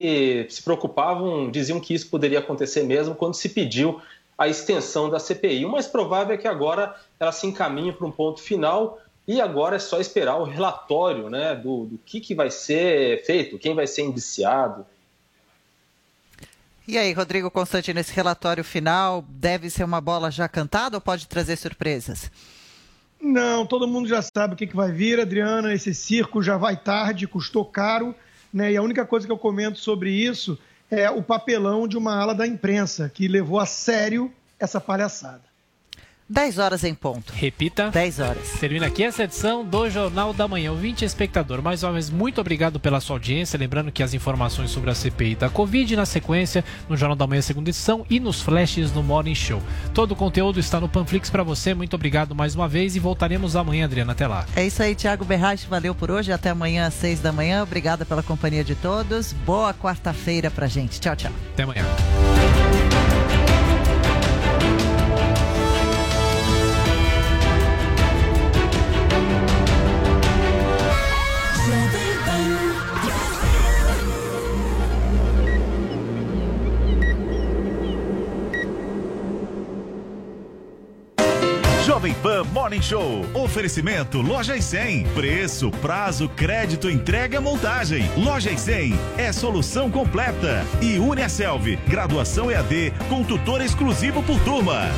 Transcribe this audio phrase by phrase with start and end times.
[0.00, 4.00] se preocupavam, diziam que isso poderia acontecer mesmo quando se pediu
[4.36, 5.64] a extensão da CPI.
[5.64, 9.76] O mais provável é que agora ela se encaminhe para um ponto final e agora
[9.76, 13.86] é só esperar o relatório né, do, do que, que vai ser feito, quem vai
[13.86, 14.84] ser indiciado.
[16.86, 21.26] E aí, Rodrigo Constantino, esse relatório final deve ser uma bola já cantada ou pode
[21.26, 22.30] trazer surpresas?
[23.18, 25.72] Não, todo mundo já sabe o que, que vai vir, Adriana.
[25.72, 28.14] Esse circo já vai tarde, custou caro,
[28.54, 28.72] né?
[28.72, 30.56] E a única coisa que eu comento sobre isso
[30.88, 35.42] é o papelão de uma ala da imprensa que levou a sério essa palhaçada.
[36.28, 37.32] 10 horas em ponto.
[37.32, 37.90] Repita.
[37.90, 38.50] 10 horas.
[38.58, 40.72] Termina aqui essa edição do Jornal da Manhã.
[40.72, 43.58] Ouvinte espectador, mais uma vez, muito obrigado pela sua audiência.
[43.58, 47.42] Lembrando que as informações sobre a CPI da Covid na sequência no Jornal da Manhã,
[47.42, 49.62] segunda edição, e nos flashes no Morning Show.
[49.92, 51.74] Todo o conteúdo está no Panflix para você.
[51.74, 54.12] Muito obrigado mais uma vez e voltaremos amanhã, Adriana.
[54.12, 54.46] Até lá.
[54.56, 55.66] É isso aí, Thiago Berrache.
[55.66, 56.32] Valeu por hoje.
[56.32, 57.62] Até amanhã às 6 da manhã.
[57.62, 59.32] Obrigada pela companhia de todos.
[59.32, 61.00] Boa quarta-feira pra gente.
[61.00, 61.32] Tchau, tchau.
[61.52, 61.84] Até amanhã.
[81.94, 83.24] Jovem Pan Morning Show.
[83.32, 85.04] Oferecimento Loja e 100.
[85.14, 88.10] Preço, prazo, crédito, entrega, montagem.
[88.16, 90.66] Loja e 100 é solução completa.
[90.82, 94.90] E Uniaselv, graduação EAD com tutor exclusivo por turma.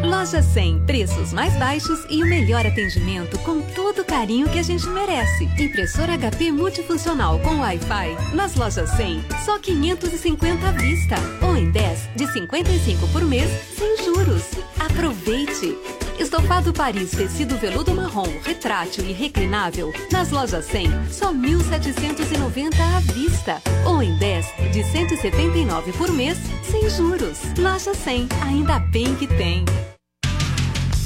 [0.00, 4.62] Loja 100, preços mais baixos e o melhor atendimento com todo o carinho que a
[4.62, 5.42] gente merece.
[5.58, 8.16] Impressora HP multifuncional com Wi-Fi.
[8.32, 11.16] Nas lojas 100, só 550 à vista.
[11.42, 14.44] Ou em 10, de 55 por mês, sem juros.
[14.78, 16.07] Aproveite!
[16.18, 19.92] Estofado Paris tecido veludo marrom, retrátil e reclinável.
[20.10, 23.62] Nas lojas 100, só 1.790 à vista.
[23.86, 26.36] Ou em 10, de 179 por mês,
[26.68, 27.38] sem juros.
[27.56, 29.64] Loja 100, ainda bem que tem.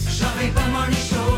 [0.09, 1.32] Jovem Pan Morning Show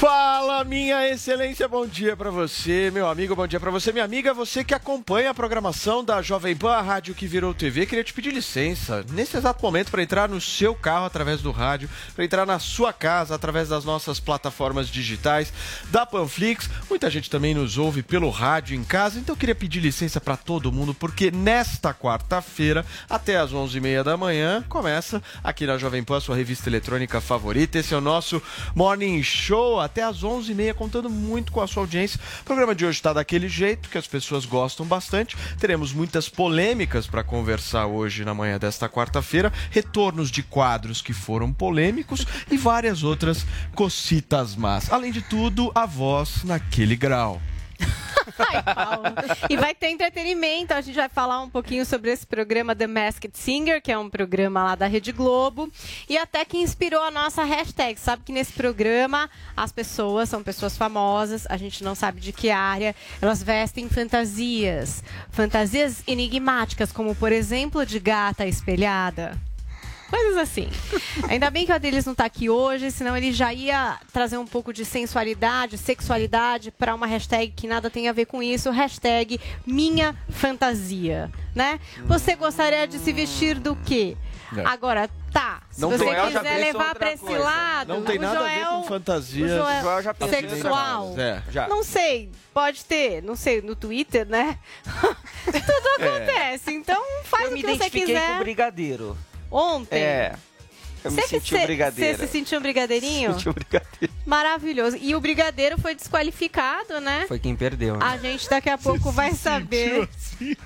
[0.00, 4.32] Fala, minha excelência, bom dia pra você, meu amigo, bom dia pra você, minha amiga,
[4.32, 7.84] você que acompanha a programação da Jovem Pan, a rádio que virou TV.
[7.84, 11.90] Queria te pedir licença nesse exato momento para entrar no seu carro através do rádio,
[12.14, 15.52] para entrar na sua casa através das nossas plataformas digitais,
[15.90, 16.70] da Panflix.
[16.88, 20.72] Muita gente também nos ouve pelo rádio em casa, então queria pedir licença para todo
[20.72, 26.36] mundo, porque nesta quarta-feira, até às 11h30 da manhã, começa aqui na Jovem Pan, sua
[26.36, 27.78] revista eletrônica favorita.
[27.78, 28.42] Esse é o nosso
[28.74, 32.20] Morning Show, até às 11h30, contando muito com a sua audiência.
[32.40, 35.36] O programa de hoje está daquele jeito que as pessoas gostam bastante.
[35.58, 41.52] Teremos muitas polêmicas para conversar hoje na manhã desta quarta-feira, retornos de quadros que foram
[41.52, 44.90] polêmicos e várias outras cocitas más.
[44.92, 47.40] Além de tudo, a voz naquele grau.
[49.48, 50.74] E vai ter entretenimento.
[50.74, 54.08] A gente vai falar um pouquinho sobre esse programa The Masked Singer, que é um
[54.08, 55.70] programa lá da Rede Globo.
[56.08, 57.98] E até que inspirou a nossa hashtag.
[57.98, 62.50] Sabe que nesse programa as pessoas são pessoas famosas, a gente não sabe de que
[62.50, 62.94] área.
[63.20, 65.02] Elas vestem fantasias.
[65.30, 69.38] Fantasias enigmáticas, como por exemplo de gata espelhada.
[70.10, 70.68] Coisas assim.
[71.28, 74.46] Ainda bem que o Adelis não está aqui hoje, senão ele já ia trazer um
[74.46, 79.40] pouco de sensualidade, sexualidade para uma hashtag que nada tem a ver com isso, hashtag
[79.64, 81.78] minha fantasia, né?
[82.06, 84.16] Você gostaria de se vestir do quê?
[84.52, 84.66] Não.
[84.66, 85.62] Agora, tá.
[85.70, 88.70] Se Não você quiser levar para esse lado, Não tem o nada a ver Joel,
[88.80, 89.44] com fantasia.
[89.44, 91.06] o Joel Joel já sexual.
[91.06, 91.22] coisa.
[91.22, 91.68] É, já.
[91.68, 94.58] Não sei, pode ter, não sei, no Twitter, né?
[95.46, 98.26] Tudo acontece, então faz Eu o me que você identifiquei quiser.
[98.28, 99.16] com o brigadeiro.
[99.50, 100.02] Ontem.
[100.02, 100.32] É.
[101.04, 102.18] Eu me Você senti um brigadeiro.
[102.18, 103.32] Você se sentiu um brigadeirinho?
[103.34, 104.14] Senti um brigadeiro.
[104.26, 104.98] Maravilhoso.
[105.00, 107.24] E o brigadeiro foi desqualificado, né?
[107.26, 107.96] Foi quem perdeu.
[107.96, 108.04] Né?
[108.04, 110.08] A gente daqui a pouco vai saber.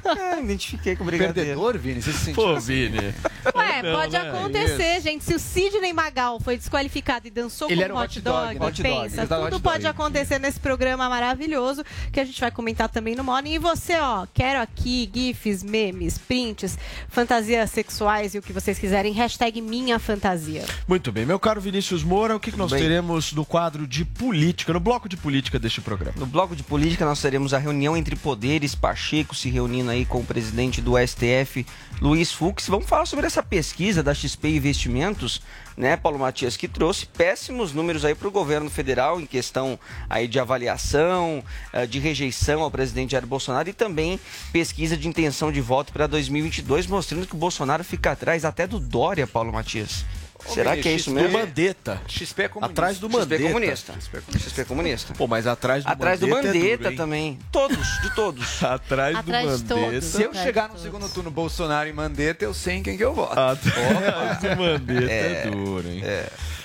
[0.05, 1.61] É, me identifiquei com o brigadeiro.
[1.61, 2.03] Perdedor, Vini?
[2.03, 2.89] Você se sentiu Pô, assim?
[2.89, 3.15] Vini.
[3.55, 4.29] Ué, Não, pode né?
[4.29, 5.25] acontecer, gente.
[5.25, 8.83] Se o Sidney Magal foi desqualificado e dançou Ele com um hot hot dog, dog,
[8.83, 8.91] né?
[8.91, 9.89] Pensa, ele tudo pode dog.
[9.89, 13.55] acontecer nesse programa maravilhoso que a gente vai comentar também no Morning.
[13.55, 16.77] E você, ó, quero aqui gifs, memes, prints,
[17.09, 19.13] fantasias sexuais e o que vocês quiserem.
[19.13, 20.24] Hashtag minha fantasia.
[20.25, 20.65] Fantasia.
[20.89, 22.81] Muito bem, meu caro Vinícius Moura, o que, que nós Bem.
[22.81, 26.15] teremos no quadro de política, no bloco de política deste programa?
[26.17, 30.21] No bloco de política, nós teremos a reunião entre poderes, Pacheco se reunindo aí com
[30.21, 31.67] o presidente do STF,
[32.01, 32.67] Luiz Fux.
[32.69, 35.41] Vamos falar sobre essa pesquisa da XP Investimentos,
[35.77, 40.29] né, Paulo Matias, que trouxe péssimos números aí para o governo federal em questão aí
[40.29, 41.43] de avaliação,
[41.73, 44.21] eh, de rejeição ao presidente Jair Bolsonaro e também
[44.53, 48.79] pesquisa de intenção de voto para 2022, mostrando que o Bolsonaro fica atrás até do
[48.79, 50.05] Dória, Paulo Matias.
[50.47, 51.39] Será que é isso Do mesmo?
[51.39, 52.01] Mandetta.
[52.07, 52.73] XP é comunista.
[52.73, 53.43] Atrás do XP Mandetta.
[53.45, 53.95] comunista.
[54.39, 55.15] XP comunista.
[55.15, 57.39] Pô, mas atrás do Atrás do Mandetta é Mandetta duro, também.
[57.51, 58.63] Todos, de todos.
[58.63, 59.85] Atrás, Atrás do todos.
[59.85, 60.07] Mandetta.
[60.07, 60.83] Se eu Atrás chegar no todos.
[60.83, 63.39] segundo turno Bolsonaro e Mandetta, eu sei em quem que eu voto.
[63.39, 66.03] Atrás do Mandetta é, duro, hein?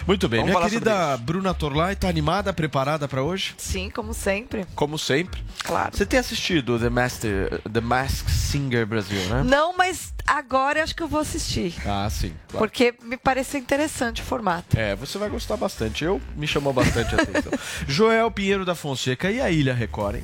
[0.07, 0.39] Muito bem.
[0.39, 1.17] Vamos Minha falar querida.
[1.17, 3.53] Bruna Torlai, tá animada, preparada para hoje?
[3.57, 4.65] Sim, como sempre.
[4.73, 5.43] Como sempre.
[5.63, 5.95] Claro.
[5.95, 9.43] Você tem assistido The Master, The Masked Singer Brasil, né?
[9.45, 11.75] Não, mas agora eu acho que eu vou assistir.
[11.85, 12.33] Ah, sim.
[12.47, 12.57] claro.
[12.65, 14.79] Porque me pareceu interessante o formato.
[14.79, 16.03] É, você vai gostar bastante.
[16.03, 17.51] Eu me chamou bastante a atenção.
[17.87, 20.23] Joel Pinheiro da Fonseca e a Ilha Record, hein?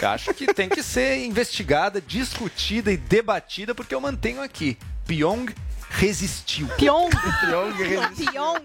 [0.00, 4.76] Eu acho que tem que ser investigada, discutida e debatida, porque eu mantenho aqui.
[5.06, 5.54] Pyong
[5.90, 6.66] resistiu.
[6.78, 7.10] Pyong.
[7.44, 7.72] Pyong
[8.16, 8.60] Pyong.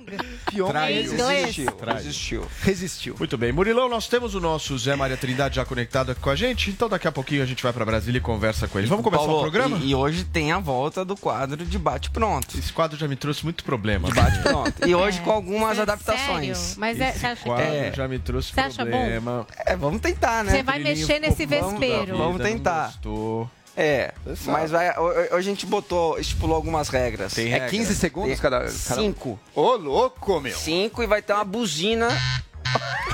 [0.51, 0.95] Pyong Traiu.
[1.01, 1.25] resistiu.
[1.27, 2.47] Resistiu, resistiu.
[2.61, 3.15] Resistiu.
[3.17, 3.51] Muito bem.
[3.51, 6.87] Murilão, nós temos o nosso Zé Maria Trindade já conectado aqui com a gente, então
[6.87, 8.87] daqui a pouquinho a gente vai para Brasília e conversa com ele.
[8.87, 9.77] Vamos começar Paulo, o programa?
[9.79, 12.57] E, e hoje tem a volta do quadro de bate-pronto.
[12.57, 14.07] Esse quadro já me trouxe muito problema.
[14.13, 14.87] Bate-pronto.
[14.87, 15.81] E hoje com algumas Sério?
[15.83, 16.75] adaptações.
[16.77, 17.91] Mas é, Esse você acha que quadro É.
[17.93, 18.91] já me trouxe Você acha bom?
[18.91, 19.47] problema.
[19.65, 20.51] É, vamos tentar, né?
[20.51, 22.17] Você vai mexer nesse vespeiro.
[22.17, 22.85] Vamos vida, não tentar.
[22.87, 23.49] gostou.
[23.77, 24.13] É,
[24.45, 27.33] mas vai, hoje a gente botou, estipulou algumas regras.
[27.33, 27.69] Tem É regra.
[27.69, 28.71] 15 segundos Tem cada, cada.
[28.71, 29.37] Cinco.
[29.53, 30.55] Ô, louco, meu.
[30.55, 32.07] Cinco e vai ter uma buzina.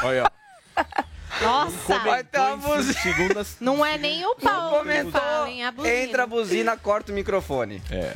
[0.03, 0.83] Olha, ó.
[1.43, 1.99] Nossa.
[1.99, 2.93] Vai ter uma buzina.
[3.01, 3.57] Segundas.
[3.59, 5.67] Não é nem o Paulo que Comentou, fala?
[5.67, 5.95] A buzina.
[5.95, 7.81] entra a buzina, corta o microfone.
[7.89, 8.13] É.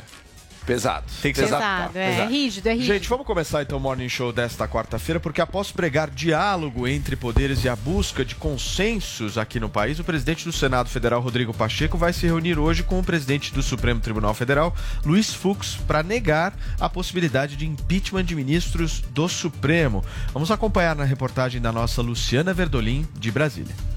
[0.66, 1.06] Pesado.
[1.22, 2.30] Tem que ser Pesado, é, Pesado.
[2.30, 2.92] rígido, é rígido.
[2.92, 7.64] Gente, vamos começar então o Morning Show desta quarta-feira, porque após pregar diálogo entre poderes
[7.64, 11.96] e a busca de consensos aqui no país, o presidente do Senado Federal, Rodrigo Pacheco,
[11.96, 14.74] vai se reunir hoje com o presidente do Supremo Tribunal Federal,
[15.04, 20.04] Luiz Fux, para negar a possibilidade de impeachment de ministros do Supremo.
[20.32, 23.95] Vamos acompanhar na reportagem da nossa Luciana Verdolim, de Brasília.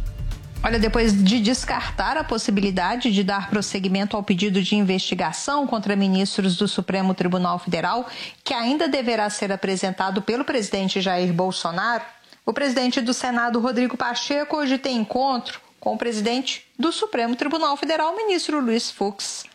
[0.62, 6.58] Olha, depois de descartar a possibilidade de dar prosseguimento ao pedido de investigação contra ministros
[6.58, 8.06] do Supremo Tribunal Federal,
[8.44, 12.04] que ainda deverá ser apresentado pelo presidente Jair Bolsonaro,
[12.46, 17.78] o presidente do Senado, Rodrigo Pacheco, hoje tem encontro com o presidente do Supremo Tribunal
[17.78, 19.46] Federal, ministro Luiz Fux.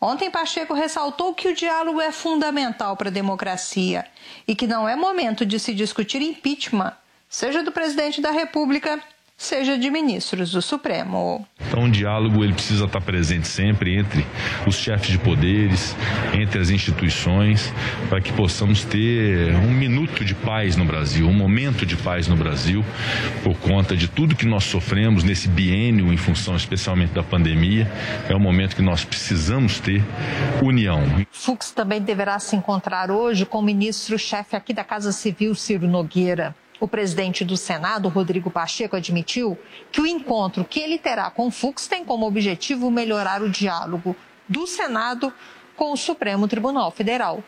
[0.00, 4.06] Ontem, Pacheco ressaltou que o diálogo é fundamental para a democracia
[4.48, 6.94] e que não é momento de se discutir impeachment,
[7.28, 9.02] seja do presidente da República,
[9.36, 11.46] seja de ministros do Supremo.
[11.68, 14.26] Então, o diálogo ele precisa estar presente sempre entre
[14.66, 15.94] os chefes de poderes,
[16.32, 17.72] entre as instituições,
[18.08, 22.36] para que possamos ter um minuto de paz no Brasil, um momento de paz no
[22.36, 22.84] Brasil,
[23.42, 27.90] por conta de tudo que nós sofremos nesse biênio, em função especialmente da pandemia.
[28.28, 30.02] É um momento que nós precisamos ter
[30.62, 31.02] união.
[31.30, 36.54] Fux também deverá se encontrar hoje com o ministro-chefe aqui da Casa Civil, Ciro Nogueira.
[36.78, 39.58] O presidente do Senado, Rodrigo Pacheco, admitiu
[39.90, 44.14] que o encontro que ele terá com Fux tem como objetivo melhorar o diálogo
[44.48, 45.32] do Senado
[45.74, 47.42] com o Supremo Tribunal Federal.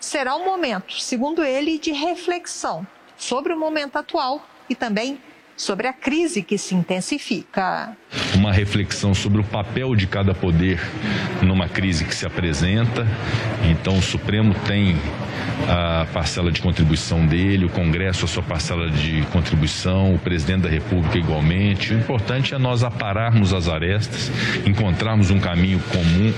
[0.00, 2.86] Será um momento, segundo ele, de reflexão
[3.16, 5.20] sobre o momento atual e também
[5.56, 7.96] sobre a crise que se intensifica.
[8.34, 10.80] Uma reflexão sobre o papel de cada poder
[11.42, 13.06] numa crise que se apresenta.
[13.70, 14.96] Então, o Supremo tem
[15.68, 20.68] a parcela de contribuição dele, o Congresso a sua parcela de contribuição, o presidente da
[20.68, 21.94] República igualmente.
[21.94, 24.30] O importante é nós apararmos as arestas,
[24.66, 26.32] encontrarmos um caminho comum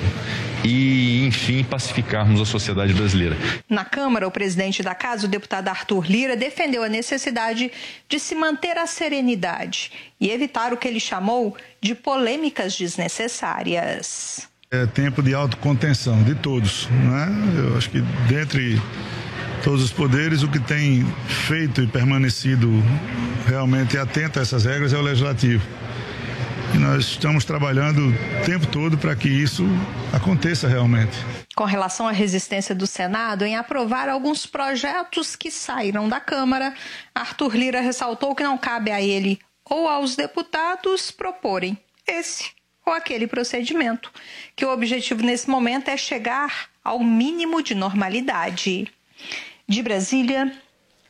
[0.64, 3.37] e, enfim, pacificarmos a sociedade brasileira.
[3.68, 7.71] Na Câmara, o presidente da Casa, o deputado Arthur Lira, defendeu a necessidade
[8.09, 14.49] de se manter a serenidade e evitar o que ele chamou de polêmicas desnecessárias.
[14.70, 17.28] É tempo de autocontenção de todos, né?
[17.56, 18.80] Eu acho que dentre
[19.62, 21.04] todos os poderes, o que tem
[21.46, 22.68] feito e permanecido
[23.46, 25.64] realmente atento a essas regras é o legislativo.
[26.75, 29.64] E nós estamos trabalhando o tempo todo para que isso
[30.12, 31.16] aconteça realmente.
[31.54, 36.75] Com relação à resistência do Senado em aprovar alguns projetos que saíram da Câmara,
[37.14, 42.50] Arthur Lira ressaltou que não cabe a ele ou aos deputados proporem esse
[42.85, 44.12] ou aquele procedimento,
[44.54, 48.87] que o objetivo nesse momento é chegar ao mínimo de normalidade.
[49.66, 50.56] De Brasília,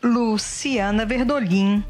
[0.02, 1.84] Luciana Verdolim.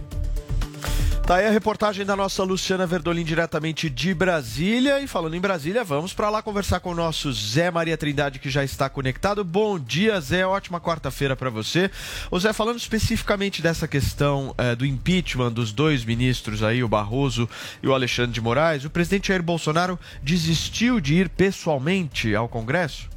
[1.26, 5.00] Tá aí a reportagem da nossa Luciana Verdolim diretamente de Brasília.
[5.00, 8.48] E falando em Brasília, vamos para lá conversar com o nosso Zé Maria Trindade, que
[8.48, 9.42] já está conectado.
[9.42, 10.46] Bom dia, Zé.
[10.46, 11.90] Ótima quarta-feira para você.
[12.30, 17.50] O Zé, falando especificamente dessa questão eh, do impeachment dos dois ministros aí, o Barroso
[17.82, 23.15] e o Alexandre de Moraes, o presidente Jair Bolsonaro desistiu de ir pessoalmente ao Congresso?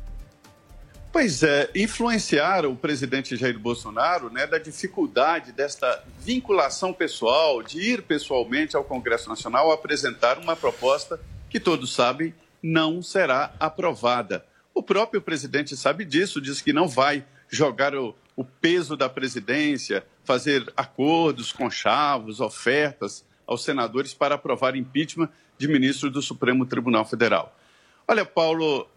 [1.11, 8.03] Pois é, influenciaram o presidente Jair Bolsonaro né, da dificuldade desta vinculação pessoal, de ir
[8.03, 14.45] pessoalmente ao Congresso Nacional apresentar uma proposta que todos sabem não será aprovada.
[14.71, 20.05] O próprio presidente sabe disso, diz que não vai jogar o, o peso da presidência,
[20.23, 27.03] fazer acordos com chavos, ofertas aos senadores para aprovar impeachment de ministro do Supremo Tribunal
[27.03, 27.57] Federal.
[28.07, 28.87] Olha, Paulo,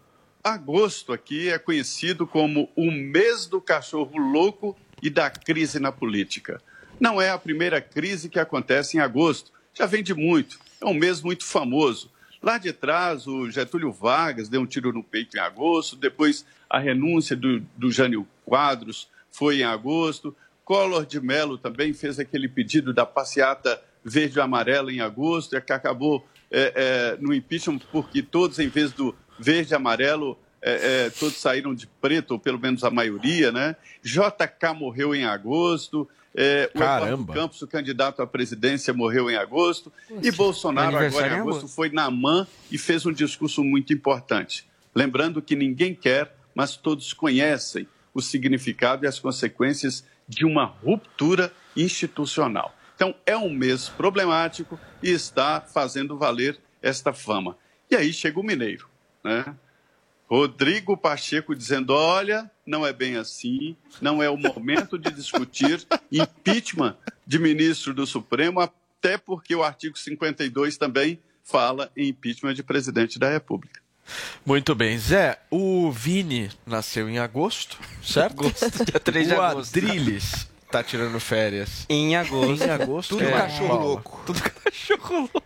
[0.43, 6.61] agosto aqui é conhecido como o mês do cachorro louco e da crise na política.
[6.99, 10.93] Não é a primeira crise que acontece em agosto, já vem de muito, é um
[10.93, 12.11] mês muito famoso.
[12.41, 16.77] Lá de trás, o Getúlio Vargas deu um tiro no peito em agosto, depois a
[16.77, 20.35] renúncia do, do Jânio Quadros foi em agosto,
[20.65, 25.61] Collor de Mello também fez aquele pedido da passeata verde e amarela em agosto, e
[25.61, 31.05] que acabou é, é, no impeachment porque todos, em vez do verde e amarelo, é,
[31.05, 33.75] é, todos saíram de preto, ou pelo menos a maioria, né?
[34.01, 37.33] JK morreu em agosto, é, o Eduardo.
[37.33, 41.75] Campos, o candidato à presidência, morreu em agosto, e Bolsonaro agora em em agosto agosto.
[41.75, 44.65] foi na MAN e fez um discurso muito importante.
[44.95, 51.51] Lembrando que ninguém quer, mas todos conhecem o significado e as consequências de uma ruptura
[51.75, 52.73] institucional.
[52.95, 57.57] Então, é um mês problemático e está fazendo valer esta fama.
[57.89, 58.87] E aí chega o Mineiro,
[59.23, 59.55] né?
[60.29, 66.97] Rodrigo Pacheco dizendo: olha, não é bem assim, não é o momento de discutir impeachment
[67.25, 73.19] de ministro do Supremo, até porque o artigo 52 também fala em impeachment de presidente
[73.19, 73.81] da República.
[74.45, 75.39] Muito bem, Zé.
[75.49, 78.41] O Vini nasceu em agosto, certo?
[78.41, 79.77] Agosto, dia 3 de o agosto.
[79.77, 81.85] Adriles tá tirando férias.
[81.87, 82.63] Em agosto.
[82.63, 83.09] Em agosto.
[83.17, 84.19] Tudo é, cachorro louco.
[84.25, 85.43] Tudo cachorro louco.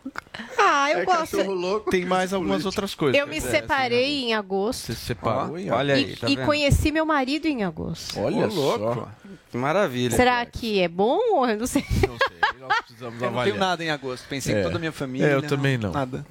[0.57, 1.37] Ah, eu é gosto.
[1.37, 1.89] cachorro louco.
[1.91, 3.19] Tem mais algumas outras coisas.
[3.19, 4.85] Eu me É, separei em agosto.
[4.85, 8.17] Você se separou em Olha E, aí, tá e conheci meu marido em agosto.
[8.19, 8.93] Olha Ô, louco.
[8.95, 9.09] só.
[9.51, 10.15] Que maravilha.
[10.15, 11.85] Será que é bom ou eu não sei?
[12.07, 14.27] Não sei, nós precisamos Eu não tenho nada em agosto.
[14.27, 14.59] Pensei É.
[14.59, 15.27] em toda a minha família.
[15.27, 15.91] É, eu também não.
[15.91, 16.25] Nada.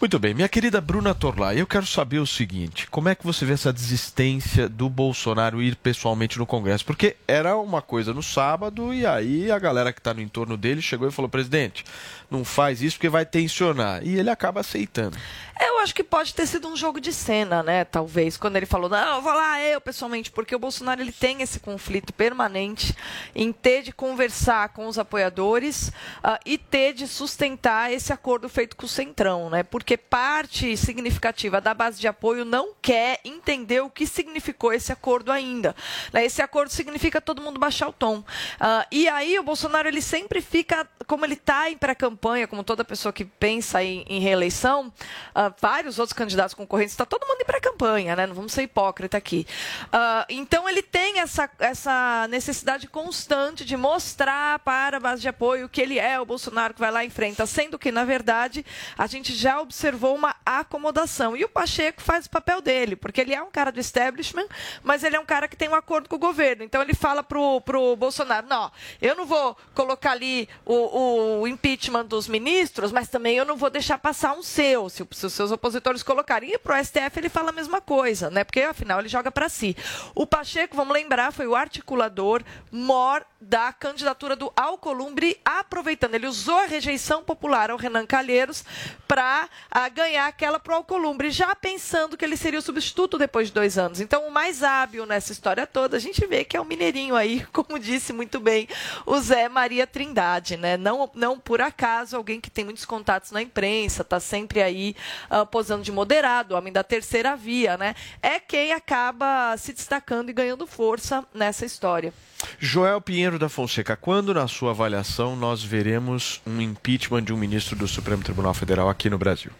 [0.00, 3.44] Muito bem, minha querida Bruna Torlai, eu quero saber o seguinte: como é que você
[3.44, 6.84] vê essa desistência do Bolsonaro ir pessoalmente no Congresso?
[6.84, 10.82] Porque era uma coisa no sábado e aí a galera que está no entorno dele
[10.82, 11.84] chegou e falou: presidente,
[12.30, 14.04] não faz isso porque vai tensionar.
[14.04, 15.16] E ele acaba aceitando.
[15.60, 17.84] Eu acho que pode ter sido um jogo de cena, né?
[17.84, 21.60] Talvez, quando ele falou, não, vou lá eu pessoalmente, porque o Bolsonaro ele tem esse
[21.60, 22.94] conflito permanente
[23.34, 28.76] em ter de conversar com os apoiadores ah, e ter de sustentar esse acordo feito
[28.76, 29.62] com o Centrão, né?
[29.62, 35.30] Porque parte significativa da base de apoio não quer entender o que significou esse acordo
[35.30, 35.74] ainda.
[36.12, 36.24] né?
[36.24, 38.24] Esse acordo significa todo mundo baixar o tom.
[38.58, 42.13] Ah, e aí o Bolsonaro ele sempre fica, como ele está em pré-campanha,
[42.48, 44.92] como toda pessoa que pensa em, em reeleição,
[45.34, 48.26] ah, vários outros candidatos concorrentes, está todo mundo em pré-campanha, né?
[48.26, 49.46] Não vamos ser hipócrita aqui.
[49.92, 55.68] Ah, então ele tem essa, essa necessidade constante de mostrar para a base de apoio
[55.68, 58.64] que ele é o Bolsonaro que vai lá e enfrenta, sendo que, na verdade,
[58.96, 61.36] a gente já observou uma acomodação.
[61.36, 64.46] E o Pacheco faz o papel dele, porque ele é um cara do establishment,
[64.82, 66.64] mas ele é um cara que tem um acordo com o governo.
[66.64, 72.03] Então ele fala pro, pro Bolsonaro, não, eu não vou colocar ali o, o impeachment
[72.04, 76.02] dos ministros, mas também eu não vou deixar passar um seu, se, os seus opositores
[76.02, 76.52] colocarem.
[76.52, 78.44] E pro STF ele fala a mesma coisa, né?
[78.44, 79.76] Porque afinal ele joga para si.
[80.14, 86.58] O Pacheco, vamos lembrar, foi o articulador mor da candidatura do Alcolumbre, aproveitando, ele usou
[86.58, 88.64] a rejeição popular ao Renan Calheiros
[89.06, 89.48] para
[89.92, 94.00] ganhar aquela pro Alcolumbre, já pensando que ele seria o substituto depois de dois anos.
[94.00, 97.44] Então, o mais hábil nessa história toda, a gente vê que é o Mineirinho aí,
[97.52, 98.66] como disse muito bem
[99.04, 100.76] o Zé Maria Trindade, né?
[100.76, 104.96] Não, não por acaso, alguém que tem muitos contatos na imprensa, está sempre aí
[105.28, 107.94] ah, posando de moderado, homem da terceira via, né?
[108.22, 112.12] É quem acaba se destacando e ganhando força nessa história.
[112.58, 117.76] Joel Pinheiro da Fonseca, quando, na sua avaliação, nós veremos um impeachment de um ministro
[117.76, 119.50] do Supremo Tribunal Federal aqui no Brasil?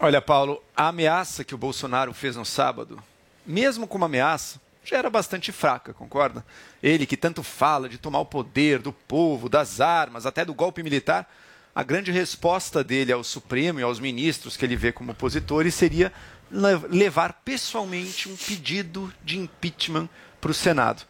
[0.00, 3.02] Olha, Paulo, a ameaça que o Bolsonaro fez no sábado,
[3.44, 6.44] mesmo como ameaça, já era bastante fraca, concorda?
[6.82, 10.82] Ele que tanto fala de tomar o poder do povo, das armas, até do golpe
[10.82, 11.28] militar,
[11.74, 16.12] a grande resposta dele ao Supremo e aos ministros que ele vê como opositores seria
[16.50, 20.08] le- levar pessoalmente um pedido de impeachment
[20.40, 21.02] para o Senado.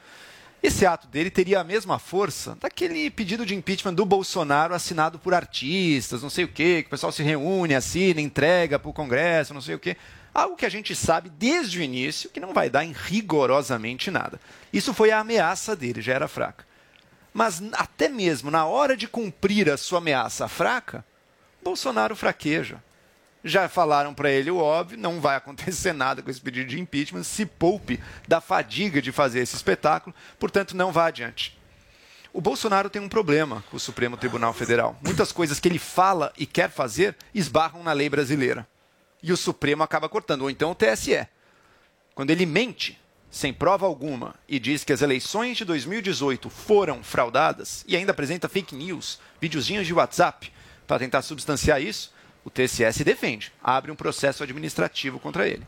[0.60, 5.32] Esse ato dele teria a mesma força daquele pedido de impeachment do Bolsonaro assinado por
[5.32, 9.54] artistas, não sei o quê, que o pessoal se reúne, assina, entrega para o Congresso,
[9.54, 9.96] não sei o quê.
[10.34, 14.40] Algo que a gente sabe desde o início que não vai dar em rigorosamente nada.
[14.72, 16.66] Isso foi a ameaça dele, já era fraca.
[17.32, 21.04] Mas até mesmo na hora de cumprir a sua ameaça fraca,
[21.62, 22.82] Bolsonaro fraqueja.
[23.44, 27.22] Já falaram para ele o óbvio, não vai acontecer nada com esse pedido de impeachment,
[27.22, 31.58] se poupe da fadiga de fazer esse espetáculo, portanto não vá adiante.
[32.32, 34.98] O Bolsonaro tem um problema com o Supremo Tribunal Federal.
[35.02, 38.66] Muitas coisas que ele fala e quer fazer esbarram na lei brasileira.
[39.22, 41.26] E o Supremo acaba cortando, ou então o TSE.
[42.14, 47.84] Quando ele mente, sem prova alguma, e diz que as eleições de 2018 foram fraudadas,
[47.88, 50.52] e ainda apresenta fake news, videozinhos de WhatsApp,
[50.86, 52.12] para tentar substanciar isso,
[52.48, 55.66] o TSE se defende, abre um processo administrativo contra ele.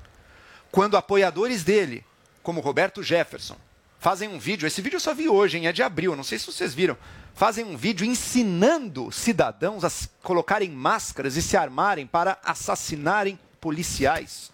[0.72, 2.04] Quando apoiadores dele,
[2.42, 3.56] como Roberto Jefferson,
[3.98, 6.38] fazem um vídeo, esse vídeo eu só vi hoje, hein, é de abril, não sei
[6.38, 6.96] se vocês viram,
[7.34, 9.90] fazem um vídeo ensinando cidadãos a
[10.22, 14.50] colocarem máscaras e se armarem para assassinarem policiais.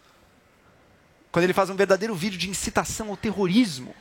[1.30, 3.94] Quando ele faz um verdadeiro vídeo de incitação ao terrorismo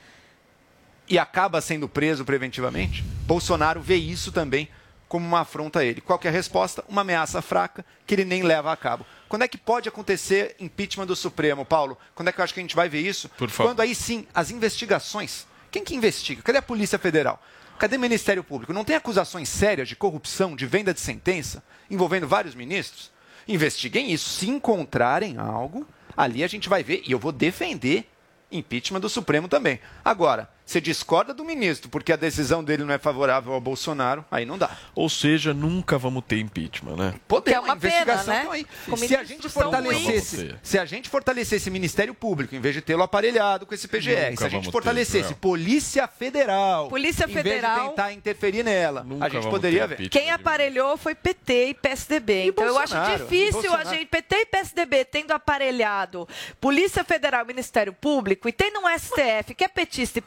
[1.08, 4.68] e acaba sendo preso preventivamente, Bolsonaro vê isso também
[5.08, 6.02] como uma afronta a ele.
[6.02, 6.84] Qual que é a resposta?
[6.88, 9.06] Uma ameaça fraca que ele nem leva a cabo.
[9.30, 11.98] Quando é que pode acontecer impeachment do Supremo, Paulo?
[12.14, 13.30] Quando é que eu acho que a gente vai ver isso?
[13.30, 13.70] Por favor.
[13.70, 15.48] Quando aí sim, as investigações.
[15.72, 16.42] Quem que investiga?
[16.42, 17.42] Cadê a Polícia Federal?
[17.78, 18.72] Cadê o Ministério Público?
[18.72, 23.12] Não tem acusações sérias de corrupção, de venda de sentença, envolvendo vários ministros?
[23.48, 24.30] Investiguem isso.
[24.30, 25.86] Se encontrarem algo,
[26.16, 28.10] ali a gente vai ver, e eu vou defender
[28.52, 29.80] impeachment do Supremo também.
[30.04, 34.46] Agora, você discorda do ministro porque a decisão dele não é favorável ao Bolsonaro, aí
[34.46, 34.76] não dá.
[34.96, 37.14] Ou seja, nunca vamos ter impeachment, né?
[37.28, 38.40] Poder, Que é uma pena, né?
[38.42, 38.66] então aí.
[38.98, 43.66] Se a gente fortalecesse, se a gente fortalecesse Ministério Público em vez de tê-lo aparelhado
[43.66, 45.36] com esse PGR, Nunca se a gente ter, fortalecesse Joel.
[45.36, 49.96] Polícia Federal, Polícia em Federal- vez de tentar interferir nela, Nunca a gente poderia ter
[49.98, 50.10] ver.
[50.10, 52.46] Quem aparelhou foi PT e PSDB.
[52.48, 53.90] então eu acho Bolsonaro, e difícil a Bolsonaro.
[53.90, 56.28] gente, PT e PSDB, tendo aparelhado
[56.60, 60.22] Polícia Federal e Ministério Público e tendo um STF que é petista e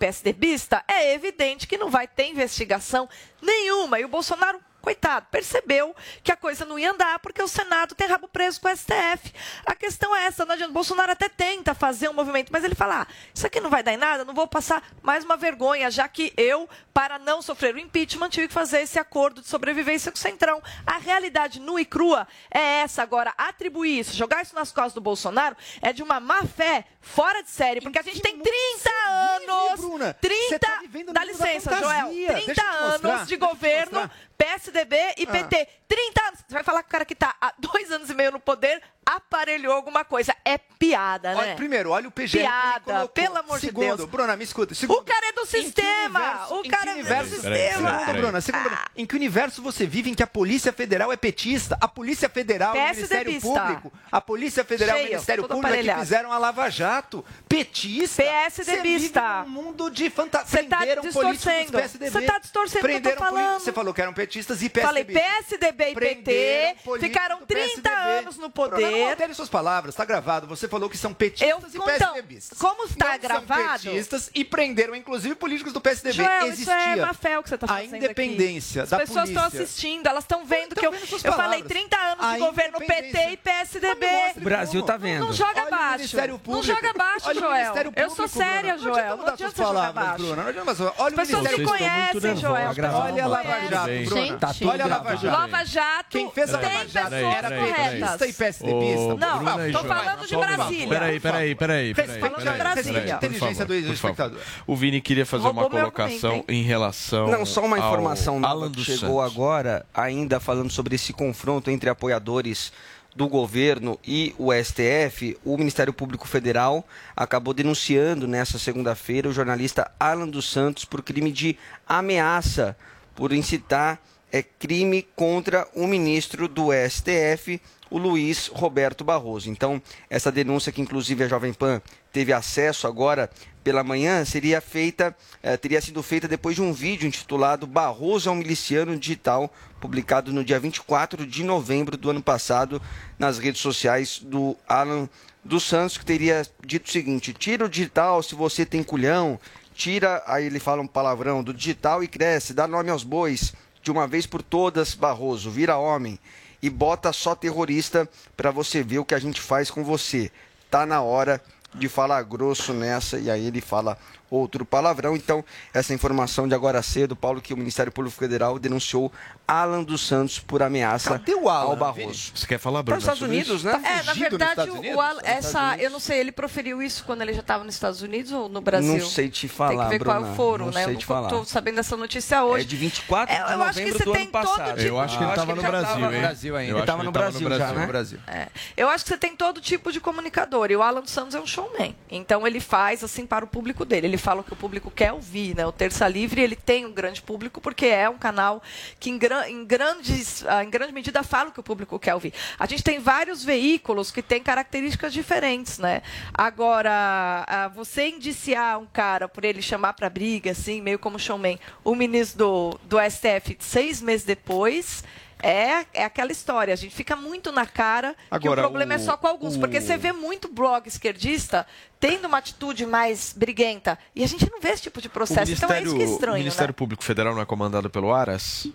[0.89, 3.09] É evidente que não vai ter investigação
[3.41, 3.99] nenhuma.
[4.01, 4.61] E o Bolsonaro.
[4.81, 8.69] Coitado, percebeu que a coisa não ia andar porque o Senado tem rabo preso com
[8.69, 9.33] o STF.
[9.67, 10.71] A questão é essa, não adianta.
[10.71, 13.83] O Bolsonaro até tenta fazer um movimento, mas ele fala: ah, isso aqui não vai
[13.83, 17.75] dar em nada, não vou passar mais uma vergonha, já que eu, para não sofrer
[17.75, 20.63] o impeachment, tive que fazer esse acordo de sobrevivência com o Centrão.
[20.87, 23.03] A realidade nua e crua é essa.
[23.03, 27.43] Agora, atribuir isso, jogar isso nas costas do Bolsonaro é de uma má fé fora
[27.43, 29.81] de série, porque a gente tem 30 anos.
[29.81, 30.15] Bruna?
[30.15, 30.49] 30.
[30.49, 31.77] Você tá Dá licença.
[31.79, 32.09] Joel.
[32.09, 34.11] Deixa 30 eu te mostrar, anos de governo.
[34.39, 35.31] PSDB e Ah.
[35.33, 35.69] PT.
[35.89, 36.41] 30 anos.
[36.47, 38.81] Você vai falar que o cara que tá há dois anos e meio no poder
[39.17, 40.35] aparelhou alguma coisa.
[40.45, 41.41] É piada, né?
[41.41, 42.31] Olha, primeiro, olha o PGR.
[42.31, 44.09] que ele Piada, pelo amor Segundo, de Deus.
[44.11, 44.75] Bruna, me escuta.
[44.75, 46.21] Segundo, O cara é do Em que sistema.
[46.21, 47.99] universo- O cara que é do universo- Peraí, peraí, sistema.
[48.05, 48.21] peraí.
[48.23, 51.77] Bruna, segundo, Bruna, em que universo você vive em que a Polícia Federal é petista?
[51.81, 53.41] A Polícia Federal e o Ministério.
[53.41, 56.01] Público, a Polícia Federal e o Ministério Público é que aparelhado.
[56.01, 57.25] fizeram a Lava Jato.
[57.49, 58.23] Petista?
[58.23, 58.65] PSDBista.
[58.73, 60.47] Você vive num mundo de fantasia.
[60.63, 61.73] Você tá distorcendo.
[61.73, 62.11] PSDB.
[62.11, 63.61] Você tá distorcendo o que eu tô falando.
[63.61, 65.21] Você falou que eram petistas e Falei PSDB.
[65.21, 68.19] PSDB e PT, ficaram do 30 PSDB.
[68.19, 70.47] anos no Bruna, não altere suas palavras, tá gravado.
[70.47, 72.59] Você falou que são petistas Eu, e então, PSDBistas.
[72.59, 73.83] como está Não gravado?
[73.83, 76.15] São petistas e prenderam, inclusive, políticos do PSDB.
[76.15, 78.91] Joel, Existia isso é má fé o que você está a fazendo independência aqui.
[78.91, 79.65] da As pessoas estão polícia.
[79.65, 81.69] assistindo, elas estão vendo Tão que eu, vendo eu falei palavras.
[81.69, 84.07] 30 anos de A governo PT e PSDB.
[84.37, 84.87] O Brasil como.
[84.93, 85.27] tá vendo.
[85.27, 85.97] Não joga Olha baixo.
[85.99, 86.67] Ministério Não Público.
[86.67, 87.75] joga baixo, Joel.
[87.97, 89.17] Eu sou Público, séria, Joel.
[89.17, 90.19] Não adianta jogar palavras, baixo.
[90.25, 90.43] Bruna.
[90.43, 92.37] Não adianta, mas olha o As pessoas Ministério me Vocês estão muito conhecem.
[92.37, 92.71] Joel.
[92.99, 93.69] Olha a Lava.
[93.69, 94.05] Jato.
[94.05, 94.39] Bruna.
[94.39, 95.17] Tá Olha a Lava.
[95.17, 95.27] Jato.
[95.39, 98.78] Lava Jato Quem fez a tem Lava Jato pessoas era petista e PSDBista.
[99.19, 100.37] Não, Bruna e tô falando de.
[100.37, 100.89] Brasília.
[100.89, 101.95] Peraí, peraí, peraí.
[101.95, 103.15] peraí, a Brasília.
[103.17, 104.39] Inteligência do espectador.
[104.67, 107.29] O Vini queria fazer uma colocação em relação.
[107.29, 111.91] Não, só uma informação nova Alan que chegou agora, ainda falando sobre esse confronto entre
[111.91, 112.73] apoiadores
[113.15, 116.87] do governo e o STF, o Ministério Público Federal
[117.17, 122.77] acabou denunciando nessa segunda-feira o jornalista Alan dos Santos por crime de ameaça,
[123.17, 129.51] por incitar é, crime contra o ministro do STF, o Luiz Roberto Barroso.
[129.51, 131.81] Então, essa denúncia que inclusive a Jovem Pan
[132.13, 133.31] teve acesso agora
[133.63, 138.33] pela manhã seria feita, eh, teria sido feita depois de um vídeo intitulado Barroso é
[138.33, 142.81] um miliciano digital, publicado no dia 24 de novembro do ano passado
[143.19, 145.09] nas redes sociais do Alan
[145.45, 149.39] dos Santos, que teria dito o seguinte: tira o digital se você tem culhão,
[149.75, 153.91] tira, aí ele fala um palavrão, do digital e cresce, dá nome aos bois, de
[153.91, 156.19] uma vez por todas, Barroso, vira homem
[156.63, 160.31] e bota só terrorista para você ver o que a gente faz com você.
[160.71, 161.43] Tá na hora
[161.75, 163.99] de falar grosso nessa e aí ele fala
[164.31, 165.17] outro palavrão.
[165.17, 169.11] Então, essa informação de agora cedo, Paulo, que o Ministério Público Federal denunciou
[169.47, 172.33] Alan dos Santos por ameaça Cadê o Alan, ao Barroso.
[172.35, 173.81] Você quer falar, Para os Estados Unidos, né?
[173.85, 177.41] É, na verdade, o Alan, essa, eu não sei, ele proferiu isso quando ele já
[177.41, 178.99] estava nos Estados Unidos ou no Brasil?
[178.99, 180.85] Não sei te falar, Tem que ver qual é Bruna, o foro, não né?
[180.85, 181.29] sei eu te não falar.
[181.31, 182.65] tô sabendo dessa notícia hoje.
[182.65, 184.69] É de 24 É, de eu acho que você do tem ano todo passado.
[184.77, 186.21] tipo- Eu acho que ele estava no Brasil, hein?
[186.21, 186.71] Brasil ainda.
[186.71, 187.81] Eu Ele acho estava que no Brasil, no já, Brasil, né?
[187.81, 188.19] no Brasil.
[188.27, 188.49] É.
[188.77, 190.71] Eu acho que você tem todo tipo de comunicador.
[190.71, 191.97] E o Alan dos Santos é um showman.
[192.11, 194.07] Então ele faz assim para o público dele.
[194.09, 195.67] Ele fala o que o público quer ouvir, né?
[195.67, 198.63] O Terça Livre ele tem um grande público porque é um canal
[198.99, 202.33] que em, em grandes, ah, em grande medida fala o que o público quer ouvir.
[202.59, 206.03] A gente tem vários veículos que têm características diferentes, né?
[206.33, 211.95] Agora, você indiciar um cara por ele chamar para briga, assim, meio como showman, o
[211.95, 215.05] ministro do, do STF seis meses depois.
[215.41, 218.97] É, é aquela história, a gente fica muito na cara que o Agora, problema é
[218.97, 221.67] o- só com alguns, o- porque você vê muito blog esquerdista
[222.01, 225.53] tendo uma atitude mais briguenta e a gente não vê esse tipo de O processo.
[225.53, 226.77] Então é isso que é o estranho, Ministério né?
[226.77, 228.67] Público Federal não é comandado pelo Aras?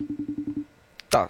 [1.10, 1.28] Tá.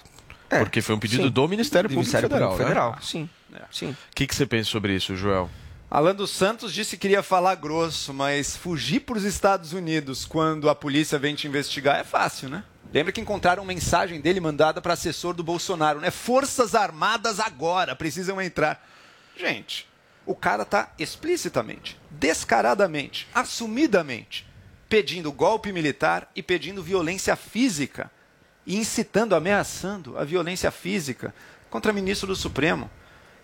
[0.49, 1.31] Porque foi um pedido sim.
[1.31, 2.75] do Ministério Público Ministério Federal, Público né?
[2.75, 3.29] Federal, sim.
[3.71, 3.91] Sim.
[3.91, 5.49] O que, que você pensa sobre isso, Joel?
[5.91, 10.69] Alan dos Santos disse que iria falar grosso, mas fugir para os Estados Unidos quando
[10.69, 12.65] a polícia vem te investigar é fácil, né?
[12.95, 16.13] Lembra que encontraram mensagem dele mandada para assessor do Bolsonaro, né?
[16.13, 18.89] Forças Armadas agora precisam entrar.
[19.37, 19.89] Gente,
[20.25, 24.47] o cara tá explicitamente, descaradamente, assumidamente
[24.89, 28.09] pedindo golpe militar e pedindo violência física
[28.65, 31.35] e incitando, ameaçando a violência física
[31.69, 32.89] contra ministro do Supremo.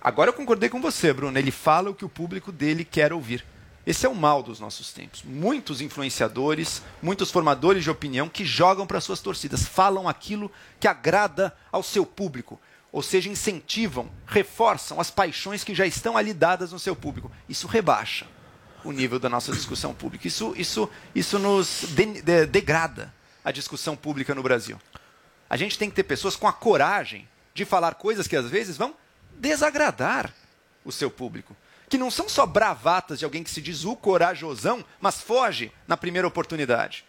[0.00, 1.36] Agora eu concordei com você, Bruno.
[1.36, 3.44] Ele fala o que o público dele quer ouvir.
[3.86, 5.22] Esse é o mal dos nossos tempos.
[5.24, 11.56] Muitos influenciadores, muitos formadores de opinião que jogam para suas torcidas, falam aquilo que agrada
[11.72, 12.60] ao seu público,
[12.92, 17.30] ou seja, incentivam, reforçam as paixões que já estão ali dadas no seu público.
[17.48, 18.26] Isso rebaixa
[18.84, 20.26] o nível da nossa discussão pública.
[20.26, 23.12] Isso, isso, isso nos de- de- degrada
[23.44, 24.78] a discussão pública no Brasil.
[25.48, 28.76] A gente tem que ter pessoas com a coragem de falar coisas que às vezes
[28.76, 28.94] vão
[29.38, 30.32] desagradar
[30.84, 31.56] o seu público.
[31.90, 35.96] Que não são só bravatas de alguém que se diz o corajosão, mas foge na
[35.96, 37.04] primeira oportunidade.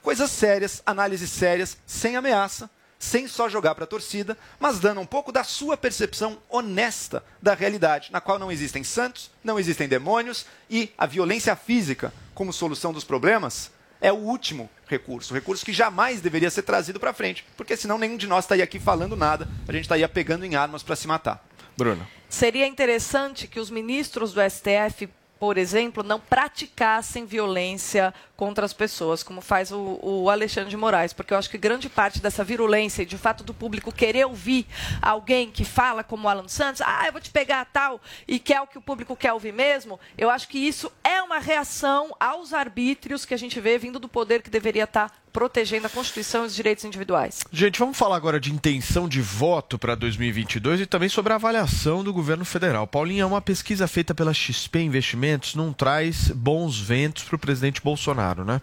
[0.00, 5.06] Coisas sérias, análises sérias, sem ameaça, sem só jogar para a torcida, mas dando um
[5.06, 10.46] pouco da sua percepção honesta da realidade, na qual não existem santos, não existem demônios
[10.68, 13.70] e a violência física como solução dos problemas
[14.02, 18.16] é o último recurso, recurso que jamais deveria ser trazido para frente, porque senão nenhum
[18.16, 21.44] de nós estaria aqui falando nada, a gente estaria pegando em armas para se matar.
[21.76, 22.06] Bruno.
[22.30, 29.24] Seria interessante que os ministros do STF, por exemplo, não praticassem violência contra as pessoas,
[29.24, 33.02] como faz o, o Alexandre de Moraes, porque eu acho que grande parte dessa virulência
[33.02, 34.64] e de fato do público querer ouvir
[35.02, 38.60] alguém que fala como Alan Santos, ah, eu vou te pegar tal, e que é
[38.60, 42.54] o que o público quer ouvir mesmo, eu acho que isso é uma reação aos
[42.54, 46.46] arbítrios que a gente vê vindo do poder que deveria estar protegendo a Constituição e
[46.46, 47.40] os direitos individuais.
[47.52, 52.02] Gente, vamos falar agora de intenção de voto para 2022 e também sobre a avaliação
[52.04, 52.86] do governo federal.
[52.86, 58.44] Paulinha, uma pesquisa feita pela XP Investimentos não traz bons ventos para o presidente Bolsonaro,
[58.44, 58.60] né?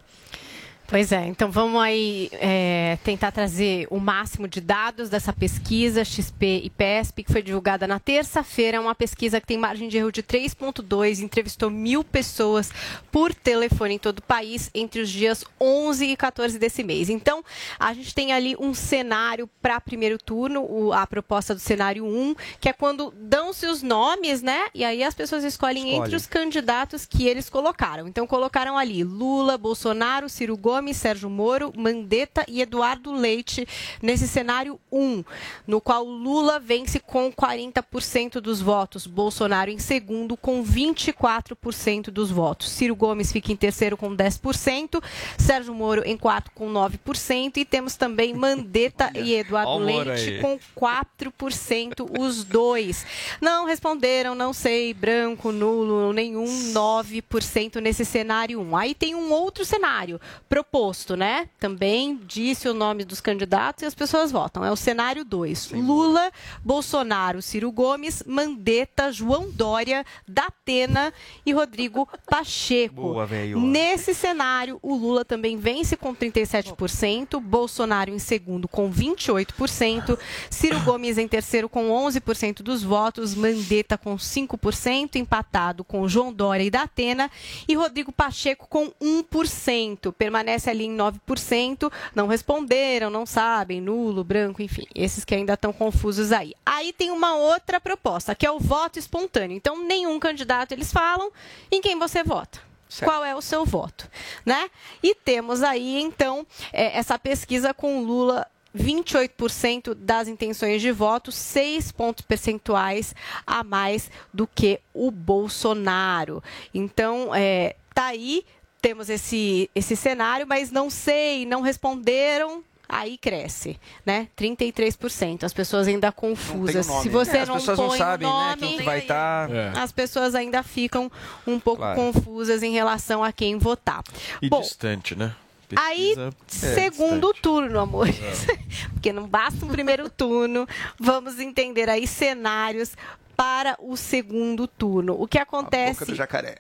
[0.90, 6.62] Pois é, então vamos aí é, tentar trazer o máximo de dados dessa pesquisa XP
[6.64, 8.78] e PESP, que foi divulgada na terça-feira.
[8.78, 12.72] É uma pesquisa que tem margem de erro de 3,2, entrevistou mil pessoas
[13.12, 17.10] por telefone em todo o país entre os dias 11 e 14 desse mês.
[17.10, 17.44] Então,
[17.78, 22.34] a gente tem ali um cenário para primeiro turno, o- a proposta do cenário 1,
[22.62, 24.68] que é quando dão-se os nomes, né?
[24.74, 26.02] E aí as pessoas escolhem Escolhem.
[26.06, 28.08] entre os candidatos que eles colocaram.
[28.08, 33.68] Então, colocaram ali Lula, Bolsonaro, Ciro Gomes, Sérgio Moro, Mandetta e Eduardo Leite
[34.02, 35.24] nesse cenário 1,
[35.66, 42.70] no qual Lula vence com 40% dos votos, Bolsonaro em segundo com 24% dos votos.
[42.70, 45.02] Ciro Gomes fica em terceiro com 10%,
[45.38, 50.42] Sérgio Moro em quarto com 9% e temos também Mandetta e Eduardo Leite aí.
[50.42, 53.06] com 4% os dois.
[53.42, 58.78] Não responderam, não sei, branco, nulo, nenhum, 9% nesse cenário 1.
[58.78, 60.20] Aí tem um outro cenário
[60.68, 61.50] proposto, né?
[61.60, 64.64] Também disse o nome dos candidatos e as pessoas votam.
[64.64, 65.72] É o cenário 2.
[65.72, 66.32] Lula,
[66.64, 71.14] Bolsonaro, Ciro Gomes, Mandetta, João Dória, Datena
[71.46, 72.96] e Rodrigo Pacheco.
[72.96, 73.60] Boa, velho.
[73.60, 80.18] Nesse cenário, o Lula também vence com 37%, Bolsonaro em segundo com 28%,
[80.50, 86.64] Ciro Gomes em terceiro com 11% dos votos, Mandetta com 5%, empatado com João Dória
[86.64, 87.32] e Datena,
[87.68, 94.62] e Rodrigo Pacheco com 1%, permanece ali em 9%, não responderam, não sabem, nulo, branco,
[94.62, 96.54] enfim, esses que ainda estão confusos aí.
[96.66, 99.56] Aí tem uma outra proposta, que é o voto espontâneo.
[99.56, 101.32] Então, nenhum candidato eles falam
[101.72, 102.60] em quem você vota.
[103.04, 104.10] qual é o seu voto,
[104.46, 104.70] né?
[105.04, 111.92] E temos aí então é, essa pesquisa com Lula 28% das intenções de voto, 6
[111.92, 113.16] pontos percentuais
[113.46, 116.44] a mais do que o Bolsonaro.
[116.74, 118.46] Então, é, tá aí,
[118.82, 122.64] temos esse, esse cenário, mas não sei, não responderam.
[122.90, 124.30] Aí cresce, né?
[124.38, 125.44] 33%.
[125.44, 126.86] As pessoas ainda confusas.
[126.86, 127.12] Se né?
[127.12, 129.50] você É, as não pessoas não põe sabem, o né, nome, quem que vai tá-
[129.52, 129.78] É.
[129.78, 131.12] as pessoas ainda ficam
[131.46, 132.00] um pouco Claro.
[132.00, 134.02] confusas em relação a quem votar.
[134.42, 135.36] E Bom, distante, né?
[135.76, 136.16] Aí,
[136.50, 138.16] Pesquisa- segundo turno, amores.
[138.94, 140.66] Porque não basta um primeiro turno.
[140.98, 142.94] Vamos entender aí cenários
[143.36, 145.14] para o segundo turno.
[145.22, 146.00] O que acontece.
[146.00, 146.56] Boca do jacaré.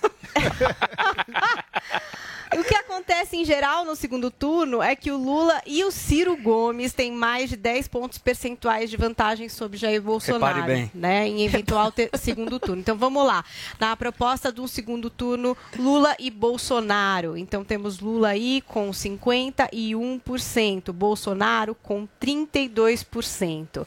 [2.58, 6.36] O que acontece em geral no segundo turno é que o Lula e o Ciro
[6.36, 11.92] Gomes têm mais de 10 pontos percentuais de vantagem sobre Jair Bolsonaro, né, em eventual
[12.18, 12.80] segundo turno.
[12.80, 13.44] Então vamos lá.
[13.78, 17.36] Na proposta de um segundo turno, Lula e Bolsonaro.
[17.36, 23.86] Então temos Lula aí com 51%, Bolsonaro com 32%.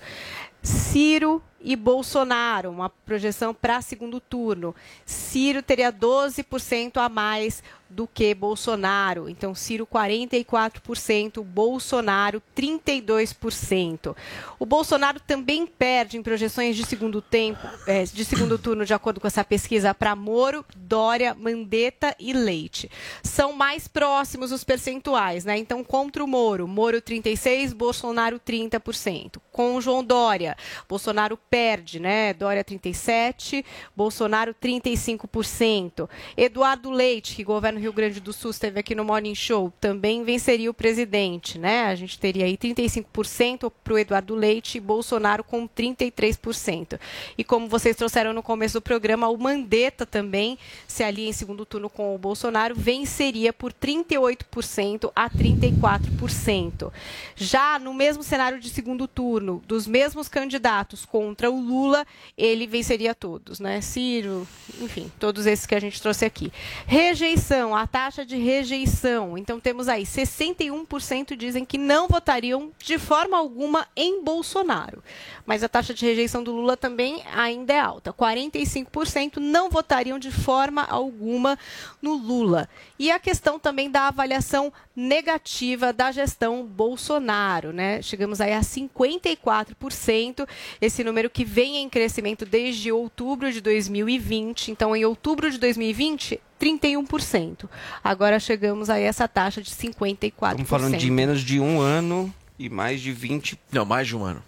[0.62, 4.76] Ciro e Bolsonaro, uma projeção para segundo turno.
[5.06, 9.30] Ciro teria 12% a mais do que Bolsonaro.
[9.30, 14.16] Então, Ciro 44%, Bolsonaro 32%.
[14.60, 19.22] O Bolsonaro também perde em projeções de segundo tempo, eh, de segundo turno, de acordo
[19.22, 22.90] com essa pesquisa, para Moro, Dória, Mandetta e Leite.
[23.22, 25.58] São mais próximos os percentuais, né?
[25.58, 29.40] Então, contra o Moro, Moro 36, Bolsonaro 30%.
[29.52, 30.58] Com o João Dória,
[30.90, 32.34] Bolsonaro perde, né?
[32.34, 33.64] Dória 37,
[33.96, 36.10] Bolsonaro 35%.
[36.36, 40.72] Eduardo Leite, que governa Rio Grande do Sul, esteve aqui no Morning Show, também venceria
[40.72, 41.88] o presidente, né?
[41.88, 46.98] A gente teria aí 35% para o Eduardo Leite e Bolsonaro com 33%.
[47.38, 51.66] E como vocês trouxeram no começo do programa, o Mandetta também se alia em segundo
[51.66, 56.90] turno com o Bolsonaro, venceria por 38% a 34%.
[57.36, 63.14] Já no mesmo cenário de segundo turno, dos mesmos candidatos contra o Lula, ele venceria
[63.14, 63.82] todos, né?
[63.82, 64.48] Ciro,
[64.80, 66.50] enfim, todos esses que a gente trouxe aqui.
[66.88, 69.38] Rejeição, a taxa de rejeição.
[69.38, 75.04] Então temos aí 61% dizem que não votariam de forma alguma em Bolsonaro.
[75.46, 78.14] Mas a taxa de rejeição do Lula também ainda é alta.
[78.14, 81.58] 45% não votariam de forma alguma
[82.02, 82.70] no Lula.
[82.98, 88.02] E a questão também da avaliação negativa da gestão Bolsonaro, né?
[88.02, 90.48] Chegamos aí a 54%,
[90.80, 94.72] esse número que vem em crescimento desde outubro de 2020.
[94.72, 97.70] Então, em outubro de 2020, 31%.
[98.04, 100.52] Agora chegamos a essa taxa de 54%.
[100.52, 103.60] Estamos falando de menos de um ano e mais de 20.
[103.72, 104.42] Não, mais de um ano.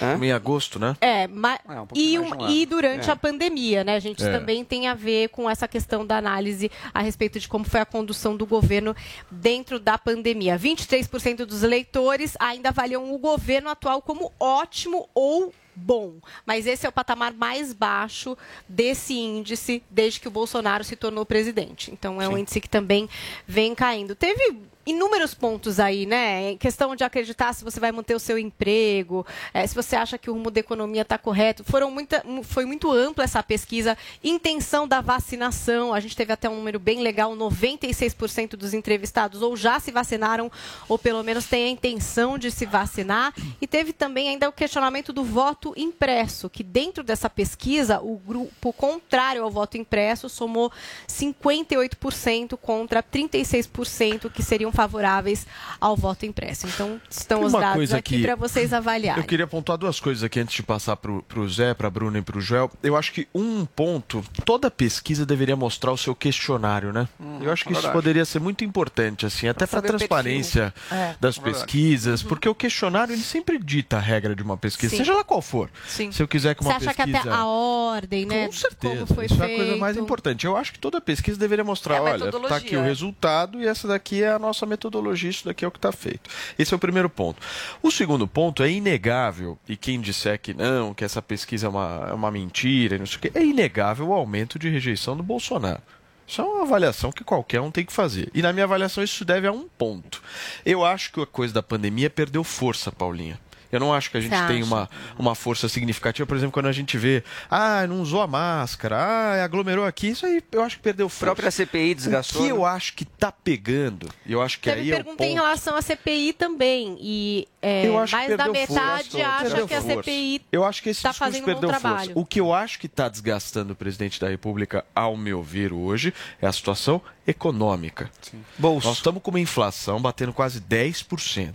[0.00, 0.16] Hã?
[0.24, 0.96] Em agosto, né?
[1.00, 3.12] É, ma- É, um e, um- um e durante É.
[3.12, 3.96] a pandemia, né?
[3.96, 4.30] A gente É.
[4.30, 7.84] também tem a ver com essa questão da análise a respeito de como foi a
[7.86, 8.94] condução do governo
[9.28, 10.56] dentro da pandemia.
[10.56, 16.14] 23% dos eleitores ainda avaliam o governo atual como ótimo ou bom,
[16.44, 18.36] mas esse é o patamar mais baixo
[18.68, 21.90] desse índice desde que o Bolsonaro se tornou presidente.
[21.92, 23.08] Então é um índice que também
[23.46, 24.14] vem caindo.
[24.14, 24.58] Teve
[24.90, 26.52] inúmeros pontos aí, né?
[26.52, 30.16] Em questão de acreditar se você vai manter o seu emprego, eh, se você acha
[30.16, 31.62] que o rumo da economia está correto.
[31.64, 33.96] Foram muita, mu- foi muito ampla essa pesquisa.
[34.24, 39.56] Intenção da vacinação, a gente teve até um número bem legal, 96% dos entrevistados ou
[39.56, 40.50] já se vacinaram
[40.88, 43.34] ou pelo menos têm a intenção de se vacinar.
[43.60, 48.72] E teve também ainda o questionamento do voto impresso, que dentro dessa pesquisa, o grupo
[48.72, 50.72] contrário ao voto impresso somou
[51.06, 55.44] 58% contra 36% que seriam favoráveis
[55.80, 56.68] ao voto impresso.
[56.68, 59.20] Então, estão os Uma dados aqui para vocês avaliarem.
[59.20, 62.22] Eu queria pontuar duas coisas aqui antes de passar pro, pro Zé, pra Bruna e
[62.22, 62.70] pro Joel.
[62.80, 67.08] Eu acho que um ponto, toda pesquisa deveria mostrar o seu questionário, né?
[67.40, 67.92] eu acho que isso verdade.
[67.92, 70.72] poderia ser muito importante, assim, até saber o transparência.
[70.92, 71.16] É.
[71.20, 71.56] das Verdade.
[71.64, 74.98] pesquisas, porque o questionário ele sempre dita a regra de uma pesquisa, Sim.
[74.98, 75.68] seja lá qual for.
[75.88, 76.12] Sim.
[76.12, 78.46] Se eu quiser que Você uma acha que pesquisa até a ordem, né?
[78.46, 78.94] com certeza.
[78.94, 79.50] Como foi Isso feito.
[79.50, 80.46] é a coisa mais importante.
[80.46, 83.60] Eu acho que toda pesquisa deveria mostrar, É a olha, tá metodologia, aqui o resultado
[83.60, 86.30] e essa daqui é a nossa metodologia, isso daqui é o que está feito.
[86.58, 87.42] Esse é o primeiro ponto.
[87.82, 92.06] O segundo ponto é inegável, e quem disser que não, que essa pesquisa é uma,
[92.10, 95.82] é uma mentira, não sei o quê, é inegável o aumento de rejeição do Bolsonaro.
[96.28, 98.30] Isso é uma avaliação que qualquer um tem que fazer.
[98.34, 100.22] E na minha avaliação isso deve a um ponto.
[100.64, 103.40] Eu acho que a coisa da pandemia perdeu força, Paulinha.
[103.70, 104.64] Eu não acho que a gente Você tem acha?
[104.66, 108.96] uma, uma força significativa, por exemplo, quando a gente vê, ah, não usou a máscara,
[108.96, 111.24] ah, aglomerou aqui, isso aí eu acho que perdeu força.
[111.24, 112.58] A própria CPI desgastou, O que né?
[112.58, 115.24] eu acho que tá pegando, e eu acho que Você aí me é o pergunta
[115.24, 115.42] em ponto.
[115.42, 116.96] relação à CPI também.
[117.00, 119.26] E é, Eu acho que mais da perdeu metade força.
[119.28, 119.80] acha Perdeu que a.
[119.82, 121.80] CPI Eu acho que esse está discurso fazendo um bom perdeu força.
[121.80, 122.12] trabalho.
[122.14, 126.14] O que eu acho que está desgastando o presidente da República, ao meu ver, hoje,
[126.40, 128.10] é a situação econômica.
[128.58, 131.54] Nós estamos com uma inflação batendo quase 10%.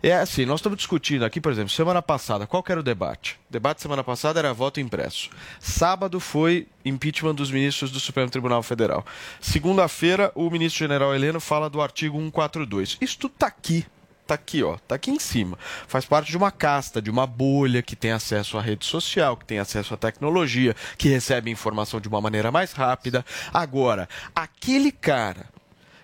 [0.00, 3.34] É assim, nós estamos discutindo aqui, por exemplo, semana passada, qual era o debate?
[3.48, 5.28] O debate semana passada era voto impresso.
[5.58, 9.04] Sábado foi impeachment dos ministros do Supremo Tribunal Federal.
[9.40, 12.96] Segunda-feira, o ministro general Heleno fala do artigo 142.
[13.00, 13.84] Isso tudo está aqui.
[14.24, 15.58] Tá aqui, ó, tá aqui em cima.
[15.88, 19.46] Faz parte de uma casta, de uma bolha que tem acesso à rede social, que
[19.46, 23.24] tem acesso à tecnologia, que recebe informação de uma maneira mais rápida.
[23.52, 25.46] Agora, aquele cara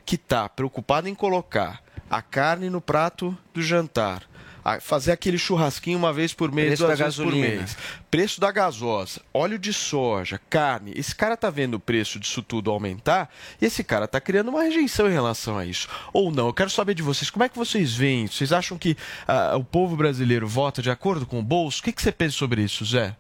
[0.05, 1.84] que está preocupado em colocar
[2.17, 4.23] a carne no prato do jantar,
[4.65, 7.77] a- fazer aquele churrasquinho uma vez por mês, Preço duas vezes por mês,
[8.11, 12.71] preço da gasosa, óleo de soja, carne, esse cara tá vendo o preço disso tudo
[12.71, 13.29] aumentar
[13.61, 15.89] e esse cara tá criando uma rejeição em relação a isso.
[16.13, 16.47] Ou não?
[16.47, 18.27] Eu quero saber de vocês, como é que vocês veem?
[18.27, 18.97] Vocês acham que
[19.27, 21.81] ah, o povo brasileiro vota de acordo com o bolso?
[21.81, 23.17] O que, que você pensa sobre isso, Zé?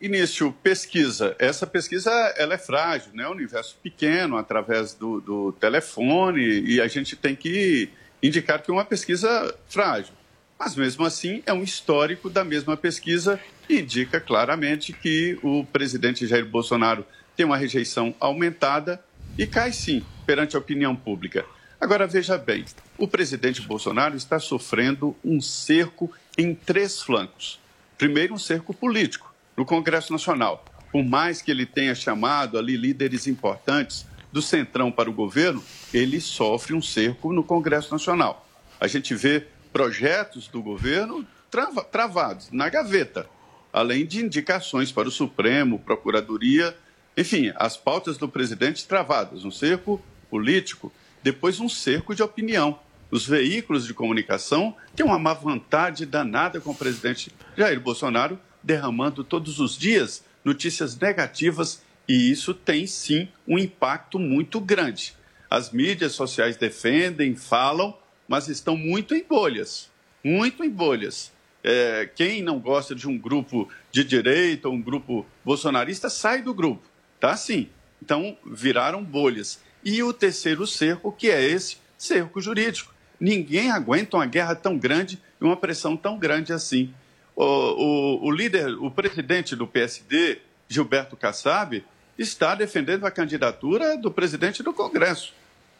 [0.00, 1.36] Início, pesquisa.
[1.38, 3.24] Essa pesquisa ela é frágil, né?
[3.24, 7.90] É um universo pequeno, através do, do telefone, e a gente tem que
[8.22, 10.14] indicar que é uma pesquisa frágil.
[10.58, 16.26] Mas, mesmo assim, é um histórico da mesma pesquisa e indica claramente que o presidente
[16.26, 17.04] Jair Bolsonaro
[17.36, 19.04] tem uma rejeição aumentada
[19.36, 21.44] e cai, sim, perante a opinião pública.
[21.78, 22.64] Agora, veja bem,
[22.96, 27.60] o presidente Bolsonaro está sofrendo um cerco em três flancos.
[27.98, 29.29] Primeiro, um cerco político
[29.60, 30.64] no Congresso Nacional.
[30.90, 36.18] Por mais que ele tenha chamado ali líderes importantes do centrão para o governo, ele
[36.18, 38.48] sofre um cerco no Congresso Nacional.
[38.80, 43.28] A gente vê projetos do governo trava- travados na gaveta,
[43.70, 46.74] além de indicações para o Supremo, Procuradoria,
[47.14, 50.90] enfim, as pautas do presidente travadas, um cerco político,
[51.22, 52.78] depois um cerco de opinião.
[53.10, 59.24] Os veículos de comunicação têm uma má vontade danada com o presidente Jair Bolsonaro, derramando
[59.24, 65.14] todos os dias notícias negativas, e isso tem sim um impacto muito grande.
[65.50, 67.96] As mídias sociais defendem, falam,
[68.26, 69.90] mas estão muito em bolhas
[70.22, 71.32] muito em bolhas.
[71.62, 76.54] É, quem não gosta de um grupo de direita ou um grupo bolsonarista sai do
[76.54, 76.82] grupo.
[77.18, 77.68] Tá assim.
[78.02, 79.60] Então, viraram bolhas.
[79.84, 82.94] E o terceiro cerco, que é esse cerco jurídico.
[83.18, 86.94] Ninguém aguenta uma guerra tão grande e uma pressão tão grande assim.
[87.40, 91.82] O, o, o líder, o presidente do PSD, Gilberto Kassab,
[92.18, 95.32] está defendendo a candidatura do presidente do Congresso,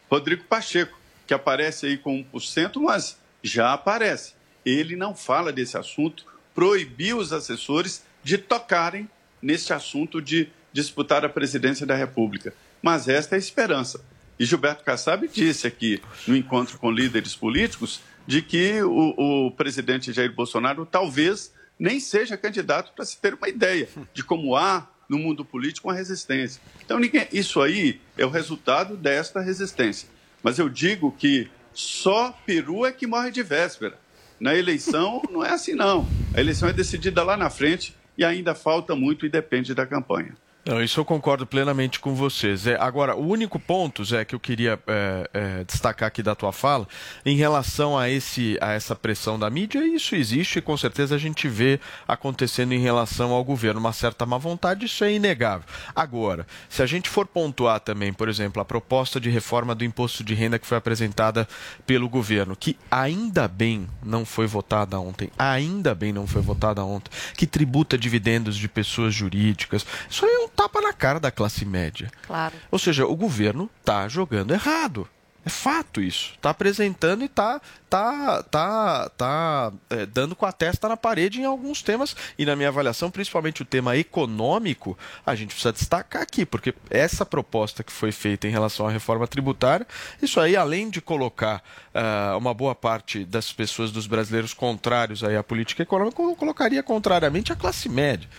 [0.09, 4.33] Rodrigo Pacheco, que aparece aí com 1%, mas já aparece.
[4.65, 9.07] Ele não fala desse assunto, proibiu os assessores de tocarem
[9.39, 12.55] nesse assunto de disputar a presidência da República.
[12.81, 14.03] Mas esta é a esperança.
[14.39, 20.13] E Gilberto Kassab disse aqui, no encontro com líderes políticos, de que o, o presidente
[20.13, 25.17] Jair Bolsonaro talvez nem seja candidato para se ter uma ideia de como há no
[25.17, 26.61] mundo político uma resistência.
[26.85, 30.07] Então, ninguém, isso aí é o resultado desta resistência.
[30.41, 33.99] Mas eu digo que só peru é que morre de véspera.
[34.39, 36.07] Na eleição não é assim, não.
[36.33, 40.35] A eleição é decidida lá na frente e ainda falta muito e depende da campanha.
[40.63, 42.77] Não, isso eu concordo plenamente com você, Zé.
[42.79, 46.87] Agora, o único ponto, Zé, que eu queria é, é, destacar aqui da tua fala,
[47.25, 51.17] em relação a, esse, a essa pressão da mídia, isso existe e com certeza a
[51.17, 53.79] gente vê acontecendo em relação ao governo.
[53.79, 55.65] Uma certa má vontade, isso é inegável.
[55.95, 60.23] Agora, se a gente for pontuar também, por exemplo, a proposta de reforma do imposto
[60.23, 61.47] de renda que foi apresentada
[61.87, 67.09] pelo governo, que ainda bem não foi votada ontem, ainda bem não foi votada ontem,
[67.35, 71.65] que tributa dividendos de pessoas jurídicas, isso aí é um tapa na cara da classe
[71.65, 72.11] média.
[72.27, 72.55] Claro.
[72.69, 75.07] Ou seja, o governo está jogando errado.
[75.43, 76.33] É fato isso.
[76.35, 77.59] Está apresentando e está
[77.89, 82.15] tá, tá, tá, é, dando com a testa na parede em alguns temas.
[82.37, 87.25] E na minha avaliação, principalmente o tema econômico, a gente precisa destacar aqui, porque essa
[87.25, 89.87] proposta que foi feita em relação à reforma tributária,
[90.21, 95.35] isso aí, além de colocar ah, uma boa parte das pessoas, dos brasileiros contrários aí
[95.35, 98.29] à política econômica, colocaria contrariamente a classe média.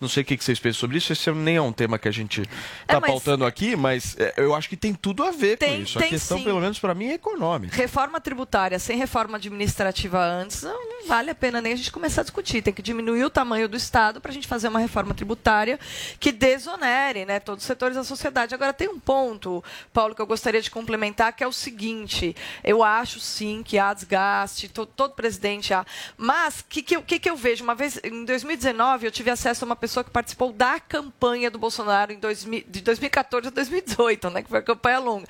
[0.00, 1.12] Não sei o que vocês pensam sobre isso.
[1.12, 2.42] Esse nem é um tema que a gente
[2.82, 5.82] está mas- pautando aqui, mas é, eu acho que tem tudo a ver Tem- com
[5.82, 5.98] isso.
[5.98, 6.44] a tem questão, sim.
[6.44, 7.76] pelo menos para mim, é econômica.
[7.76, 12.20] Reforma tributária sem reforma administrativa antes, não, não vale a pena nem a gente começar
[12.22, 12.62] a discutir.
[12.62, 15.78] Tem que diminuir o tamanho do Estado para a gente fazer uma reforma tributária
[16.18, 18.54] que desonere né, todos os setores da sociedade.
[18.54, 22.82] Agora, tem um ponto, Paulo, que eu gostaria de complementar, que é o seguinte: eu
[22.82, 25.84] acho sim que há desgaste, to- todo presidente há.
[26.16, 27.62] Mas o que, que, que eu vejo?
[27.64, 31.58] Uma vez, em 2019, eu tive acesso a uma pessoa que participou da campanha do
[31.58, 35.26] Bolsonaro em 2000, de 2014 a 2018, né, que foi a campanha longa.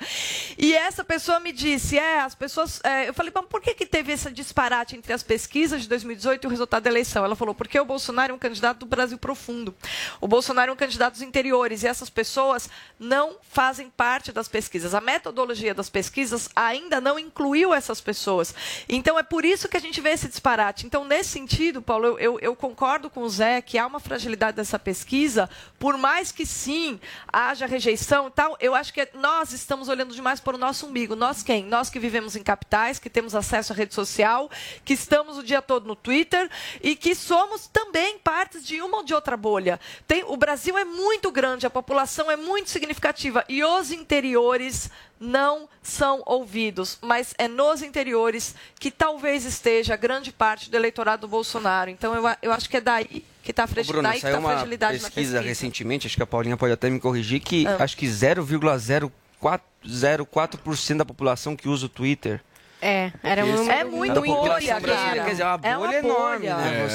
[0.57, 2.79] E essa pessoa me disse: é, as pessoas.
[2.85, 6.45] é, eu falei, mas por que, que teve esse disparate entre as pesquisas de 2018
[6.45, 7.25] e o resultado da eleição?
[7.25, 9.75] Ela falou, porque o Bolsonaro é um candidato do Brasil profundo.
[10.21, 14.93] O Bolsonaro é um candidato dos interiores e essas pessoas não fazem parte das pesquisas.
[14.95, 18.55] A metodologia das pesquisas ainda não incluiu essas pessoas.
[18.87, 20.85] Então é por isso que a gente vê esse disparate.
[20.85, 24.44] Então, nesse sentido, Paulo, eu, eu- eu concordo com o Zé que há uma fragilidade
[24.51, 26.99] dessa pesquisa, por mais que sim
[27.31, 31.15] haja rejeição e tal, eu acho que nós estamos olhando demais para o nosso umbigo.
[31.15, 31.63] Nós quem?
[31.65, 34.49] Nós que vivemos em capitais, que temos acesso à rede social,
[34.83, 36.49] que estamos o dia todo no Twitter
[36.81, 39.79] e que somos também partes de uma ou de outra bolha.
[40.07, 44.89] Tem, o Brasil é muito grande, a população é muito significativa e os interiores
[45.19, 51.27] não são ouvidos, mas é nos interiores que talvez esteja grande parte do eleitorado do
[51.27, 51.89] Bolsonaro.
[51.89, 54.39] Então eu, eu acho que é daí que está fragilidade, Bruno, daí que tá saiu
[54.39, 55.41] uma fragilidade pesquisa, na pesquisa.
[55.41, 57.77] recentemente, acho que a Paulinha pode até me corrigir, que Ah.
[57.83, 62.41] acho que 0,04% da população que usa o Twitter.
[62.85, 65.23] É, era um É muito população bolha, cara.
[65.23, 66.57] Quer dizer, é uma É bolha uma enorme, bolha.
[66.57, 66.83] né?
[66.83, 66.87] É,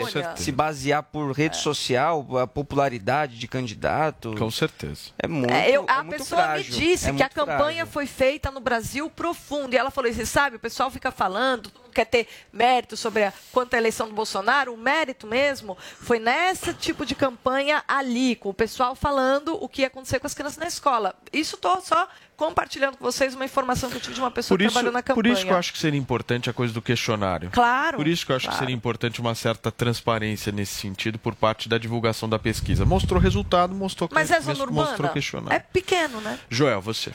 [0.00, 0.36] Você é bolha.
[0.36, 4.34] se basear por rede social, a popularidade de candidato.
[4.38, 5.10] Com certeza.
[5.18, 6.72] É muito, É, eu- a é muito pessoa frágil.
[6.74, 7.86] me disse É que a campanha frágil.
[7.86, 9.74] foi feita no Brasil profundo.
[9.74, 13.74] E ela falou assim: sabe, o pessoal fica falando, quer ter mérito sobre a, quanto
[13.74, 14.74] à eleição do Bolsonaro.
[14.74, 19.82] O mérito mesmo foi nesse tipo de campanha ali, com o pessoal falando o que
[19.82, 21.14] ia acontecer com as crianças na escola.
[21.32, 24.62] Isso estou só compartilhando com vocês uma informação que eu tive de uma pessoa Por
[24.62, 25.14] que isso, trabalhou na campanha.
[25.14, 27.48] por isso que eu acho que seria importante a coisa do questionário.
[27.52, 28.58] Claro, Por isso que eu acho claro.
[28.58, 32.84] que seria importante uma certa transparência nesse sentido por parte da divulgação da pesquisa.
[32.84, 35.08] Mostrou resultado, mostrou, Mas é zona mostrou urbana?
[35.10, 35.56] questionário.
[35.56, 36.38] É pequeno, né?
[36.50, 37.12] Joel, você.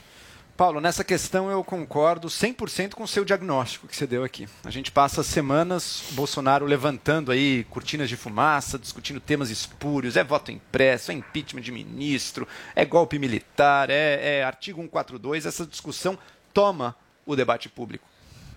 [0.60, 4.46] Paulo, nessa questão eu concordo 100% com o seu diagnóstico que você deu aqui.
[4.62, 10.52] A gente passa semanas, Bolsonaro levantando aí cortinas de fumaça, discutindo temas espúrios, é voto
[10.52, 12.46] impresso, é impeachment de ministro,
[12.76, 16.18] é golpe militar, é, é artigo 142, essa discussão
[16.52, 16.94] toma
[17.24, 18.06] o debate público.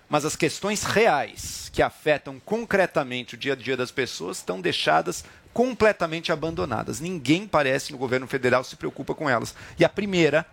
[0.06, 5.24] Mas as questões reais que afetam concretamente o dia a dia das pessoas estão deixadas
[5.54, 7.00] completamente abandonadas.
[7.00, 9.54] Ninguém parece no governo federal se preocupa com elas.
[9.78, 10.44] E a primeira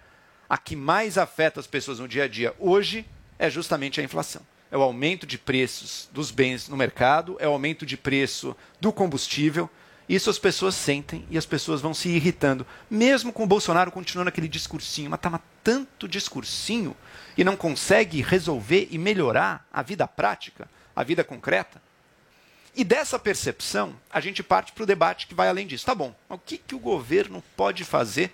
[0.51, 3.05] a que mais afeta as pessoas no dia a dia hoje
[3.39, 4.41] é justamente a inflação.
[4.69, 8.91] É o aumento de preços dos bens no mercado, é o aumento de preço do
[8.91, 9.69] combustível.
[10.09, 12.67] Isso as pessoas sentem e as pessoas vão se irritando.
[12.89, 16.97] Mesmo com o Bolsonaro continuando aquele discursinho, mas tá tanto discursinho
[17.37, 21.81] e não consegue resolver e melhorar a vida prática, a vida concreta.
[22.75, 25.85] E dessa percepção, a gente parte para o debate que vai além disso.
[25.85, 28.33] Tá bom, mas o que, que o governo pode fazer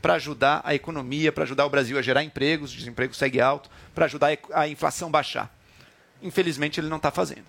[0.00, 3.70] para ajudar a economia, para ajudar o Brasil a gerar empregos, o desemprego segue alto,
[3.94, 5.54] para ajudar a inflação baixar?
[6.22, 7.44] Infelizmente, ele não está fazendo.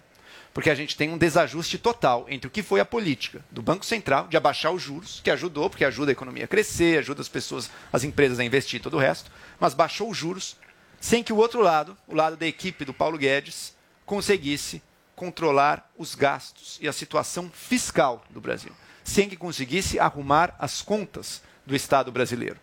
[0.54, 3.86] Porque a gente tem um desajuste total entre o que foi a política do Banco
[3.86, 7.30] Central de abaixar os juros, que ajudou, porque ajuda a economia a crescer, ajuda as
[7.30, 10.58] pessoas, as empresas a investir todo o resto, mas baixou os juros
[11.00, 13.74] sem que o outro lado, o lado da equipe do Paulo Guedes,
[14.06, 14.82] conseguisse
[15.16, 18.74] controlar os gastos e a situação fiscal do Brasil,
[19.04, 22.58] sem que conseguisse arrumar as contas do Estado brasileiro.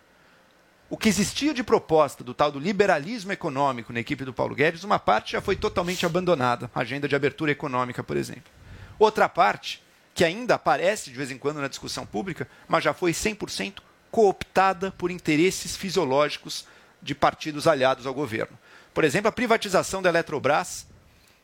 [0.89, 4.83] O que existia de proposta do tal do liberalismo econômico na equipe do Paulo Guedes,
[4.83, 8.51] uma parte já foi totalmente abandonada, a agenda de abertura econômica, por exemplo.
[8.99, 9.81] Outra parte,
[10.13, 13.79] que ainda aparece de vez em quando na discussão pública, mas já foi 100%
[14.11, 16.65] cooptada por interesses fisiológicos
[17.01, 18.57] de partidos aliados ao governo.
[18.93, 20.87] Por exemplo, a privatização da Eletrobras,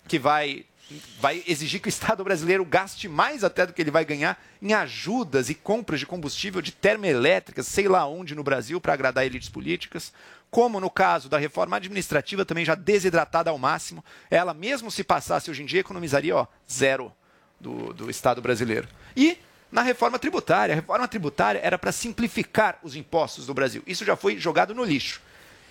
[0.08, 0.66] que vai,
[1.20, 4.74] vai exigir que o Estado brasileiro gaste mais até do que ele vai ganhar em
[4.74, 9.50] ajudas e compras de combustível de termoelétricas, sei lá onde no Brasil, para agradar elites
[9.50, 10.14] políticas.
[10.50, 15.50] Como no caso da reforma administrativa, também já desidratada ao máximo, ela, mesmo se passasse
[15.50, 17.12] hoje em dia, economizaria ó, zero
[17.60, 18.88] do, do Estado brasileiro.
[19.16, 19.38] E
[19.74, 20.74] na reforma tributária.
[20.74, 23.82] A reforma tributária era para simplificar os impostos do Brasil.
[23.88, 25.20] Isso já foi jogado no lixo.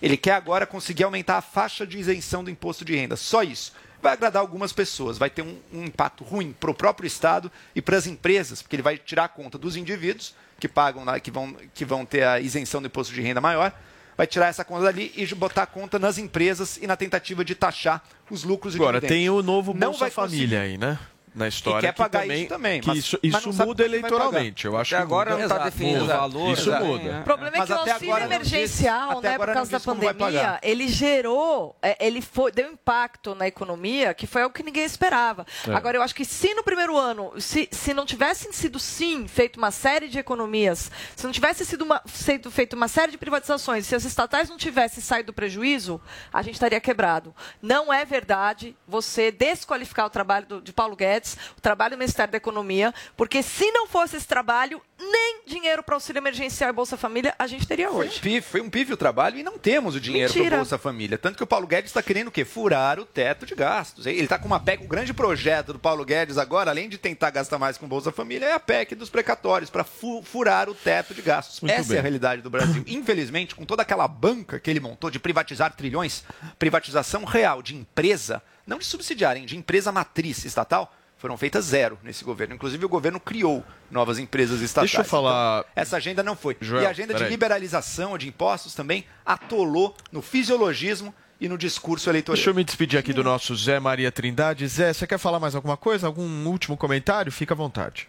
[0.03, 3.15] Ele quer agora conseguir aumentar a faixa de isenção do imposto de renda.
[3.15, 3.73] Só isso.
[4.03, 7.81] Vai agradar algumas pessoas, vai ter um, um impacto ruim para o próprio Estado e
[7.81, 11.31] para as empresas, porque ele vai tirar a conta dos indivíduos que pagam, lá, que,
[11.31, 13.73] vão, que vão ter a isenção do imposto de renda maior,
[14.17, 17.55] vai tirar essa conta dali e botar a conta nas empresas e na tentativa de
[17.55, 20.99] taxar os lucros e Agora, tem o novo Não Bolsa vai Família aí, né?
[21.35, 23.87] Na história quer que pagar também, isso também, que mas- isso, mas isso muda vai
[23.87, 24.65] eleitoralmente.
[24.67, 25.43] Eu acho Até que agora muda.
[25.49, 26.85] não tá definido o valor, Isso exato.
[26.85, 27.21] muda.
[27.21, 29.79] O problema é Mas que o até auxílio disse- emergencial, até né, por causa da
[29.79, 34.63] disse pandemia, ele gerou, é, ele foi, deu impacto na economia que foi algo que
[34.63, 35.47] ninguém esperava.
[35.67, 35.73] É.
[35.75, 39.57] Agora, eu acho que se no primeiro ano, se, se não tivessem sido sim feito
[39.57, 43.87] uma série de economias, se não tivesse sido uma, sido feito uma série de privatizações,
[43.87, 46.01] se as estatais não tivessem saído do prejuízo,
[46.33, 47.35] a gente estaria quebrado.
[47.61, 51.22] Não é verdade você desqualificar o trabalho do- de Paulo Guedes,
[51.57, 55.95] o trabalho do Ministério da Economia, porque se não fosse esse trabalho, nem dinheiro para
[55.97, 58.21] auxílio emergencial e Bolsa Família a gente teria Foi um, hoje.
[58.21, 61.19] pífio, foi um pífio trabalho e não temos o dinheiro para Bolsa Família.
[61.19, 62.45] Tanto que o Paulo Guedes está querendo o quê?
[62.45, 64.07] Furar o teto de gastos.
[64.07, 67.31] Ele está com uma PEC, o grande projeto do Paulo Guedes agora, além de tentar
[67.31, 71.23] gastar mais com Bolsa Família, é a PEC dos precatórios, para furar o teto de
[71.23, 71.61] gastos.
[71.61, 71.97] Muito Essa bem.
[71.97, 72.83] é a realidade do Brasil.
[72.87, 76.25] Infelizmente, com toda aquela banca que ele montou de privatizar trilhões,
[76.59, 81.97] privatização real de empresa, não de subsidiária, hein, de empresa matriz estatal, foram feitas zero
[82.03, 82.55] nesse governo.
[82.57, 84.91] Inclusive, o governo criou novas empresas estatais.
[84.91, 86.57] Deixa eu falar- Então, essa agenda não foi.
[86.61, 87.31] Joel, e a agenda de peraí.
[87.31, 92.35] liberalização de impostos também atolou no fisiologismo e no discurso eleitoral.
[92.35, 94.67] Deixa eu me despedir aqui do nosso Zé Maria Trindade.
[94.67, 96.09] Zé, você quer falar mais alguma coisa?
[96.09, 97.31] Algum último comentário?
[97.31, 98.09] Fica à vontade.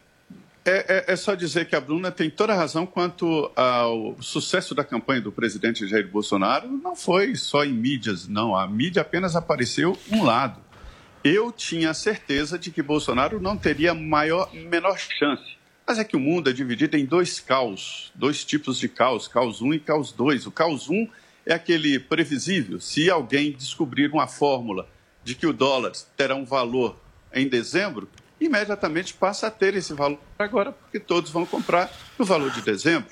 [0.65, 4.73] É, é- é só dizer que a Bruna tem toda a razão quanto ao sucesso
[4.73, 6.67] da campanha do presidente Jair Bolsonaro.
[6.69, 8.55] Não foi só em mídias, não.
[8.55, 10.59] A mídia apenas apareceu um lado.
[11.23, 15.55] Eu tinha certeza de que Bolsonaro não teria maior, menor chance.
[15.87, 19.61] Mas é que o mundo é dividido em dois caos, dois tipos de caos, caos
[19.61, 20.47] 1 e caos 2.
[20.47, 21.07] O caos 1
[21.45, 22.77] é aquele previsível.
[22.81, 24.85] Se alguém descobrir uma fórmula
[25.23, 26.99] de que o dólar terá um valor
[27.33, 28.09] em dezembro,
[28.39, 33.09] imediatamente passa a ter esse valor agora, porque todos vão comprar no valor de dezembro.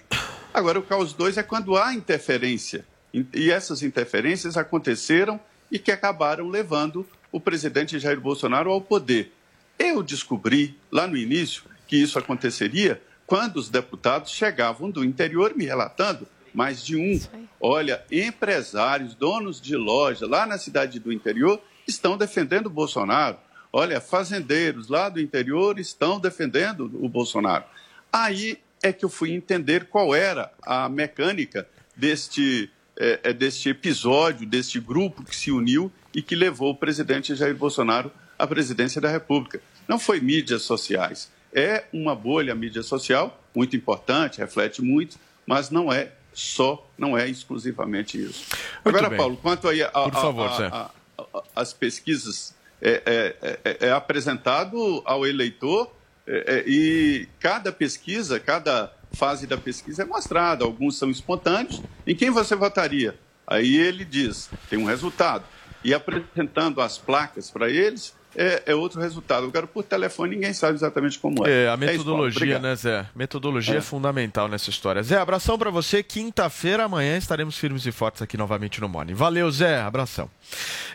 [0.53, 2.85] Agora, o caos 2 é quando há interferência.
[3.33, 5.39] E essas interferências aconteceram
[5.71, 9.33] e que acabaram levando o presidente Jair Bolsonaro ao poder.
[9.77, 15.65] Eu descobri lá no início que isso aconteceria quando os deputados chegavam do interior me
[15.65, 17.19] relatando mais de um.
[17.59, 23.37] Olha, empresários, donos de loja lá na cidade do interior estão defendendo o Bolsonaro.
[23.71, 27.63] Olha, fazendeiros lá do interior estão defendendo o Bolsonaro.
[28.11, 34.79] Aí é que eu fui entender qual era a mecânica deste, eh, deste episódio, deste
[34.79, 39.61] grupo que se uniu e que levou o presidente Jair Bolsonaro à presidência da República.
[39.87, 41.29] Não foi mídias sociais.
[41.53, 47.27] É uma bolha mídia social, muito importante, reflete muito, mas não é só, não é
[47.27, 48.45] exclusivamente isso.
[48.85, 49.17] Muito Agora, bem.
[49.17, 53.91] Paulo, quanto aí a, Por favor, a- a- a- as pesquisas, é, é- é- é
[53.91, 55.91] apresentado ao eleitor
[56.27, 60.63] é, é, e cada pesquisa, cada fase da pesquisa é mostrada.
[60.63, 61.81] Alguns são espontâneos.
[62.07, 63.17] Em quem você votaria?
[63.45, 65.43] Aí ele diz, tem um resultado.
[65.83, 69.45] E apresentando as placas para eles, é, é outro resultado.
[69.47, 71.63] Agora, por telefone, ninguém sabe exatamente como é.
[71.63, 71.85] É, a Paulo.
[71.85, 72.61] metodologia, Obrigado.
[72.61, 73.05] né, Zé?
[73.15, 73.77] Metodologia é.
[73.77, 73.81] É.
[73.81, 75.01] fundamental nessa história.
[75.03, 76.01] Zé, abração pra você.
[76.01, 79.13] Quinta-feira, amanhã, estaremos firmes e fortes aqui novamente no Morning.
[79.13, 79.81] Valeu, Zé.
[79.81, 80.29] Abração.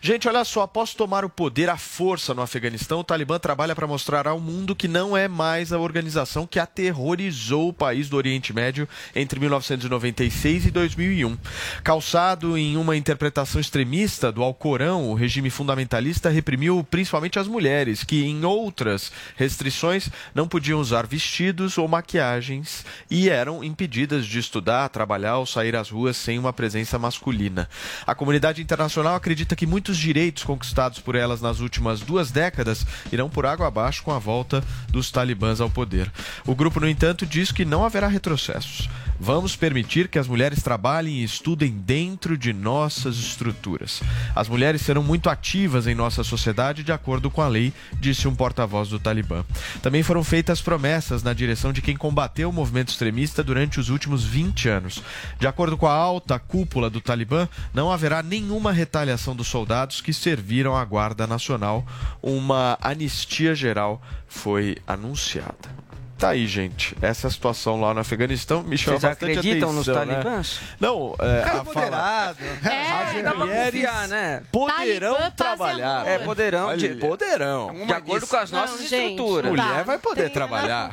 [0.01, 3.87] Gente, olha só, após tomar o poder à força no Afeganistão, o Talibã trabalha para
[3.87, 8.53] mostrar ao mundo que não é mais a organização que aterrorizou o país do Oriente
[8.53, 11.37] Médio entre 1996 e 2001.
[11.83, 18.25] Calçado em uma interpretação extremista do Alcorão, o regime fundamentalista reprimiu principalmente as mulheres, que
[18.25, 25.39] em outras restrições não podiam usar vestidos ou maquiagens e eram impedidas de estudar, trabalhar
[25.39, 27.69] ou sair às ruas sem uma presença masculina.
[28.07, 33.29] A comunidade internacional acredita que muitos direitos conquistados por elas nas últimas duas décadas irão
[33.29, 36.11] por água abaixo com a volta dos talibãs ao poder.
[36.47, 38.89] O grupo, no entanto, diz que não haverá retrocessos.
[39.19, 44.03] Vamos permitir que as mulheres trabalhem e estudem dentro de nossas estruturas.
[44.35, 48.35] As mulheres serão muito ativas em nossa sociedade, de acordo com a lei, disse um
[48.35, 49.45] porta-voz do Talibã.
[49.83, 54.23] Também foram feitas promessas na direção de quem combateu o movimento extremista durante os últimos
[54.25, 55.03] 20 anos.
[55.39, 60.13] De acordo com a alta cúpula do Talibã, não haverá nenhuma retaliação dos soldados que
[60.13, 61.87] serviram à Guarda Nacional.
[62.23, 65.86] Uma anistia geral foi anunciada.
[66.19, 66.97] Tá aí, gente.
[67.03, 70.15] Essa é a situação lá no Afeganistão me chama Vocês bastante acreditam nos atenção, né?
[70.23, 70.61] talibãs?
[70.81, 72.39] Não, é, Cara a moderado.
[72.63, 72.75] fala...
[72.75, 74.43] É, dá pra mulheres confiar, né?
[74.51, 76.07] poderão Talibã trabalhar.
[76.07, 76.67] É, poderão.
[76.69, 77.85] Olha, de- poderão.
[77.87, 79.51] De acordo com as Não, nossas gente, estruturas.
[79.51, 80.91] Mulher vai poder trabalhar.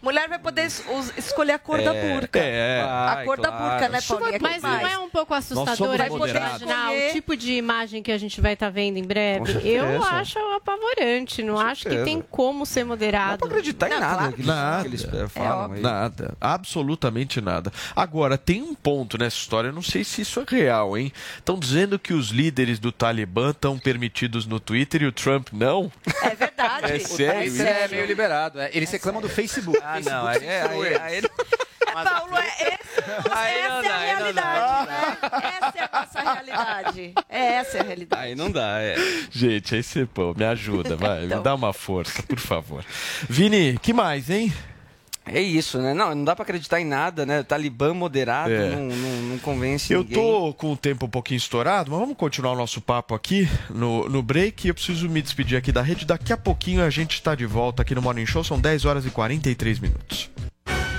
[0.00, 0.84] Mulher vai poder es-
[1.16, 2.38] escolher a cor da É, burca.
[2.38, 2.80] é.
[2.82, 4.38] a cor da burca, né, Paulinha?
[4.40, 6.62] Mas não é um pouco assustador a gente moderados.
[6.62, 9.60] imaginar o tipo de imagem que a gente vai estar vendo em breve?
[9.68, 11.42] Eu acho apavorante.
[11.42, 13.38] Não acho que tem como ser moderado.
[13.40, 14.82] Não acreditar em nada Nada.
[14.82, 15.80] que eles eh, falam aí.
[15.80, 16.34] Nada.
[16.40, 17.72] Absolutamente nada.
[17.94, 21.12] Agora, tem um ponto nessa história, eu não sei se isso é real, hein?
[21.38, 25.90] Estão dizendo que os líderes do Talibã estão permitidos no Twitter e o Trump não?
[26.22, 26.60] É verdade.
[26.90, 28.60] É sério Isso é meio liberado.
[28.60, 28.70] é.
[28.72, 29.78] Eles reclamam do Facebook.
[29.82, 31.00] Ah, Facebook não, aí, eles.
[31.00, 31.22] aí,
[31.92, 33.98] Paulo, é, esse- essa é dá, a não dá.
[33.98, 35.16] realidade, né?
[35.60, 37.14] Essa é a nossa realidade.
[37.28, 38.22] É essa é a realidade.
[38.22, 38.94] aí não dá, é.
[39.30, 42.84] Gente, aí você, pô, me ajuda, vai, me dá uma força, por favor.
[43.28, 44.52] Vini, que mais, hein?
[45.26, 45.92] É isso, né?
[45.94, 47.40] Não, não dá pra acreditar em nada, né?
[47.40, 48.70] O Talibã moderado É.
[48.70, 50.16] não, não, não convence Eu ninguém.
[50.16, 54.08] tô com o tempo um pouquinho estourado, mas vamos continuar o nosso papo aqui no,
[54.08, 54.66] no break.
[54.66, 56.04] Eu preciso me despedir aqui da rede.
[56.06, 58.42] Daqui a pouquinho a gente está de volta aqui no Morning Show.
[58.42, 60.30] São 10 horas e 43 minutos.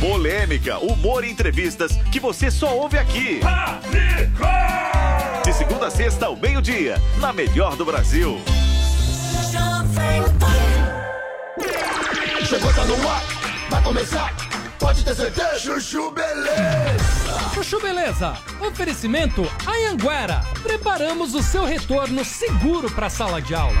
[0.00, 3.40] Polêmica, humor e entrevistas que você só ouve aqui.
[5.44, 8.40] De segunda a sexta ao meio-dia, na melhor do Brasil.
[12.48, 13.22] Chegou, tá no ar,
[13.70, 14.34] vai começar,
[14.78, 15.58] pode ter certeza.
[15.60, 17.50] Chuchu Beleza.
[17.54, 20.42] Chuchu Beleza, oferecimento Anhanguera.
[20.62, 23.80] Preparamos o seu retorno seguro para a sala de aula.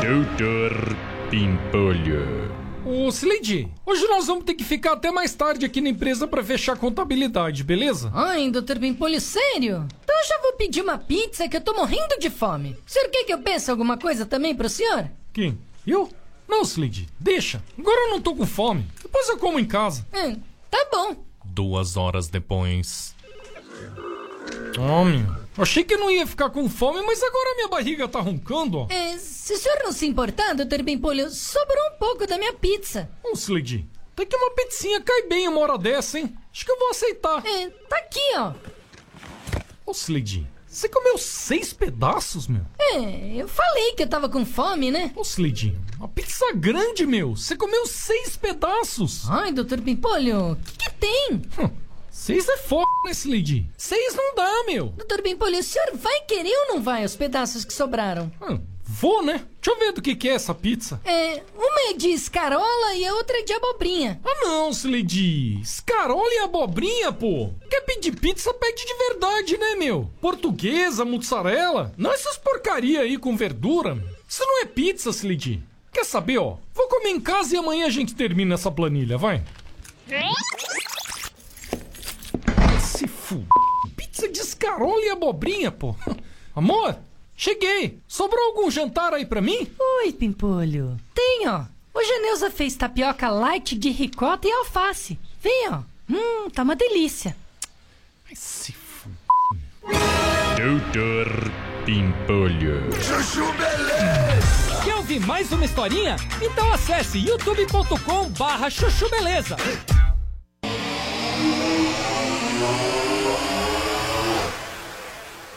[0.00, 0.96] Doutor
[1.28, 2.52] Pimpolho.
[2.86, 6.44] Ô, Slade, hoje nós vamos ter que ficar até mais tarde aqui na empresa pra
[6.44, 8.12] fechar a contabilidade, beleza?
[8.14, 9.88] Ai, doutor Pimpolho, sério?
[10.04, 12.76] Então eu já vou pedir uma pizza que eu tô morrendo de fome.
[12.86, 15.10] O senhor quer que eu peça alguma coisa também pro senhor?
[15.32, 15.58] Quem?
[15.84, 16.08] Eu?
[16.48, 17.60] Não, Slade, deixa.
[17.76, 18.86] Agora eu não tô com fome.
[19.02, 20.06] Depois eu como em casa.
[20.14, 20.36] Hum,
[20.70, 21.16] tá bom.
[21.44, 23.16] Duas horas depois.
[24.78, 25.26] Homem,
[25.58, 28.86] achei que não ia ficar com fome, mas agora minha barriga tá roncando, ó.
[28.90, 33.10] É, se o senhor não se importar, doutor Pimpolho, sobrou um pouco da minha pizza.
[33.22, 36.34] Ô, Slade, até que uma pizzinha cai bem uma hora dessa, hein?
[36.52, 37.44] Acho que eu vou aceitar.
[37.46, 38.52] É, tá aqui, ó.
[39.84, 42.62] Ô, Slade, você comeu seis pedaços, meu?
[42.78, 45.12] É, eu falei que eu tava com fome, né?
[45.14, 47.36] Ô, Slade, uma pizza grande, meu.
[47.36, 49.30] Você comeu seis pedaços.
[49.30, 51.42] Ai, doutor Pimpolho, o que, que tem?
[52.22, 53.66] Seis é foda, né, Slade?
[53.76, 54.90] Seis não dá, meu.
[54.90, 58.30] Doutor Pimpolho, o senhor vai querer ou não vai os pedaços que sobraram?
[58.40, 59.44] Ah, vou, né?
[59.60, 61.00] Deixa eu ver do que, que é essa pizza.
[61.04, 64.20] É, uma é de escarola e a outra é de abobrinha.
[64.24, 65.60] Ah, não, Slade.
[65.60, 67.50] Escarola e abobrinha, pô.
[67.68, 70.08] Quer pedir pizza, pede de verdade, né, meu?
[70.20, 71.92] Portuguesa, mussarela.
[71.98, 73.98] Não essas porcaria aí com verdura.
[74.28, 75.60] Isso não é pizza, Slade.
[75.92, 76.56] Quer saber, ó?
[76.72, 79.42] Vou comer em casa e amanhã a gente termina essa planilha, vai.
[82.92, 83.42] Se f...
[83.96, 85.96] Pizza de escarola e abobrinha, pô.
[86.54, 86.96] Amor,
[87.34, 87.98] cheguei.
[88.06, 89.66] Sobrou algum jantar aí pra mim?
[90.04, 91.00] Oi, Pimpolho.
[91.14, 91.64] Tem, ó.
[91.94, 95.18] Hoje a Neuza fez tapioca light de ricota e alface.
[95.40, 95.80] Vem, ó.
[96.10, 97.34] Hum, tá uma delícia.
[98.28, 99.08] Ai, se f...
[100.56, 101.50] Doutor
[101.86, 102.92] Pimpolho.
[103.02, 104.84] Chuchu Beleza.
[104.84, 106.16] Quer ouvir mais uma historinha?
[106.42, 109.56] Então acesse youtube.com barra chuchu beleza.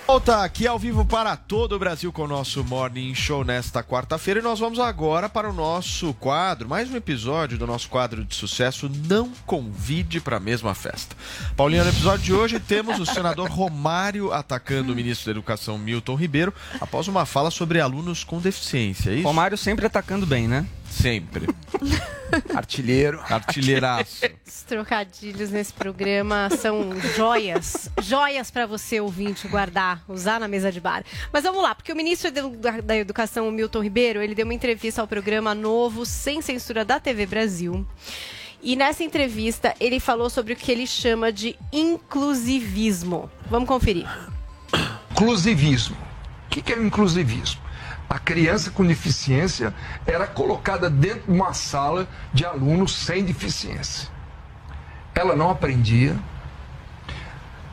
[0.07, 4.39] Volta aqui ao vivo para todo o Brasil com o nosso Morning Show nesta quarta-feira
[4.39, 8.35] e nós vamos agora para o nosso quadro, mais um episódio do nosso quadro de
[8.35, 11.15] sucesso Não Convide para a Mesma Festa.
[11.57, 16.13] Paulinha, no episódio de hoje temos o senador Romário atacando o ministro da Educação Milton
[16.13, 19.23] Ribeiro após uma fala sobre alunos com deficiência, é isso?
[19.23, 20.67] Romário sempre atacando bem, né?
[21.01, 21.47] Sempre.
[22.55, 23.21] Artilheiro.
[23.29, 24.25] Artilheiraço.
[24.45, 27.89] Os trocadilhos nesse programa são joias.
[28.01, 31.03] Joias para você, ouvinte, guardar, usar na mesa de bar.
[31.31, 32.31] Mas vamos lá, porque o ministro
[32.83, 36.99] da, Educação, o Milton Ribeiro, ele deu uma entrevista ao programa Novo Sem Censura da
[36.99, 37.85] TV Brasil.
[38.61, 43.29] E nessa entrevista, ele falou sobre o que ele chama de inclusivismo.
[43.49, 44.07] Vamos conferir.
[45.11, 45.95] Inclusivismo.
[46.47, 47.64] O que que é o inclusivismo?
[48.09, 49.73] A criança com deficiência
[50.05, 54.09] era colocada dentro de uma sala de alunos sem deficiência.
[55.13, 56.15] Ela não aprendia,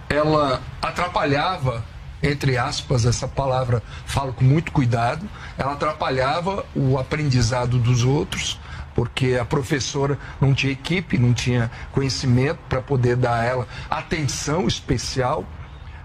[0.09, 1.85] ela atrapalhava,
[2.22, 5.28] entre aspas, essa palavra falo com muito cuidado,
[5.59, 8.61] ela atrapalhava o aprendizado dos outros,
[8.95, 14.66] porque a professora não tinha equipe, não tinha conhecimento para poder dar a ela atenção
[14.66, 15.45] especial.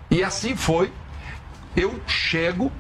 [0.10, 0.92] E assim foi.
[1.76, 2.72] Eu chego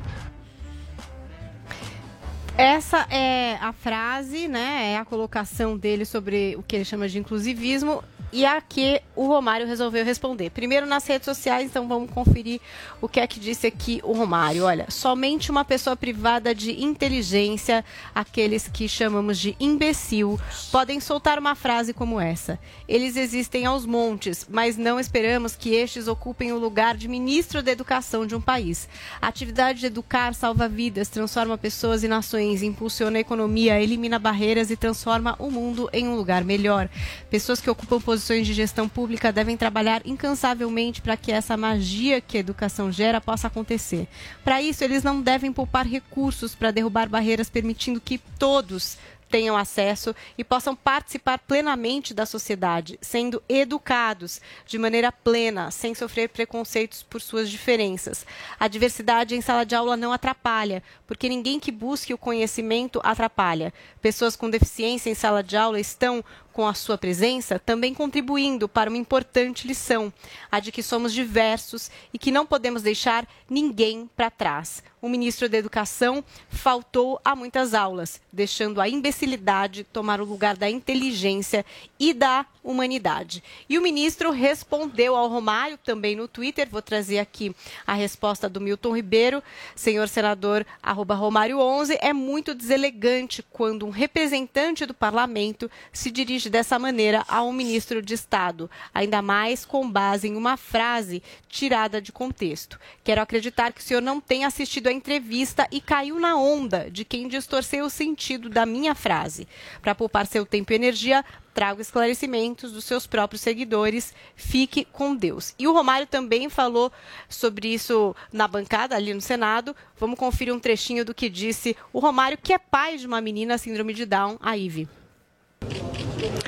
[2.58, 4.94] Essa é a frase, né?
[4.94, 8.04] É a colocação dele sobre o que ele chama de inclusivismo.
[8.32, 10.50] E a que o Romário resolveu responder.
[10.50, 12.60] Primeiro nas redes sociais, então vamos conferir
[13.00, 14.66] o que é que disse aqui o Romário.
[14.66, 20.38] Olha, somente uma pessoa privada de inteligência, aqueles que chamamos de imbecil,
[20.74, 22.60] podem soltar uma frase como essa.
[22.86, 27.72] Eles existem aos montes, mas não esperamos que estes ocupem o lugar de ministro da
[27.72, 28.90] educação de um país.
[29.22, 34.70] A atividade de educar salva vidas, transforma pessoas e nações, impulsiona a economia, elimina barreiras
[34.72, 36.90] e transforma o mundo em um lugar melhor.
[37.30, 42.38] Pessoas que ocupam posições de gestão pública devem trabalhar incansavelmente para que essa magia que
[42.38, 44.08] a educação gera possa acontecer.
[44.44, 48.98] Para isso, eles não devem poupar recursos para derrubar barreiras, permitindo que todos
[49.30, 56.30] tenham acesso e possam participar plenamente da sociedade, sendo educados de maneira plena, sem sofrer
[56.30, 58.26] preconceitos por suas diferenças.
[58.60, 63.74] A diversidade em sala de aula não atrapalha, porque ninguém que busque o conhecimento atrapalha.
[64.02, 66.24] Pessoas com deficiência em sala de aula estão
[66.58, 70.12] com a sua presença, também contribuindo para uma importante lição,
[70.52, 74.82] a de que somos diversos e que não podemos deixar ninguém para trás.
[75.00, 80.68] O ministro da Educação faltou a muitas aulas, deixando a imbecilidade tomar o lugar da
[80.68, 81.64] inteligência
[82.00, 83.44] e da humanidade.
[83.70, 86.68] E o ministro respondeu ao Romário também no Twitter.
[86.70, 87.56] Vou trazer aqui
[87.86, 89.44] a resposta do Milton Ribeiro,
[89.76, 92.00] senhor senador arroba Romário 11.
[92.02, 98.02] É muito deselegante quando um representante do parlamento se dirige dessa maneira a um ministro
[98.02, 102.80] de Estado, ainda mais com base em uma frase tirada de contexto.
[103.04, 107.06] Quero acreditar que o senhor não tenha assistido a entrevista e caiu na onda de
[107.06, 109.48] quem distorceu o sentido da minha frase.
[109.82, 111.24] Para poupar seu tempo e energia,
[111.54, 114.14] trago esclarecimentos dos seus próprios seguidores.
[114.36, 115.56] Fique com Deus.
[115.58, 116.92] E o Romário também falou
[117.28, 119.76] sobre isso na bancada ali no Senado.
[120.00, 123.58] Vamos conferir um trechinho do que disse o Romário, que é pai de uma menina
[123.58, 124.88] síndrome de Down, a Ive.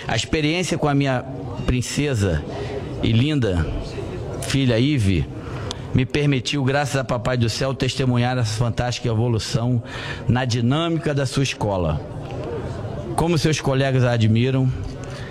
[0.07, 1.23] A experiência com a minha
[1.65, 2.43] princesa
[3.03, 3.65] e linda
[4.41, 5.27] filha Ive
[5.93, 9.83] me permitiu, graças a Papai do Céu, testemunhar essa fantástica evolução
[10.27, 12.01] na dinâmica da sua escola.
[13.15, 14.71] Como seus colegas a admiram,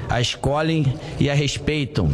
[0.09, 2.11] a escolhem e a respeitam.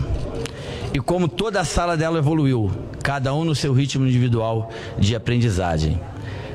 [0.93, 2.71] E como toda a sala dela evoluiu,
[3.03, 6.01] cada um no seu ritmo individual de aprendizagem,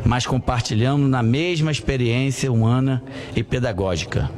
[0.03, 3.03] mas compartilhando na mesma experiência humana
[3.35, 4.31] e pedagógica.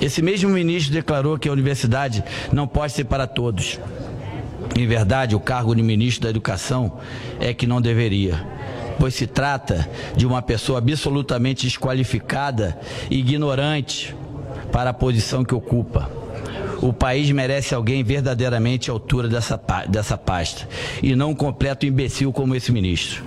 [0.00, 2.22] Esse mesmo ministro declarou que a universidade
[2.52, 3.80] não pode ser para todos.
[4.76, 6.98] Em verdade, o cargo de ministro da Educação
[7.40, 8.46] é que não deveria,
[8.98, 12.78] pois se trata de uma pessoa absolutamente desqualificada
[13.10, 14.14] e ignorante
[14.70, 16.10] para a posição que ocupa.
[16.82, 20.68] O país merece alguém verdadeiramente à altura dessa, dessa pasta
[21.02, 23.24] e não um completo imbecil como esse ministro.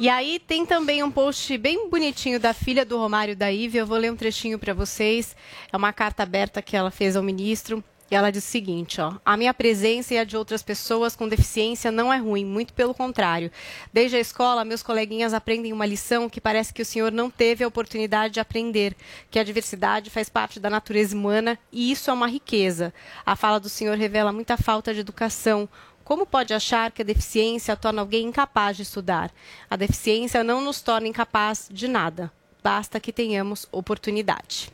[0.00, 3.78] E aí tem também um post bem bonitinho da filha do Romário da Ive.
[3.78, 5.34] Eu vou ler um trechinho para vocês.
[5.72, 7.82] É uma carta aberta que ela fez ao ministro.
[8.08, 11.28] E ela diz o seguinte, ó: "A minha presença e a de outras pessoas com
[11.28, 13.50] deficiência não é ruim, muito pelo contrário.
[13.92, 17.64] Desde a escola, meus coleguinhas aprendem uma lição que parece que o senhor não teve
[17.64, 18.96] a oportunidade de aprender,
[19.30, 22.94] que a diversidade faz parte da natureza humana e isso é uma riqueza.
[23.26, 25.68] A fala do senhor revela muita falta de educação,
[26.08, 29.30] como pode achar que a deficiência torna alguém incapaz de estudar?
[29.68, 32.32] A deficiência não nos torna incapaz de nada.
[32.64, 34.72] Basta que tenhamos oportunidade.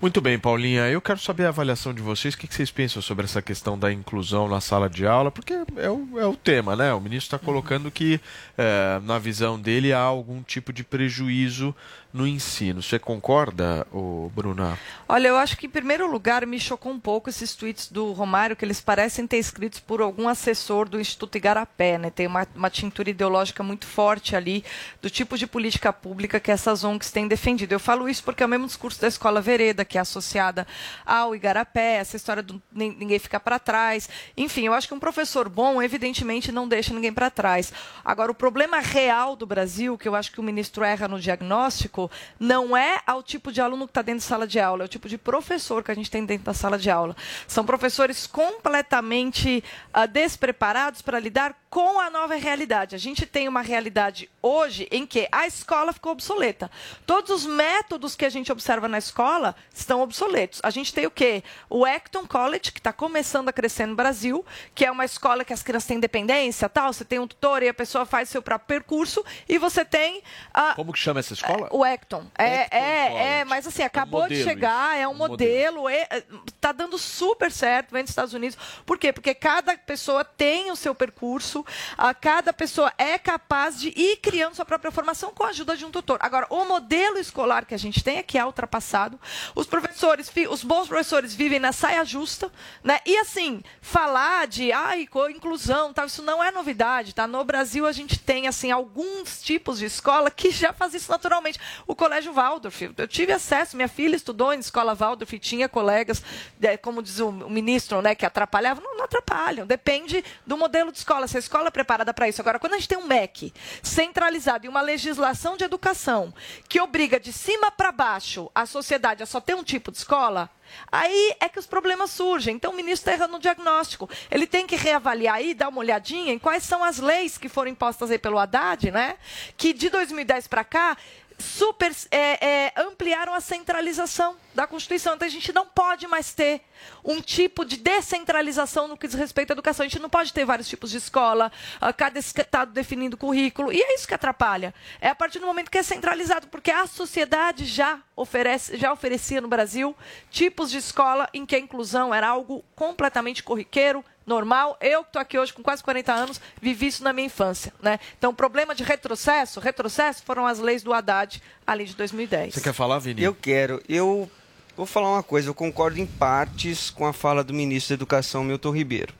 [0.00, 0.88] Muito bem, Paulinha.
[0.88, 2.32] Eu quero saber a avaliação de vocês.
[2.32, 5.30] O que vocês pensam sobre essa questão da inclusão na sala de aula?
[5.30, 6.94] Porque é o, é o tema, né?
[6.94, 8.18] O ministro está colocando que,
[8.56, 11.74] eh, na visão dele, há algum tipo de prejuízo
[12.12, 12.82] no ensino.
[12.82, 14.78] Você concorda, ô Bruna?
[15.08, 18.56] Olha, eu acho que em primeiro lugar me chocou um pouco esses tweets do Romário,
[18.56, 22.10] que eles parecem ter escritos por algum assessor do Instituto Igarapé, né?
[22.10, 24.64] Tem uma, uma tintura ideológica muito forte ali
[25.02, 27.72] do tipo de política pública que essas ONGs têm defendido.
[27.72, 30.66] Eu falo isso porque é o mesmo discurso da Escola Vereda, que é associada
[31.04, 34.08] ao Igarapé, essa história do nin- ninguém ficar para trás.
[34.36, 37.72] Enfim, eu acho que um professor bom, evidentemente, não deixa ninguém para trás.
[38.04, 41.99] Agora, o problema real do Brasil, que eu acho que o ministro erra no diagnóstico,
[42.38, 44.88] não é ao tipo de aluno que está dentro da sala de aula, é o
[44.88, 47.16] tipo de professor que a gente tem dentro da sala de aula.
[47.48, 52.96] São professores completamente ah, despreparados para lidar com a nova realidade.
[52.96, 56.68] A gente tem uma realidade hoje em que a escola ficou obsoleta.
[57.06, 60.60] Todos os métodos que a gente observa na escola estão obsoletos.
[60.64, 61.44] A gente tem o quê?
[61.68, 64.44] O Acton College, que está começando a crescer no Brasil,
[64.74, 66.92] que é uma escola que as crianças têm independência, tal.
[66.92, 69.24] Você tem um tutor e a pessoa faz seu próprio percurso.
[69.48, 71.68] E você tem ah, Como que chama essa escola?
[71.70, 72.26] o Acton.
[72.36, 76.06] É, é, é, mas assim, acabou de modelo chegar, isso, é um um modelo, é,
[76.10, 76.22] é,
[76.60, 78.56] tá dando super certo, vem dos Estados Unidos.
[78.86, 79.12] Por quê?
[79.12, 81.59] Porque cada pessoa tem o seu percurso,
[81.96, 85.84] a cada pessoa é capaz de ir criando sua própria formação com a ajuda de
[85.84, 86.18] um tutor.
[86.20, 89.18] Agora, o modelo escolar que a gente tem é que é ultrapassado.
[89.54, 92.52] Os professores, os bons professores vivem na saia justa,
[92.84, 93.00] né?
[93.06, 97.26] E assim, falar de ai, inclusão, tal, isso não é novidade, tá?
[97.26, 101.58] No Brasil a gente tem assim alguns tipos de escola que já faz isso naturalmente.
[101.86, 106.22] O Colégio Waldorf, eu tive acesso, minha filha estudou em escola Waldorf, tinha colegas,
[106.60, 110.90] eh, como diz o o ministro, né, que atrapalhavam, não, não atrapalham, depende do modelo
[110.90, 112.40] de escola, se a escola preparada para isso.
[112.40, 116.32] Agora, quando a gente tem um MEC centralizado e uma legislação de educação
[116.68, 120.48] que obriga de cima para baixo a sociedade a só ter um tipo de escola,
[120.92, 122.54] Aí é que os problemas surgem.
[122.54, 124.08] Então o ministro está errando no diagnóstico.
[124.30, 127.72] Ele tem que reavaliar aí, dar uma olhadinha em quais são as leis que foram
[127.72, 129.16] impostas aí pelo Haddad, né?
[129.56, 130.96] Que de 2010 para cá
[131.40, 135.14] super é, é, ampliaram a centralização da Constituição.
[135.14, 136.62] Então a gente não pode mais ter
[137.04, 139.84] um tipo de descentralização no que diz respeito à educação.
[139.84, 143.72] A gente não pode ter vários tipos de escola, ah, cada estado definindo currículo.
[143.72, 144.74] E é isso que atrapalha.
[145.00, 149.40] É a partir do momento que é centralizado, porque a sociedade já oferece, já oferecia
[149.40, 149.96] no Brasil
[150.30, 154.78] tipos de escola em que a inclusão era algo completamente corriqueiro, normal.
[154.80, 157.74] Eu que estou aqui hoje com quase 40 anos, vivi isso na minha infância.
[157.82, 157.98] Né?
[158.16, 162.54] Então, o problema de retrocesso, retrocesso foram as leis do Haddad ali de 2010.
[162.54, 163.22] Você quer falar, Vini?
[163.22, 163.82] Eu quero.
[163.88, 164.30] Eu
[164.76, 165.48] vou falar uma coisa.
[165.48, 169.12] Eu concordo em partes com a fala do ministro da Educação, Milton Ribeiro.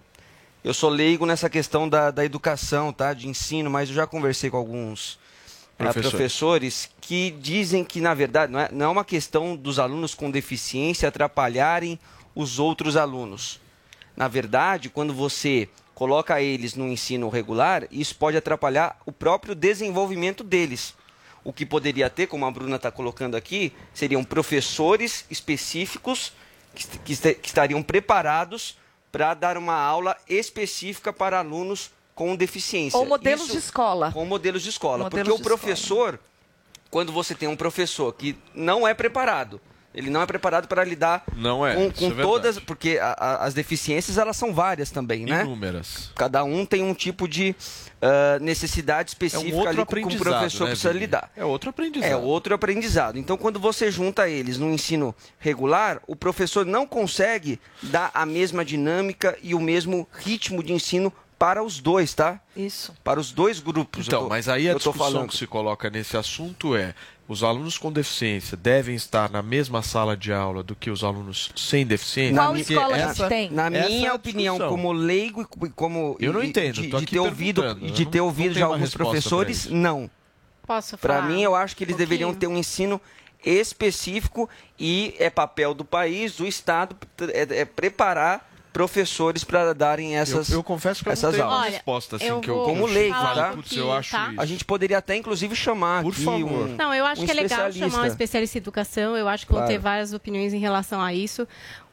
[0.62, 3.12] Eu sou leigo nessa questão da, da educação, tá?
[3.12, 5.18] De ensino, mas eu já conversei com alguns
[5.78, 6.10] eh, Professores.
[6.10, 10.30] professores que dizem que, na verdade, não é, não é uma questão dos alunos com
[10.30, 11.98] deficiência atrapalharem
[12.34, 13.58] os outros alunos.
[14.20, 20.44] Na verdade, quando você coloca eles no ensino regular, isso pode atrapalhar o próprio desenvolvimento
[20.44, 20.94] deles.
[21.42, 26.34] O que poderia ter, como a Bruna está colocando aqui, seriam professores específicos
[26.74, 28.76] que, que est- que estariam preparados
[29.10, 32.98] para dar uma aula específica para alunos com deficiência.
[32.98, 34.12] Ou modelos Isso- de escola.
[34.12, 35.04] Com modelos de escola.
[35.04, 36.20] Modelos porque o de professor,
[36.90, 39.58] quando você tem um professor que não é preparado,
[39.94, 43.44] ele não é preparado para lidar Não é, com, com é todas, porque a- a-
[43.44, 45.42] as deficiências elas são várias também, né?
[45.42, 46.10] Inúmeras.
[46.14, 47.54] Cada um tem um tipo de
[48.02, 51.00] ah, necessidade específica É um ali com o professor né, precisa Vini?
[51.00, 51.30] lidar.
[51.36, 52.10] É outro aprendizado.
[52.10, 53.18] É outro aprendizado.
[53.18, 58.64] Então, quando você junta eles no ensino regular, o professor não consegue dar a mesma
[58.64, 62.38] dinâmica e o mesmo ritmo de ensino para os dois, tá?
[62.54, 62.94] Isso.
[63.02, 64.06] Para os dois grupos.
[64.06, 66.94] Então, tô- mas aí a discussão que se coloca nesse assunto é:
[67.32, 71.50] os alunos com deficiência devem estar na mesma sala de aula do que os alunos
[71.54, 72.34] sem deficiência?
[72.34, 74.76] Na Porque minha- essa- Na essa é minha a opinião, discussão.
[74.76, 78.24] como leigo e como Eu não entendo, de, de aqui ter ouvido, de ter não-
[78.26, 80.10] ouvido de alguns professores, não.
[80.66, 81.28] Posso Para falar?
[81.28, 83.00] mim, eu acho que eles um deveriam ter um ensino
[83.44, 86.96] específico e é papel do país, do Estado,
[87.32, 91.44] é, é preparar professores para darem essas Eu- eu confesso que eu não essas tenho
[91.44, 91.66] uma aulas.
[91.66, 93.52] Olha, resposta, assim, eu que eu- como leigo, tá?
[93.54, 94.32] putz, eu acho tá?
[94.38, 96.68] A gente poderia até inclusive chamar Por aqui favor.
[96.68, 99.16] um Não, eu acho um que é legal chamar um especialista em educação.
[99.16, 99.72] Eu acho que vão Claro.
[99.72, 101.46] ter várias opiniões em relação a isso.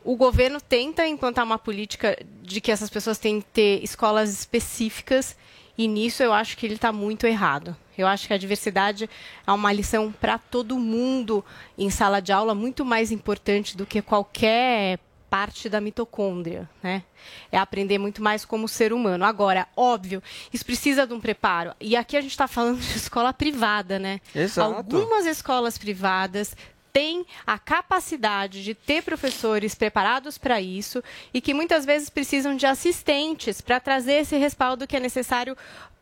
[0.03, 5.35] O governo tenta implantar uma política de que essas pessoas têm que ter escolas específicas
[5.77, 7.75] e nisso eu acho que ele está muito errado.
[7.97, 9.09] Eu acho que a diversidade
[9.45, 11.43] é uma lição para todo mundo
[11.77, 14.99] em sala de aula muito mais importante do que qualquer
[15.29, 17.03] parte da mitocôndria, né?
[17.51, 19.25] É aprender muito mais como ser humano.
[19.25, 20.21] Agora, óbvio,
[20.53, 21.73] isso precisa de um preparo.
[21.79, 24.21] E aqui a gente está falando de escola privada, né?
[24.33, 24.75] Exato.
[24.77, 26.55] Algumas escolas privadas
[26.93, 31.03] têm a capacidade de ter professores preparados para isso
[31.33, 35.55] e que muitas vezes precisam de assistentes para trazer esse respaldo que é necessário,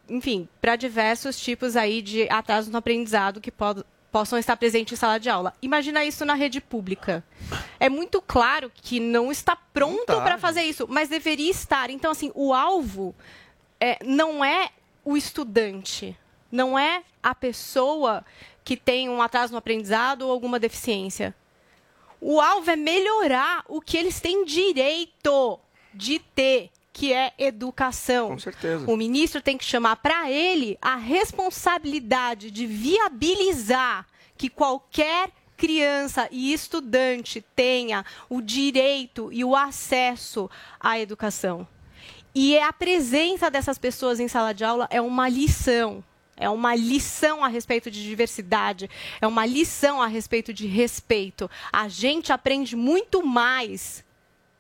[0.08, 3.84] enfim, para diversos tipos aí de atraso no aprendizado que pod-
[4.16, 5.54] possam estar presentes em sala de aula.
[5.62, 7.22] Imagina isso na rede pública.
[7.78, 11.90] É muito claro que não está pronto tá, para fazer isso, mas deveria estar.
[11.90, 13.14] Então, assim, o alvo
[13.78, 14.70] é, não é
[15.04, 16.18] o estudante,
[16.50, 18.24] não é a pessoa
[18.64, 21.36] que tem um atraso no aprendizado ou alguma deficiência.
[22.22, 25.60] O alvo é melhorar o que eles têm direito
[25.94, 28.30] de ter, que é educação.
[28.30, 28.90] Com certeza.
[28.90, 36.54] O ministro tem que chamar para ele a responsabilidade de viabilizar que qualquer criança e
[36.54, 41.68] estudante tenha o direito e o acesso à educação.
[42.34, 46.02] E a presença dessas pessoas em sala de aula é uma lição.
[46.38, 48.90] É uma lição a respeito de diversidade,
[49.20, 51.50] é uma lição a respeito de respeito.
[51.74, 54.05] A gente aprende muito mais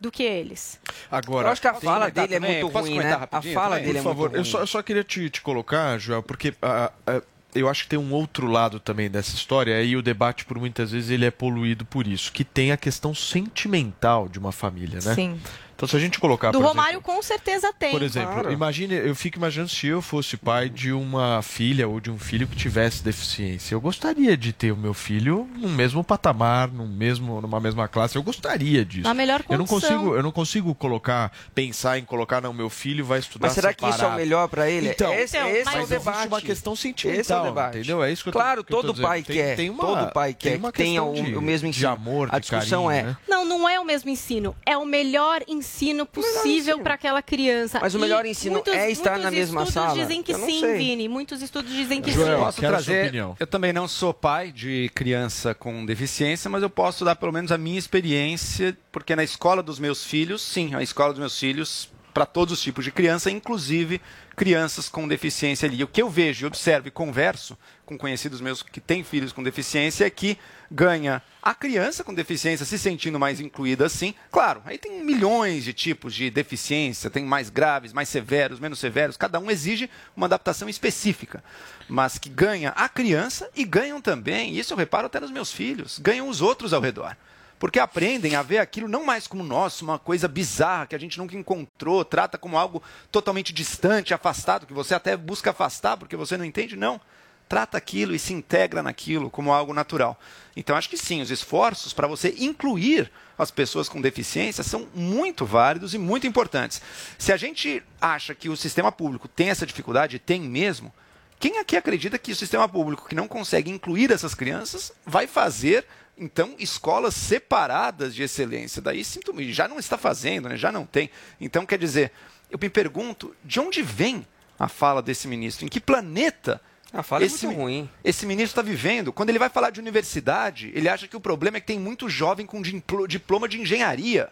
[0.05, 0.79] do que eles.
[1.11, 2.59] Agora, Eu acho que a fala dele é também?
[2.61, 3.13] muito Posso ruim, né?
[3.13, 3.83] A fala também?
[3.85, 4.43] dele é Por muito favor, eu ruim.
[4.45, 7.21] só, eu só queria te, te colocar, Joel, porque ah, ah,
[7.53, 10.91] eu acho que tem um outro lado também dessa história, e o debate, por muitas
[10.91, 15.13] vezes, ele é poluído por isso, que tem a questão sentimental de uma família, né?
[15.15, 15.39] Sim.
[15.75, 17.91] Então, se a gente colocar, do por Romário, com certeza tem.
[17.91, 22.09] Por exemplo, imagine, eu fico imaginando se eu fosse pai de uma filha ou de
[22.09, 23.75] um filho que tivesse deficiência.
[23.75, 28.15] Eu gostaria de ter o meu filho no mesmo patamar, no mesmo, numa mesma classe.
[28.15, 29.03] Eu gostaria disso.
[29.03, 29.97] Na melhor eu não condição.
[29.97, 33.73] consigo, eu não consigo colocar, pensar em colocar, não, meu filho vai estudar Mas será
[33.73, 34.17] que isso é o separado.
[34.21, 34.89] melhor para ele?
[34.91, 36.27] Então, esse, Então, esse é o debate.
[36.29, 37.77] uma questão sentimental, Esse é o debate.
[37.79, 38.01] entendeu?
[38.01, 39.55] É isso que eu tô- claro, que eu tô todo pai Tem- quer.
[39.57, 41.75] tem uma- todo pai tem quer uma que tenha questão o, de- o mesmo de
[41.79, 41.91] ensino.
[41.91, 43.09] amor, A de discussão carinho, é.
[43.09, 43.17] né?
[43.27, 44.55] Não, não é o mesmo ensino.
[44.65, 45.64] É o melhor ensino
[46.05, 47.79] possível para aquela criança.
[47.81, 49.99] Mas o E melhor ensino muitos- é estar muitos na mesma estudos sala?
[50.01, 50.77] dizem que Eu não sim, sei.
[50.77, 51.07] Vini.
[51.09, 52.43] Muitos estudos dizem que Joel, sim.
[52.43, 53.03] posso quero a sua trazer.
[53.07, 53.35] opinião.
[53.39, 57.51] Eu também não sou pai de criança com deficiência, mas eu posso dar pelo menos
[57.51, 61.89] a minha experiência, porque na escola dos meus filhos, sim, a escola dos meus filhos,
[62.13, 63.99] para todos os tipos de criança, inclusive
[64.37, 65.83] crianças com deficiência ali.
[65.83, 70.05] O que eu vejo, observo e converso com conhecidos meus que têm filhos com deficiência
[70.05, 70.37] é que
[70.69, 74.15] ganha a criança com deficiência se sentindo mais incluída assim.
[74.31, 79.17] Claro, aí tem milhões de tipos de deficiência, tem mais graves, mais severos, menos severos,
[79.17, 81.43] cada um exige uma adaptação específica.
[81.87, 85.99] Mas que ganha a criança e ganham também, isso eu reparo até nos meus filhos,
[85.99, 87.15] ganham os outros ao redor.
[87.57, 91.17] Porque aprendem a ver aquilo não mais como nosso, uma coisa bizarra que a gente
[91.17, 96.35] nunca encontrou, trata como algo totalmente distante, afastado, que você até busca afastar porque você
[96.37, 96.75] não entende.
[96.75, 96.99] Não.
[97.47, 100.19] Trata aquilo e se integra naquilo como algo natural.
[100.55, 105.45] Então, acho que sim, os esforços para você incluir as pessoas com deficiência são muito
[105.45, 106.81] válidos e muito importantes.
[107.17, 110.93] Se a gente acha que o sistema público tem essa dificuldade, tem mesmo,
[111.39, 115.85] quem aqui acredita que o sistema público que não consegue incluir essas crianças vai fazer,
[116.17, 118.81] então, escolas separadas de excelência?
[118.81, 120.57] Daí sinto já não está fazendo, né?
[120.57, 121.09] já não tem.
[121.39, 122.11] Então, quer dizer,
[122.49, 124.25] eu me pergunto, de onde vem
[124.57, 125.65] a fala desse ministro?
[125.65, 126.61] Em que planeta
[126.93, 127.89] A fala esse, é muito ruim.
[128.03, 129.11] esse ministro está vivendo?
[129.11, 132.09] Quando ele vai falar de universidade, ele acha que o problema é que tem muito
[132.09, 132.61] jovem com
[133.07, 134.31] diploma de engenharia.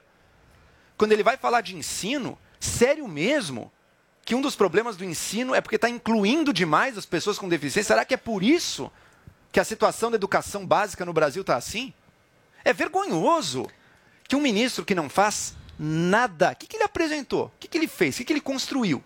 [0.98, 3.72] Quando ele vai falar de ensino, sério mesmo,
[4.26, 7.90] que um dos problemas do ensino é porque está incluindo demais as pessoas com deficiência.
[7.90, 8.92] Será que é por isso
[9.52, 11.94] que a situação da educação básica no Brasil está assim?
[12.64, 13.68] É vergonhoso
[14.28, 16.52] que um ministro que não faz nada.
[16.52, 17.46] O que, que ele apresentou?
[17.48, 18.16] O que, que ele fez?
[18.16, 19.04] O que, que ele construiu?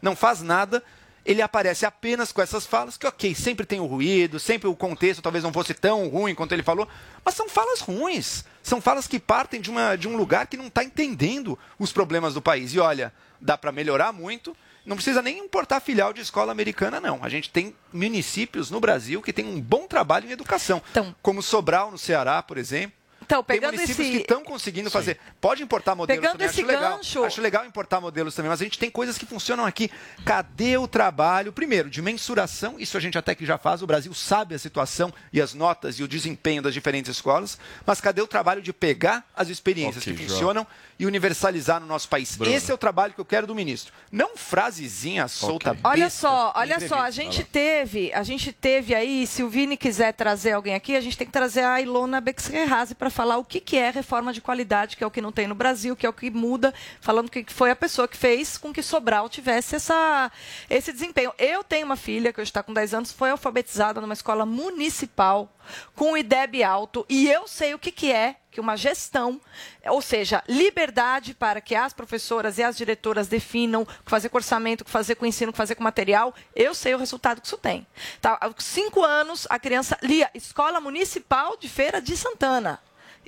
[0.00, 0.82] Não faz nada,
[1.26, 5.20] ele aparece apenas com essas falas, que ok, sempre tem o ruído, sempre o contexto
[5.20, 6.86] talvez não fosse tão ruim quanto ele falou,
[7.24, 8.44] mas são falas ruins.
[8.62, 12.34] São falas que partem de, uma, de um lugar que não está entendendo os problemas
[12.34, 12.72] do país.
[12.72, 14.56] E olha, dá para melhorar muito.
[14.84, 17.18] Não precisa nem importar filial de escola americana, não.
[17.22, 20.80] A gente tem municípios no Brasil que têm um bom trabalho em educação.
[21.20, 22.95] como Sobral, no Ceará, por exemplo.
[23.26, 25.18] Então, Tem pegando municípios esse- que estão conseguindo fazer.
[25.40, 26.96] Pode importar modelos Pegando também, esse acho legal.
[26.96, 29.90] gancho- Acho legal importar modelos também, mas a gente tem coisas que funcionam aqui.
[30.24, 32.76] Cadê o trabalho, primeiro, de mensuração?
[32.78, 35.98] Isso a gente até que já faz, o Brasil sabe a situação e as notas
[35.98, 40.14] e o desempenho das diferentes escolas, mas cadê o trabalho de pegar as experiências Ok,
[40.14, 40.30] que João.
[40.30, 40.66] funcionam
[40.98, 42.36] e universalizar no nosso país?
[42.36, 42.54] Bruno.
[42.54, 43.92] Esse é o trabalho que eu quero do ministro.
[44.12, 49.26] Não frasezinha solta Olha besta só, olha só, a gente teve, a gente teve aí,
[49.26, 52.94] se o Vini quiser trazer alguém aqui, a gente tem que trazer a Ilona Bexerrazi
[52.94, 55.46] para falar o que, que é reforma de qualidade, que é o que não tem
[55.46, 58.74] no Brasil, que é o que muda, falando que foi a pessoa que fez com
[58.74, 60.30] que Sobral tivesse essa,
[60.68, 61.32] esse desempenho.
[61.38, 65.50] Eu tenho uma filha que hoje está com 10 anos, foi alfabetizada numa escola municipal
[65.94, 69.40] com o IDEB alto, e eu sei o que, que é que uma gestão,
[69.86, 74.36] ou seja, liberdade para que as professoras e as diretoras definam o que fazer com
[74.36, 77.40] orçamento, o que fazer com ensino, o que fazer com material, eu sei o resultado
[77.40, 77.86] que isso tem.
[78.20, 78.38] Tá?
[78.40, 82.78] Aos cinco anos, a criança lia Escola Municipal de Feira de Santana.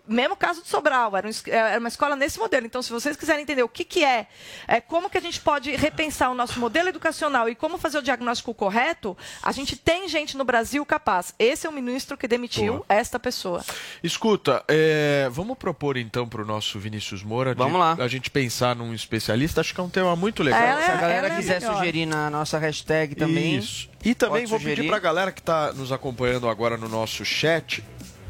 [0.07, 2.67] Mesmo caso de Sobral, era, um es- era uma escola nesse modelo.
[2.67, 4.27] Então, se vocês quiserem entender o que, que é,
[4.67, 8.03] é, como que a gente pode repensar o nosso modelo educacional e como fazer o
[8.03, 11.35] diagnóstico correto, a gente tem gente no Brasil capaz.
[11.39, 13.65] Esse é o ministro que demitiu esta pessoa.
[14.03, 17.97] Escuta, é, vamos propor então para o nosso Vinícius Moura de Vamos lá.
[17.99, 19.61] a gente pensar num especialista.
[19.61, 20.61] Acho que é um tema muito legal.
[20.61, 21.77] Ela Se a é- galera ela é quiser melhor.
[21.77, 23.57] sugerir na nossa hashtag também.
[23.57, 23.89] Isso.
[24.05, 24.77] E também vou sugerir.
[24.77, 27.83] pedir pra galera que tá nos acompanhando agora no nosso chat.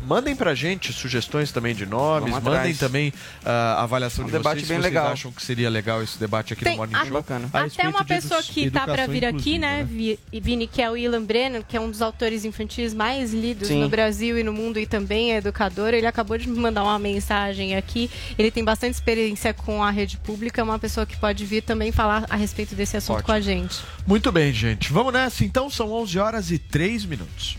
[0.09, 2.79] Mandem pra gente sugestões também de nomes, Vamos mandem atrás.
[2.79, 3.13] também
[3.45, 5.13] a avaliação Um de debate vocês, bem se vocês legal.
[5.13, 7.19] acham que seria legal esse debate aqui Tem no Morning a- Show.
[7.53, 11.23] Até uma pessoa que tá para vir aqui, né, Vi- Vini, que é o Ilan
[11.23, 13.81] Brennan, que é um dos autores infantis mais lidos Sim.
[13.83, 15.93] no Brasil e no mundo e também é educador.
[15.93, 18.11] Ele acabou de me mandar uma mensagem aqui.
[18.39, 21.93] Ele tem bastante experiência com a rede pública, é uma pessoa que pode vir também
[21.93, 23.27] falar a respeito desse assunto Ótimo.
[23.27, 23.77] com a gente.
[24.07, 24.91] Muito bem, gente.
[24.91, 25.45] Vamos nessa.
[25.45, 27.59] Então são 11 horas e 3 minutos.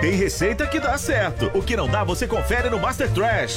[0.00, 1.50] Tem receita que dá certo.
[1.52, 3.56] O que não dá, você confere no Master Trash.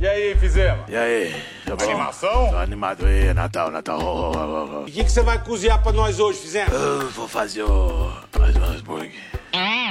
[0.00, 0.88] E aí, fizemos?
[0.88, 1.34] E aí?
[1.68, 1.84] Tá bom?
[1.84, 2.50] Animação?
[2.50, 4.00] Tô animado aí, Natal, Natal.
[4.82, 6.72] O que, que você vai cozinhar pra nós hoje, fizemos?
[6.72, 8.10] Eu vou fazer o.
[8.32, 9.12] fazer um hambúrguer.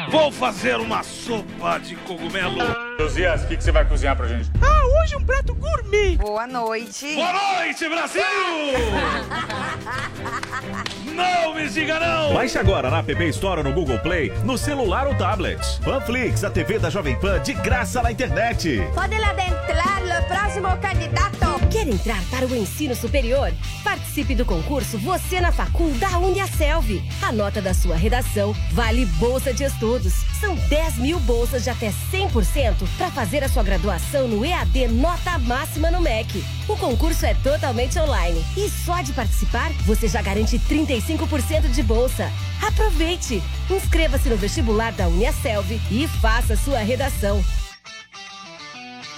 [0.10, 2.58] Vou fazer uma sopa de cogumelo.
[2.98, 4.50] Josias, o que, que você vai cozinhar pra gente?
[4.62, 6.18] Ah, hoje um prato gourmet.
[6.18, 7.14] Boa noite.
[7.14, 8.24] Boa noite, Brasil!
[11.14, 12.34] não me diga não!
[12.34, 15.60] Baixe agora na App Store ou no Google Play, no celular ou tablet.
[15.84, 18.82] Panflix, a TV da Jovem Pan, de graça na internet.
[18.96, 21.67] Pode adentrar o próximo candidato.
[21.70, 23.54] Quer entrar para o ensino superior?
[23.84, 27.04] Participe do concurso Você na Facul da Uniaselv.
[27.22, 30.14] A nota da sua redação vale bolsa de estudos.
[30.40, 35.38] São 10 mil bolsas de até 100% para fazer a sua graduação no EAD Nota
[35.40, 36.42] Máxima no MEC.
[36.70, 42.32] O concurso é totalmente online e só de participar você já garante 35% de bolsa.
[42.66, 43.44] Aproveite!
[43.70, 47.44] Inscreva-se no vestibular da Uniaselv e faça sua redação.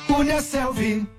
[0.09, 1.18] Uniaselv.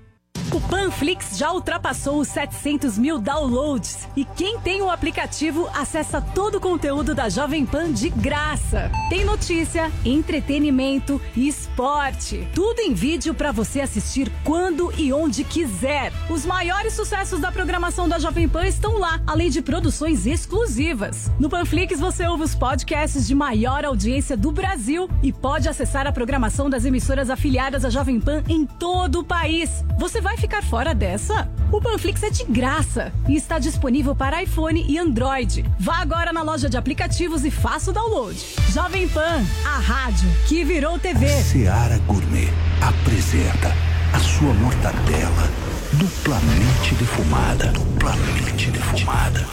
[0.52, 6.56] O Panflix já ultrapassou os 700 mil downloads e quem tem o aplicativo acessa todo
[6.56, 8.90] o conteúdo da Jovem Pan de graça.
[9.08, 12.48] Tem notícia, entretenimento e esporte.
[12.52, 16.12] Tudo em vídeo para você assistir quando e onde quiser.
[16.28, 21.30] Os maiores sucessos da programação da Jovem Pan estão lá, além de produções exclusivas.
[21.38, 26.12] No Panflix você ouve os podcasts de maior audiência do Brasil e pode acessar a
[26.12, 29.84] programação das emissoras afiliadas à Jovem Pan em todo o país.
[29.96, 31.50] Você vai ficar fora dessa?
[31.70, 35.64] O Panflix é de graça e está disponível para iPhone e Android.
[35.78, 38.42] Vá agora na loja de aplicativos e faça o download.
[38.72, 41.28] Jovem Pan, a rádio que virou TV.
[41.42, 42.48] Seara Gourmet
[42.80, 43.74] apresenta
[44.14, 45.48] a sua mortadela
[45.92, 47.66] duplamente defumada.
[47.66, 49.46] Duplamente defumada.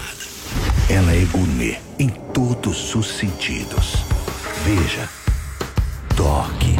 [0.90, 4.06] Ela é gourmet em todos os sentidos.
[4.64, 5.10] Veja,
[6.16, 6.76] toque,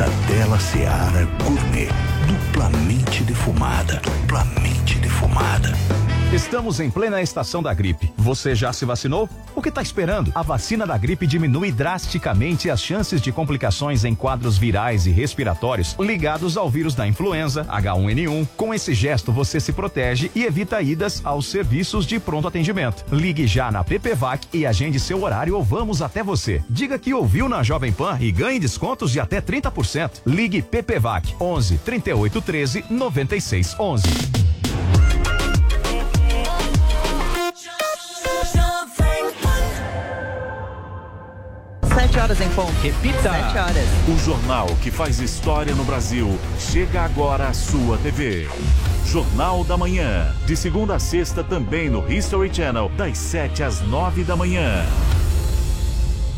[0.00, 1.90] Mortadela Seara Gourmet
[2.26, 4.00] duplamente defumada.
[4.02, 5.76] Duplamente defumada.
[6.32, 8.12] Estamos em plena estação da gripe.
[8.16, 9.28] Você já se vacinou?
[9.52, 10.30] O que está esperando?
[10.32, 15.96] A vacina da gripe diminui drasticamente as chances de complicações em quadros virais e respiratórios
[15.98, 18.46] ligados ao vírus da influenza, H1N1.
[18.56, 23.04] Com esse gesto, você se protege e evita idas aos serviços de pronto atendimento.
[23.12, 26.62] Ligue já na PPVAC e agende seu horário ou vamos até você.
[26.70, 30.22] Diga que ouviu na Jovem Pan e ganhe descontos de até 30%.
[30.24, 34.39] Ligue PPVAC 11 38 13 96 11.
[42.10, 42.72] Sete horas em ponto.
[42.82, 43.30] Repita.
[43.30, 43.88] Sete horas.
[44.08, 48.48] O jornal que faz história no Brasil chega agora à sua TV.
[49.06, 50.34] Jornal da Manhã.
[50.44, 54.84] De segunda a sexta também no History Channel, das 7 às 9 da manhã.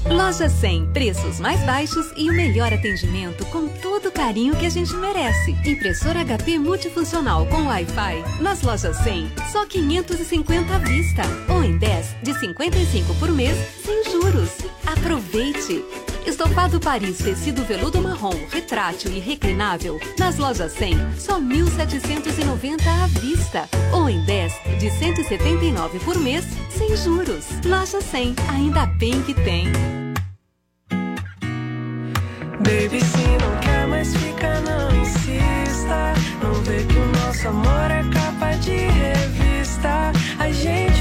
[0.05, 4.70] Loja 100, preços mais baixos e o melhor atendimento com todo o carinho que a
[4.70, 5.53] gente merece.
[5.64, 8.42] Impressora HP multifuncional com Wi-Fi.
[8.42, 11.22] Nas lojas 100, só 550 à vista.
[11.48, 14.50] Ou em 10, de 55 por mês, sem juros.
[14.84, 16.11] Aproveite!
[16.26, 20.00] Estofado Paris tecido veludo marrom, retrátil e reclinável.
[20.18, 23.68] Nas lojas 100, só 1.790 à vista.
[23.92, 27.46] Ou em 10, de 179 por mês, sem juros.
[27.64, 29.70] Loja 100, ainda bem que tem.
[32.58, 36.14] Baby, se não quer mais ficar, não insista.
[36.42, 40.12] Não vê que o nosso amor é capa de revista.
[40.38, 40.91] A gente,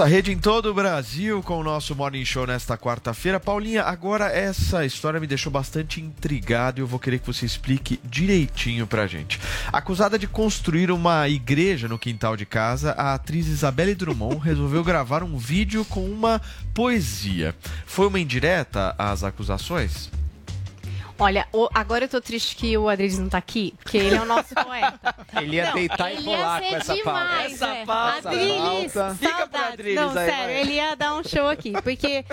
[0.00, 3.38] Nossa rede em todo o Brasil com o nosso Morning Show nesta quarta-feira.
[3.38, 8.00] Paulinha, agora essa história me deixou bastante intrigado e eu vou querer que você explique
[8.02, 9.38] direitinho pra gente.
[9.70, 15.22] Acusada de construir uma igreja no quintal de casa, a atriz Isabelle Drummond resolveu gravar
[15.22, 16.40] um vídeo com uma
[16.72, 17.54] poesia.
[17.84, 20.08] Foi uma indireta às acusações?
[21.20, 24.20] Olha, o- agora eu tô triste que o Adriles não tá aqui, porque ele é
[24.20, 25.14] o nosso poeta.
[25.40, 27.20] Ele ia Não, deitar e ele rolar ia com ser essa pauta.
[27.20, 27.84] demais, Essa é.
[27.84, 28.92] pauta Adriles.
[28.92, 29.72] Fica pro saudades.
[29.72, 30.60] Adriles Não, aí, sério, vai.
[30.60, 32.24] ele ia dar um show aqui, porque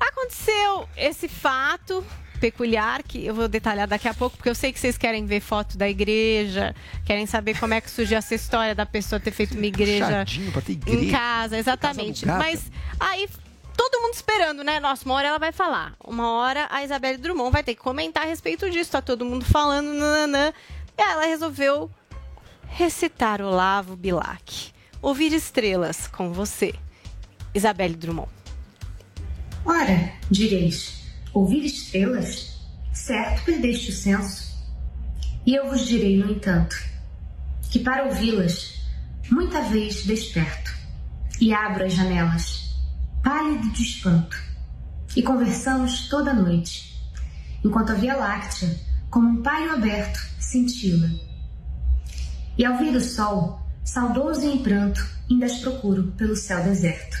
[0.00, 2.04] aconteceu esse fato
[2.40, 5.40] peculiar que eu vou detalhar daqui a pouco, porque eu sei que vocês querem ver
[5.40, 6.74] foto da igreja,
[7.04, 10.60] querem saber como é que surgiu essa história da pessoa ter feito uma igreja pra
[10.62, 11.10] ter em igreja.
[11.16, 12.28] casa, exatamente.
[12.28, 12.44] alugada.
[12.44, 12.70] Mas
[13.00, 13.28] aí
[13.76, 14.80] todo mundo esperando, né?
[14.80, 15.94] Nossa, uma hora ela vai falar.
[16.02, 18.92] Uma hora a Isabelle Drummond vai ter que comentar a respeito disso.
[18.92, 20.52] Tá todo mundo falando, nananã.
[20.96, 21.90] E ela resolveu
[22.68, 24.72] recitar Olavo Bilac.
[25.02, 26.74] Ouvir estrelas com você,
[27.54, 28.30] Isabelle Drummond.
[29.64, 32.58] Ora, direis, ouvir estrelas?
[32.92, 34.54] Certo perdeste o senso.
[35.46, 36.76] E eu vos direi, no entanto,
[37.70, 38.80] que para ouvi-las,
[39.30, 40.72] muita vez desperto
[41.40, 42.63] e abro as janelas,
[43.24, 44.36] pálido de espanto,
[45.16, 47.02] e conversamos toda a noite,
[47.64, 48.78] enquanto a Via Láctea,
[49.08, 51.10] como um paio aberto, cintila.
[52.58, 57.16] E ao vir o sol, saudoso e em pranto, ainda as procuro pelo céu deserto.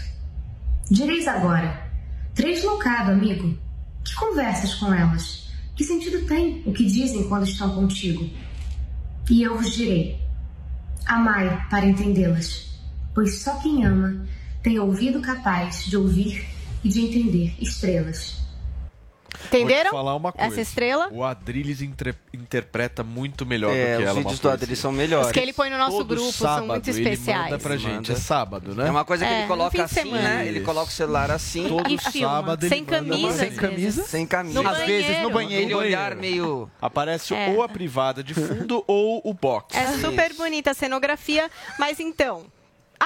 [0.90, 1.90] Direis agora,
[2.34, 3.58] três loucado, amigo,
[4.04, 5.48] que conversas com elas?
[5.74, 8.28] Que sentido tem o que dizem quando estão contigo?
[9.30, 10.20] E eu vos direi:
[11.06, 12.78] amai para entendê-las,
[13.14, 14.26] pois só quem ama
[14.64, 16.44] tem ouvido capaz de ouvir
[16.82, 18.42] e de entender estrelas.
[19.46, 19.90] Entenderam?
[19.90, 20.52] Vou te falar uma coisa.
[20.52, 21.08] Essa estrela?
[21.12, 24.12] O Adrilles intre- interpreta muito melhor É, do que os ela.
[24.12, 24.48] uma vídeos do.
[24.48, 25.26] Adrilles são melhores.
[25.26, 27.44] Os que ele põe no nosso Todo grupo sábado são muito ele especiais.
[27.44, 27.94] manda pra gente.
[27.94, 28.12] Manda.
[28.12, 28.88] É sábado, né?
[28.88, 30.46] É uma coisa que É, ele coloca assim, né?
[30.46, 31.68] Ele coloca o celular assim.
[31.68, 32.28] Todo E filma.
[32.28, 34.04] sábado Sem ele manda camisa, uma- às Sem camisa?
[34.04, 34.62] Sem camisa.
[34.62, 35.64] No Às vezes no banheiro.
[35.64, 36.70] Aquele olhar meio...
[36.80, 37.50] Aparece É.
[37.50, 39.76] ou a privada de fundo ou o box.
[39.76, 42.46] É super bonita a cenografia, mas então.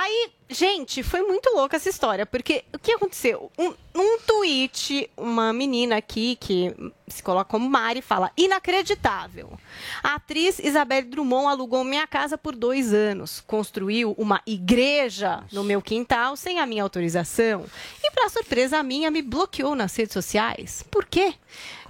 [0.01, 3.51] Aí, gente, foi muito louca essa história, porque o que aconteceu?
[3.59, 6.73] Um, um tweet, uma menina aqui que
[7.09, 9.59] se coloca como Mari fala: inacreditável.
[10.01, 15.83] A atriz Isabelle Drummond alugou minha casa por dois anos, construiu uma igreja no meu
[15.83, 17.67] quintal sem a minha autorização
[18.01, 20.85] e, para surpresa minha, me bloqueou nas redes sociais.
[20.93, 21.35] Por quê?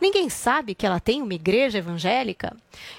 [0.00, 2.56] Ninguém sabe que ela tem uma igreja evangélica?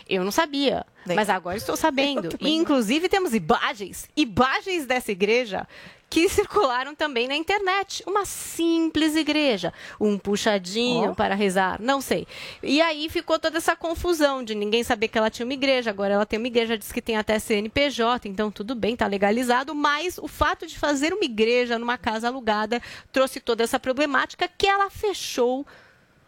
[0.08, 2.30] Eu não sabia, mas agora estou sabendo.
[2.40, 5.68] E, inclusive, temos imagens, imagens dessa igreja
[6.10, 8.04] que circularam também na internet.
[8.08, 11.14] Uma simples igreja, um puxadinho Ó.
[11.14, 12.28] para rezar, não sei.
[12.64, 15.92] E aí ficou toda essa confusão de ninguém saber que ela tinha uma igreja.
[15.92, 19.76] Agora ela tem uma igreja, diz que tem até CNPJ, então tudo bem, tá legalizado.
[19.76, 22.82] Mas o fato de fazer uma igreja numa casa alugada
[23.12, 25.66] trouxe toda essa problemática que ela fechou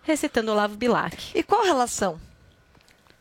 [0.04, 1.32] recitando Olavo Bilac.
[1.34, 2.20] E qual a relação?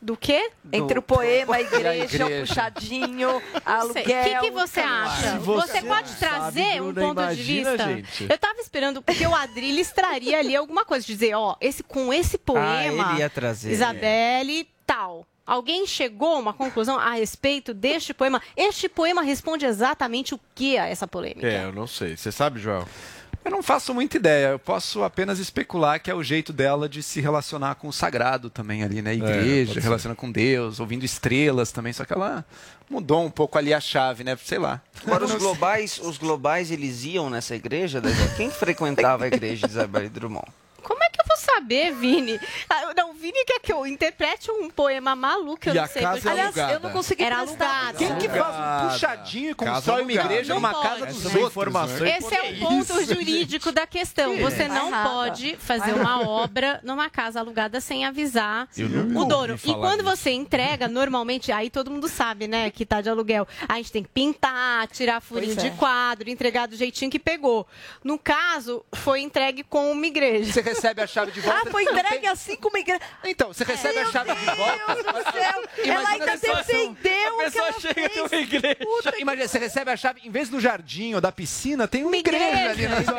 [0.01, 0.49] Do quê?
[0.73, 2.45] Entre o poema, a E a igreja, o igreja.
[2.47, 3.61] puxadinho, Não sei.
[3.65, 4.01] aluguel...
[4.01, 5.37] O que, que você acha?
[5.39, 7.87] Você, você pode sabe, trazer um Bruna, ponto imagina, de vista?
[8.17, 8.31] gente.
[8.31, 12.37] Eu tava esperando que o Adrilles traria ali alguma coisa, dizer, ó, esse, com esse
[12.37, 13.71] poema, Ah, ele ia trazer.
[13.71, 15.25] Isabelle, tal.
[15.45, 18.41] Alguém chegou a uma conclusão a respeito deste poema?
[18.55, 21.45] Este poema responde exatamente o que a essa polêmica?
[21.47, 22.15] É, eu não sei.
[22.17, 22.87] Você sabe, Joel?
[23.43, 27.01] Eu não faço muita ideia, eu posso apenas especular que é o jeito dela de
[27.01, 29.15] se relacionar com o sagrado também ali, né?
[29.15, 29.87] Igreja, pode ser.
[29.87, 32.45] relaciona com Deus, ouvindo estrelas também, só que ela
[32.89, 34.37] mudou um pouco ali a chave, né?
[34.43, 34.79] Sei lá.
[35.03, 37.99] Agora, os globais, os globais, eles iam nessa igreja?
[38.37, 40.47] Quem frequentava a igreja de Isabelle Drummond?
[40.81, 42.39] Como é que eu vou saber, Vini?
[42.69, 46.01] Ah, Não, o Vini quer que eu interprete um poema maluco, eu E não sei.
[46.01, 47.97] casa porque- é Aliás, eu não consegui Era alugada.
[47.97, 51.47] Quem que faz um puxadinho e constrói uma igreja numa casa dos Essa outros?
[51.51, 52.17] informação né?
[52.17, 54.35] Esse é o ponto jurídico da questão.
[54.35, 54.41] Que?
[54.41, 55.09] Você não Tá errada.
[55.09, 58.67] pode fazer uma obra numa casa alugada sem avisar
[59.15, 59.55] o dono.
[59.63, 60.17] E quando disso.
[60.17, 63.47] você entrega, normalmente, aí todo mundo sabe, né, que tá de aluguel.
[63.67, 65.69] A gente tem que pintar, tirar furinho Pois é.
[65.69, 67.67] de quadro, entregar do jeitinho que pegou.
[68.03, 70.51] No caso, foi entregue com uma igreja.
[70.51, 71.61] Você recebe a chave de volta.
[71.67, 73.01] Ah, foi entregue assim como igreja.
[73.23, 74.95] Então, você recebe a chave de volta.
[74.95, 75.63] Deus do céu!
[75.85, 78.31] Ela ainda defendeu o que ela fez.
[78.31, 78.77] uma igreja.
[79.19, 82.69] Imagina, você recebe a chave, em vez do jardim ou da piscina, tem uma, igreja,
[82.71, 83.15] ali na sua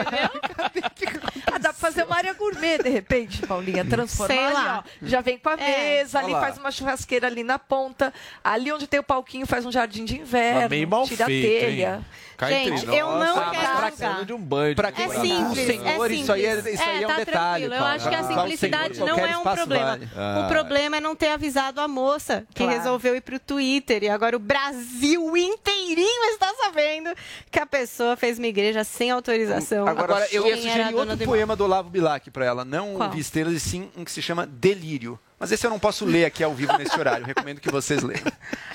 [1.52, 3.84] Ah, dá pra fazer uma área gourmet, de repente, Paulinha.
[3.84, 4.84] Transformar Sei ali, lá.
[4.86, 4.90] ó.
[5.06, 5.56] Já vem com a É.
[5.98, 8.12] mesa, ali faz uma churrasqueira ali na ponta.
[8.42, 10.60] Ali onde tem o palquinho faz um jardim de inverno.
[10.62, 11.94] Tá bem mal tira feito, a telha.
[11.96, 12.04] hein?
[12.42, 14.24] Cá Gente, entre eu nós, não tá quero alugar.
[14.24, 14.74] de um banho.
[14.74, 16.74] Pra quem- É simples, Os é isso aí é- simples.
[16.74, 17.74] isso aí é um tá detalhe, tranquilo.
[17.74, 19.84] Eu acho que a Ah, simplicidade não é um problema.
[19.86, 20.04] vale.
[20.06, 20.08] O
[20.44, 20.48] Ah.
[20.48, 22.76] problema é não ter avisado a moça, que Claro.
[22.78, 24.02] resolveu ir pro Twitter.
[24.02, 25.62] E agora o Brasil inteiro
[25.92, 27.10] inteirinho está sabendo
[27.50, 29.86] que a pessoa fez uma igreja sem autorização.
[29.86, 32.64] Agora, eu ia sugerir outro poema do Olavo Bilac para ela.
[32.64, 33.08] Não Qual?
[33.08, 35.18] um Vi Estrelas, e sim um que se chama Delírio.
[35.42, 37.26] Mas esse eu não posso ler aqui ao vivo nesse horário.
[37.26, 38.22] Recomendo que vocês leiam.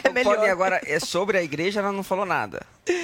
[0.03, 2.61] É Paulinha, agora, é sobre a igreja, ela não falou nada.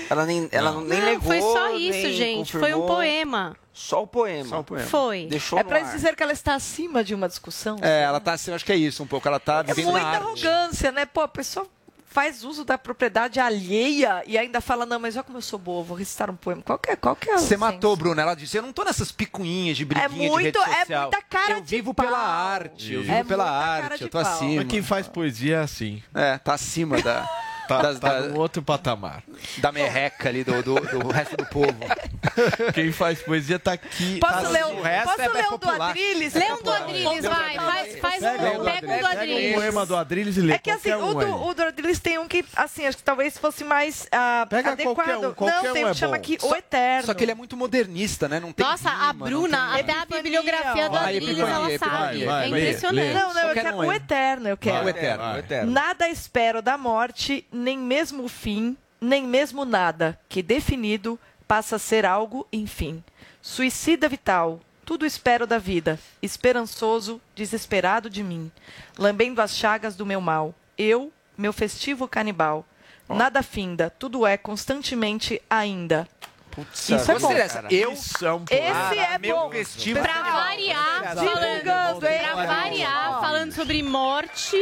[0.10, 0.82] Ela nem, ela não.
[0.82, 1.22] nem Não, negou.
[1.28, 2.52] foi só isso, gente.
[2.52, 3.56] Foi um poema.
[3.72, 4.50] Só o poema.
[4.50, 4.86] Só o poema.
[4.86, 5.28] Foi.
[5.30, 5.94] Deixou É ar.
[5.96, 7.78] dizer que ela está acima de uma discussão.
[7.82, 9.26] É, ela tá assim, eu acho que é isso um pouco.
[9.30, 10.18] Ela tá É muita arte.
[10.24, 11.06] arrogância, né?
[11.06, 11.66] Pô, a pessoa
[12.14, 15.84] faz uso da propriedade alheia e ainda fala, não, mas olha como eu sou boa,
[15.84, 16.62] vou recitar um poema.
[16.62, 16.96] Qual que é?
[16.96, 18.22] Qual que é o Você matou, Bruna.
[18.22, 21.02] Ela disse: Eu não tô nessas picuinhas de briguinha muito- de rede é social.
[21.12, 22.06] muita cara Eu de vivo pau.
[22.06, 22.94] pela arte.
[22.94, 23.10] Eu Isso.
[23.10, 24.04] vivo É pela arte.
[24.04, 24.32] Eu tô pau.
[24.32, 24.56] acima.
[24.62, 26.04] Mas quem faz poesia é assim.
[26.14, 27.28] É, tá acima da.
[27.68, 29.24] Tá, das- tá da, outro patamar.
[29.58, 31.76] Da merreca ali do, do, do resto do povo.
[32.74, 34.20] Quem faz poesia tá aqui.
[34.20, 35.70] Posso tá ler, o um- resto posso é- é ler um do.
[35.70, 36.34] Adrilles?
[36.34, 37.56] Lê um do Adrilles, vai.
[37.56, 39.54] Faz, faz Pega um, o pega um do Pega o Adrilles.
[39.56, 40.54] poema do Adrilles e lê.
[40.54, 42.98] É que assim, qualquer o um do, o do Adrilles tem um que, assim, acho
[42.98, 44.96] que talvez fosse mais ah, Pega adequado.
[44.96, 46.18] qualquer um, qualquer não, tem um um é que chama bom.
[46.18, 47.06] aqui Só- O Eterno.
[47.08, 48.40] Só que ele é muito modernista, né?
[48.40, 52.24] Não tem Nossa, rima, a Bruna, até a bibliografia do Adrilles, ela sabe.
[52.24, 53.14] É impressionante.
[53.14, 53.94] Não, não, eu quero um o.
[53.94, 54.84] Eterno, eu quero.
[54.84, 55.72] O o eterno.
[55.72, 61.80] Nada espero da morte, nem mesmo o fim, nem mesmo nada, que definido passa a
[61.80, 63.04] ser algo, enfim.
[63.42, 68.52] Suicida vital, tudo espero da vida, esperançoso, desesperado de mim,
[68.98, 70.56] lambendo as chagas do meu mal.
[70.78, 72.66] Eu, meu festivo canibal.
[73.08, 76.08] Nada finda, tudo é constantemente ainda.
[76.56, 77.62] Putz, Isso é bom, dessa.
[77.64, 77.74] cara.
[77.74, 79.50] Eu Esse é meu bom.
[79.50, 84.56] Pra variar, falando, pra variar, falando sobre morte.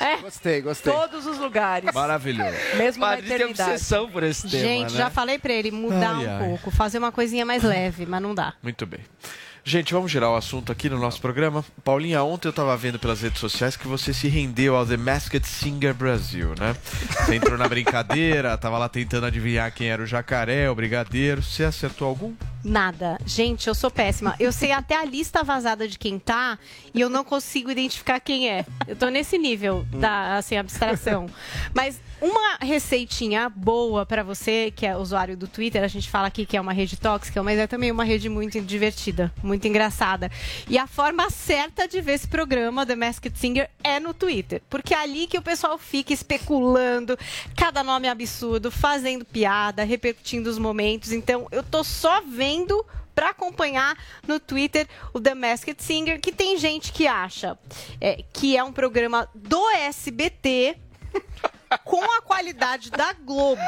[0.00, 0.16] É.
[0.18, 0.92] Gostei, gostei.
[0.92, 2.56] Todos os lugares, Maravilhoso.
[2.76, 3.70] mesmo na Padre tem eternidade.
[3.70, 4.98] obsessão por esse tema, Gente, né?
[4.98, 6.44] já falei pra ele mudar Ai, um ai.
[6.48, 8.52] pouco, fazer uma coisinha mais leve, mas não dá.
[8.62, 9.00] Muito bem.
[9.68, 11.64] Gente, vamos girar o assunto aqui no nosso programa.
[11.82, 15.44] Paulinha, ontem eu tava vendo pelas redes sociais que você se rendeu ao The Masked
[15.44, 16.76] Singer Brasil, né?
[17.10, 21.42] Você entrou na brincadeira, tava lá tentando adivinhar quem era o jacaré, o brigadeiro.
[21.42, 22.32] Você acertou algum?
[22.62, 23.18] Nada.
[23.26, 24.36] Gente, eu sou péssima.
[24.38, 26.60] Eu sei até a lista vazada de quem tá
[26.94, 28.64] e eu não consigo identificar quem é.
[28.86, 31.26] Eu tô nesse nível da assim, abstração.
[31.74, 36.46] Mas uma receitinha boa pra você, que é usuário do Twitter, a gente fala aqui
[36.46, 40.30] que é uma rede tóxica, mas é também uma rede muito divertida, muito engraçada.
[40.68, 44.62] E a forma certa de ver esse programa, The Masked Singer, é no Twitter.
[44.68, 47.18] Porque é ali que o pessoal fica especulando,
[47.54, 51.12] cada nome absurdo, fazendo piada, repercutindo os momentos.
[51.12, 52.84] Então, eu tô só vendo
[53.14, 53.96] para acompanhar
[54.28, 57.58] no Twitter o The Masked Singer, que tem gente que acha
[57.98, 60.76] é, que é um programa do SBT
[61.84, 63.60] com a qualidade da Globo,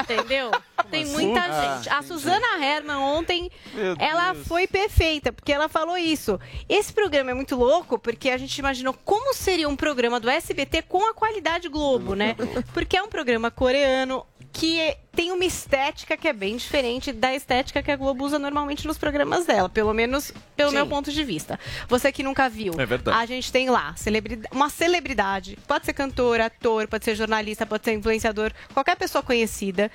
[0.00, 0.50] entendeu?
[0.90, 1.88] Tem muita Ah, gente.
[1.88, 4.46] A Suzana Herman ontem, Meu ela Deus.
[4.46, 6.38] foi perfeita, porque ela falou isso.
[6.68, 10.82] Esse programa é muito louco, porque a gente imaginou como seria um programa do SBT
[10.82, 12.36] com a qualidade Globo, né?
[12.74, 17.82] Porque é um programa coreano que tem uma estética que é bem diferente da estética
[17.82, 20.76] que a Globo usa normalmente nos programas dela, pelo menos pelo Sim.
[20.76, 21.58] meu ponto de vista.
[21.88, 23.16] Você que nunca viu, É verdade.
[23.16, 27.84] a gente tem lá celebridade, uma celebridade, pode ser cantor, ator, pode ser jornalista, pode
[27.84, 29.90] ser influenciador, qualquer pessoa conhecida,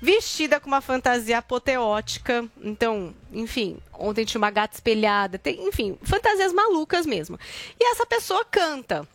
[0.00, 2.46] vestida com uma fantasia apoteótica.
[2.62, 7.38] Então, enfim, ontem tinha uma gata espelhada, tem, enfim, fantasias malucas mesmo.
[7.78, 9.06] E essa pessoa canta.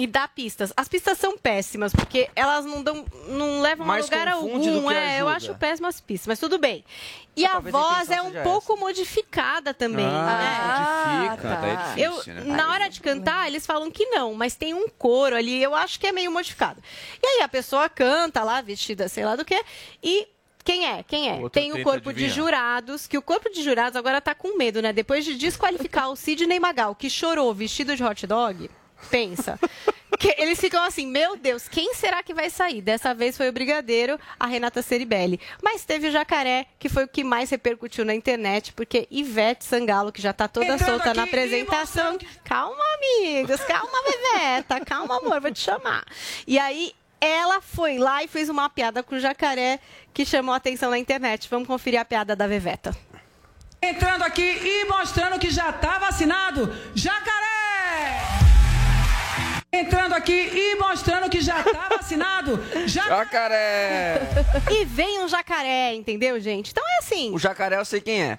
[0.00, 0.72] E dá pistas.
[0.74, 4.58] As pistas são péssimas, porque elas não dão, não levam Mais a lugar algum.
[4.58, 6.82] que É, eu acho péssimas pistas, mas tudo bem.
[7.36, 10.06] E a talvez a voz intenção é um pouco modificada também.
[10.06, 11.28] Ah, né?
[11.28, 12.56] modifica, daí é difícil, Eu, né?
[12.56, 16.00] na hora de cantar, eles falam que não, mas tem um coro ali, eu acho
[16.00, 16.82] que é meio modificado.
[17.22, 19.62] E aí a pessoa canta lá, vestida sei lá do que,
[20.02, 20.26] e
[20.64, 21.02] quem é?
[21.02, 21.34] Quem é?
[21.34, 24.80] outro Tem o corpo de jurados, que o corpo de jurados agora tá com medo,
[24.80, 24.94] né?
[24.94, 28.70] Depois de desqualificar o Sidney Magal, que chorou vestido de hot dog,
[29.10, 29.58] pensa.
[30.18, 32.82] Que eles ficam assim, meu Deus, quem será que vai sair?
[32.82, 35.40] Dessa vez foi o Brigadeiro, a Renata Ceribelli.
[35.62, 40.12] Mas teve o Jacaré, que foi o que mais repercutiu na internet, porque Ivete Sangalo,
[40.12, 42.18] que já tá toda Entrando solta na apresentação.
[42.44, 46.04] Calma, amigos, calma, Veveta, calma, amor, vou te chamar.
[46.46, 49.78] E aí, ela foi lá e fez uma piada com o Jacaré,
[50.12, 51.48] que chamou a atenção na internet.
[51.50, 52.96] Vamos conferir a piada da Veveta.
[53.82, 56.74] Entrando aqui e mostrando que já está vacinado.
[56.94, 58.39] Jacaré!
[59.72, 62.60] Entrando aqui e mostrando que já está vacinado.
[62.86, 64.20] Jacaré!
[64.68, 66.72] E vem um jacaré, entendeu, gente?
[66.72, 67.32] Então é assim.
[67.32, 68.38] O jacaré eu sei quem é.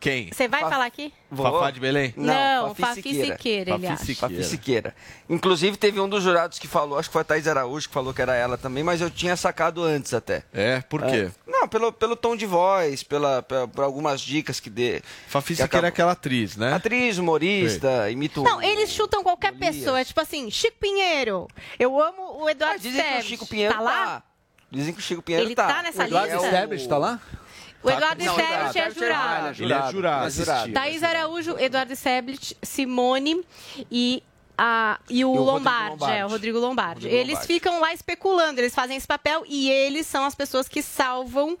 [0.00, 0.30] Quem?
[0.32, 1.12] Você vai Fa- falar aqui?
[1.34, 2.14] Fafá de Belém?
[2.16, 3.36] Não, Fafi Fafi Siqueira.
[3.36, 4.14] Siqueira, ele acha.
[4.14, 4.94] Fafi Siqueira.
[5.28, 8.14] Inclusive, teve um dos jurados que falou, acho que foi a Thais Araújo que falou
[8.14, 10.44] que era ela também, mas eu tinha sacado antes até.
[10.52, 11.30] É, por quê?
[11.44, 15.02] Não, pelo, pelo tom de voz, pela, pela- por algumas dicas que dê.
[15.26, 16.74] Fafi que Siqueira é acabou- aquela atriz, né?
[16.74, 20.00] Atriz, humorista, imita o- Não, eles chutam qualquer pessoa.
[20.00, 21.48] É tipo assim, Chico Pinheiro.
[21.76, 23.22] Eu amo o Eduardo dizem que o.
[23.22, 24.04] Chico Pinheiro tá lá?
[24.06, 24.22] tá.
[24.70, 25.66] Dizem que o Chico Pinheiro Ele tá.
[25.66, 26.88] tá nessa O Eduardo lista?
[26.90, 27.18] Tá lá?
[27.82, 29.62] O Eduardo Não, Establish é Eduardo jurado.
[29.62, 30.26] Ele é jurado.
[30.26, 30.72] É jurado.
[30.72, 33.44] Thaís Araújo, Eduardo Establish, Simone
[33.90, 34.22] e,
[34.56, 36.18] a, e o, E o Rodrigo Lombardi, Lombardi.
[36.18, 36.94] É, o Rodrigo Lombardi.
[37.02, 37.54] Rodrigo eles Lombardi.
[37.54, 41.56] ficam lá especulando, eles fazem esse papel e eles são as pessoas que salvam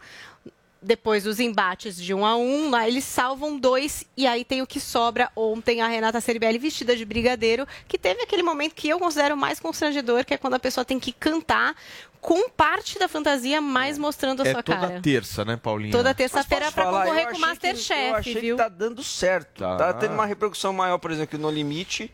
[0.80, 4.66] depois dos embates de um a um, lá eles salvam dois e aí tem o
[4.66, 5.30] que sobra.
[5.34, 9.58] Ontem a Renata Ceribelli vestida de brigadeiro, que teve aquele momento que eu considero mais
[9.58, 11.74] constrangedor, que é quando a pessoa tem que cantar
[12.20, 15.00] com parte da fantasia, mais mostrando a É sua toda cara.
[15.00, 15.92] terça, né, Paulinha?
[15.92, 18.56] Toda terça-feira para concorrer com o Masterchef, Eu achei viu?
[18.56, 19.58] que tá dando certo.
[19.58, 19.76] Tá.
[19.76, 22.12] Tá, tendo uma repercussão maior, por exemplo, que no Limite.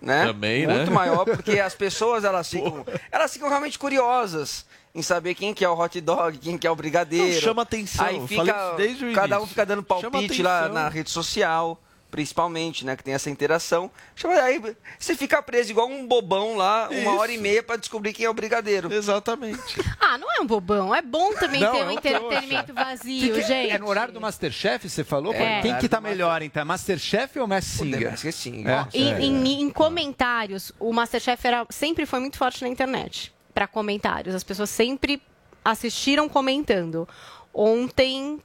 [0.00, 0.26] Né?
[0.26, 0.78] Também, né?
[0.78, 5.64] Muito maior, porque as pessoas elas ficam, elas ficam realmente curiosas em saber quem que
[5.64, 7.32] é o hot dog, quem que é o brigadeiro.
[7.34, 10.42] Não, chama atenção, Aí eu fica, falei isso desde o cada um fica dando palpite
[10.42, 13.90] lá na rede social, principalmente, né, que tem essa interação.
[14.14, 14.60] Chama, aí
[14.98, 17.08] você fica preso igual um bobão lá, uma Isso.
[17.16, 18.92] hora e meia pra descobrir quem é o brigadeiro.
[18.92, 19.58] Exatamente.
[20.04, 20.94] Ah, não é um bobão.
[20.94, 23.70] É bom também Não, ter é um entretenimento vazio, Que que- gente.
[23.70, 25.32] É no horário do Masterchef, você falou?
[25.32, 25.62] É.
[25.62, 26.62] Quem que tá melhor, então?
[26.66, 28.10] Masterchef ou Mass Singer?
[28.10, 28.68] Masked Singer.
[28.68, 28.88] É.
[28.92, 33.32] Em, em- em comentários, o Masterchef era, sempre foi muito forte na internet.
[33.54, 34.34] Para comentários.
[34.34, 35.22] As pessoas sempre
[35.64, 37.08] assistiram comentando.
[37.52, 38.40] Ontem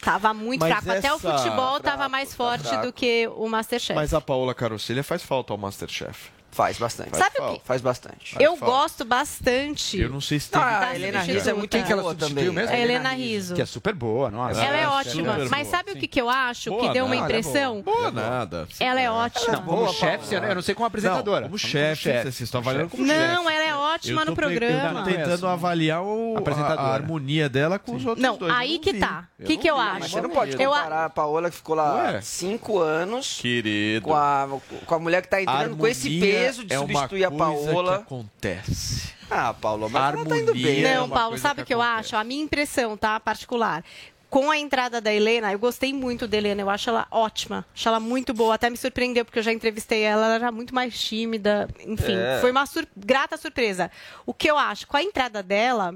[0.00, 0.98] tava muito Mas fraco.
[0.98, 2.86] Até o futebol tava mais forte fraco.
[2.86, 3.94] do que o Masterchef.
[3.94, 6.30] Mas a Paola Carosselha faz falta ao Masterchef.
[6.50, 7.10] Faz bastante.
[7.10, 8.34] Faz Sabe o que- Faz bastante.
[8.40, 8.74] Eu Faz falta.
[8.74, 10.00] gosto bastante.
[10.00, 10.60] Eu não sei se tem.
[10.60, 11.20] Ah, a Helena.
[11.20, 12.54] Rizzo é muito Quem que ela boa substituiu também.
[12.64, 12.74] mesmo?
[12.74, 13.54] A Helena Rizzo.
[13.54, 14.60] Que é super boa, nossa.
[14.60, 15.36] Ela é, É, ótima.
[15.50, 15.64] Mas boa.
[15.64, 17.82] sabe o que, que eu acho Boa que deu uma nada, impressão?
[17.82, 18.66] Boa nada.
[18.80, 19.62] Ela é ótima.
[19.62, 21.42] Como chefe, eu não sei como apresentadora.
[21.42, 23.18] Não, como chefe, vocês estão avaliando como chefe.
[23.18, 25.02] Não, ela é ótima Eu no pe- Eu programa.
[25.04, 26.34] tô tentando avaliar o,
[26.76, 28.50] a, harmonia dela com os outros Não, dois.
[28.52, 29.28] Eu aí que tá.
[29.38, 30.08] O Eu que, não que eu acho?
[30.08, 34.02] Você não pode Eu comparar a Paola que ficou lá cinco anos Querido.
[34.06, 37.46] com a, mulher que tá entrando com esse Harmonia peso de é substituir a uma
[37.52, 37.96] coisa Paola.
[37.98, 39.12] Que acontece.
[39.30, 40.66] Ah, Paula, mas ela tá indo Harmonia.
[40.72, 40.84] bem.
[40.84, 42.06] é Não, uma Paulo, sabe que o que eu acontece.
[42.08, 42.16] acho?
[42.16, 43.18] A minha impressão, tá?
[43.20, 43.84] Particular.
[44.30, 47.88] Com a entrada da Helena, eu gostei muito da Helena, eu acho ela ótima, acho
[47.88, 50.98] ela muito boa, até me surpreendeu, porque eu já entrevistei ela, ela era muito mais
[51.00, 52.38] tímida, enfim, É.
[52.38, 53.90] foi uma sur- grata surpresa.
[54.26, 55.94] O que eu acho, com a entrada dela,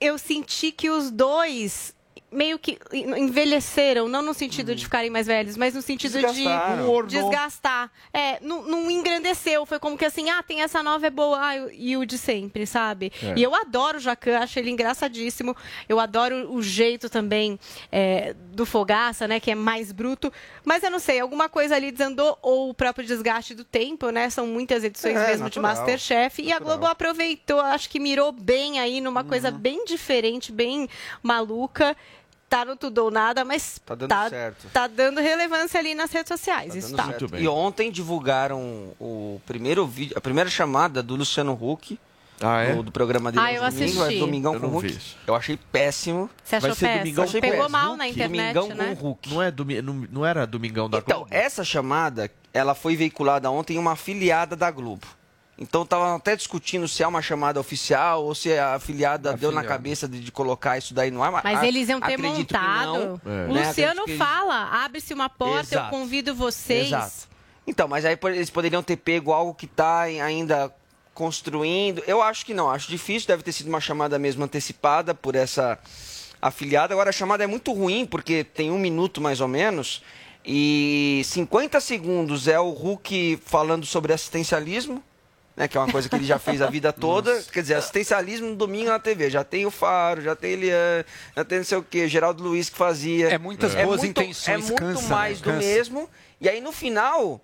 [0.00, 1.92] eu senti que os dois
[2.34, 7.06] meio que envelheceram, não no sentido de ficarem mais velhos, mas no sentido Desgastaram.
[7.06, 7.90] de desgastar.
[8.12, 11.56] É, não, não engrandeceu, foi como que assim, ah, tem essa nova é boa, ah,
[11.72, 13.12] e o de sempre, sabe?
[13.22, 13.34] É.
[13.36, 15.56] E eu adoro o Jacan, acho ele engraçadíssimo.
[15.88, 17.58] Eu adoro o jeito também
[17.90, 20.32] é, do Fogaça, né, que é mais bruto.
[20.64, 24.30] Mas eu não sei, alguma coisa ali desandou, ou o próprio desgaste do tempo, né?
[24.30, 26.42] São muitas edições É, mesmo de natural, Masterchef.
[26.42, 29.58] E a Globo aproveitou, acho que mirou bem aí numa coisa Uhum.
[29.58, 30.88] bem diferente, bem
[31.22, 31.96] maluca.
[32.54, 34.68] Tá no tudo ou nada, mas Tá dando certo.
[34.72, 36.72] tá dando relevância ali nas redes sociais.
[36.72, 37.06] Tá isso tá.
[37.06, 37.36] certo.
[37.36, 41.98] E ontem divulgaram o primeiro vídeo, a primeira chamada do Luciano Huck.
[42.40, 42.74] Ah, é?
[42.74, 44.16] do, do programa dele Ah, eu aos domingos, assisti.
[44.16, 45.16] é Domingão Eu com isso.
[45.26, 46.28] Eu achei péssimo.
[46.44, 46.98] Você achou Vai ser péssimo?
[47.04, 47.72] Domingão Achei Pegou péssimo.
[47.78, 48.96] mal na internet, Domingão né?
[49.00, 49.30] com Huck.
[49.34, 51.34] Não, é domi- não, não era Domingão da Então, Globo?
[51.34, 55.06] essa chamada, ela foi veiculada ontem em uma afiliada da Globo.
[55.56, 59.60] Então estavam até discutindo se é uma chamada oficial ou se a afiliada deu na
[59.60, 59.68] Afiliada.
[59.68, 61.30] cabeça de, de colocar isso daí no ar.
[61.44, 63.20] Mas a- eles iam ter acredito que montado.
[63.24, 63.46] não, É.
[63.46, 63.66] Né?
[63.68, 65.90] Luciano eles- fala, abre-se uma porta, eu Exato.
[65.90, 66.88] convido vocês.
[66.88, 67.28] Exato.
[67.66, 70.74] Então, mas aí eles poderiam ter pego algo que está ainda
[71.14, 72.02] construindo.
[72.06, 75.78] Eu acho que não, acho difícil, deve ter sido uma chamada mesmo antecipada por essa
[76.42, 76.92] afiliada.
[76.92, 80.02] Agora a chamada é muito ruim, porque tem um minuto mais ou menos,
[80.44, 85.02] e 50 segundos é o Hulk falando sobre assistencialismo.
[85.56, 87.40] Né, que é uma coisa que ele já fez a vida toda.
[87.52, 89.30] Quer dizer, assistencialismo no domingo na TV.
[89.30, 91.04] Já tem o Faro, já tem Eliane,
[91.36, 93.28] já tem não sei o quê, Geraldo Luiz que fazia.
[93.28, 95.08] É muitas boas muito- intenções, É muito cansa, né?
[95.08, 95.58] mais do Cansa.
[95.58, 96.10] mesmo.
[96.40, 97.40] E aí no final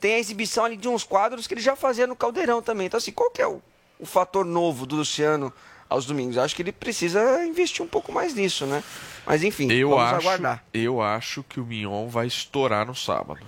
[0.00, 2.86] tem a exibição ali de uns quadros que ele já fazia no Caldeirão também.
[2.86, 3.60] Então assim, qual que é o,
[3.98, 5.52] o fator novo do Luciano
[5.90, 6.38] aos domingos?
[6.38, 8.82] Acho que ele precisa investir um pouco mais nisso, né?
[9.26, 10.64] Mas enfim, Eu vamos acho, aguardar.
[10.72, 13.40] eu acho que o Mignon vai estourar no sábado.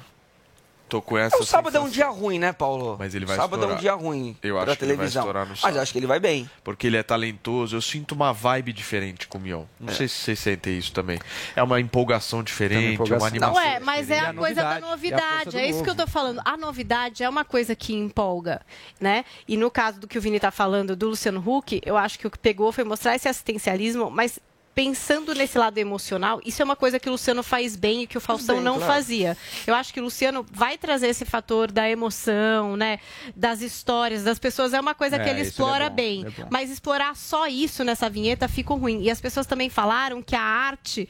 [0.88, 2.10] Tô com essa É, o sábado é um sensação.
[2.12, 2.96] dia ruim, né, Paulo?
[2.96, 3.80] Mas ele vai sábado é um estourar.
[3.80, 5.22] dia ruim Eu pra acho que ele vai televisão.
[5.22, 5.76] estourar no Mas sábado.
[5.76, 6.50] eu acho que ele vai bem.
[6.62, 9.64] Porque ele é talentoso, eu sinto uma vibe diferente com o Mion.
[9.80, 9.96] Não É.
[9.96, 11.18] sei se vocês sentem isso também.
[11.56, 13.18] É uma empolgação diferente, empolgação.
[13.18, 13.54] uma animação.
[13.54, 15.56] Não é, mas é a, a coisa da novidade, e a novidade.
[15.58, 16.06] É, do isso que eu novo.
[16.06, 16.40] tô falando.
[16.44, 18.60] A novidade é uma coisa que empolga,
[19.00, 19.24] né?
[19.48, 22.26] E no caso do que o Vini tá falando do Luciano Huck, eu acho que
[22.26, 24.38] o que pegou foi mostrar esse assistencialismo, mas
[24.77, 28.19] pensando nesse lado emocional, isso é uma coisa que o Luciano faz bem e que
[28.19, 28.93] o Faustão bem, não claro.
[28.93, 29.35] fazia.
[29.66, 32.98] Eu acho que o Luciano vai trazer esse fator da emoção, né?
[33.35, 34.74] Das histórias das pessoas.
[34.74, 36.27] É uma coisa É, que ele é explora bom, bem.
[36.27, 36.44] é.
[36.51, 39.01] Mas explorar só isso nessa vinheta ficou ruim.
[39.03, 41.09] E as pessoas também falaram que a arte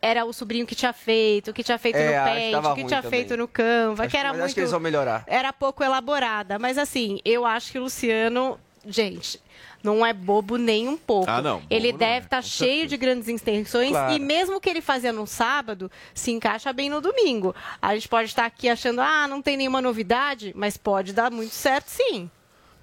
[0.00, 3.18] era o sobrinho que tinha feito, que tinha feito É, no tava que tinha também.
[3.20, 4.44] feito no Canva, Acho- que era mas muito...
[4.46, 5.24] acho que eles vão melhorar.
[5.26, 6.60] Era pouco elaborada.
[6.60, 8.56] Mas assim, eu acho que o Luciano
[8.86, 9.38] gente,
[9.82, 11.30] não é bobo nem um pouco.
[11.30, 14.12] Ah, não, ele não deve estar cheio de grandes intenções Claro.
[14.12, 17.54] e mesmo que ele fazia no sábado se encaixa bem no domingo.
[17.80, 21.54] A gente pode estar aqui achando, ah, não tem nenhuma novidade, mas pode dar muito
[21.54, 22.30] certo sim.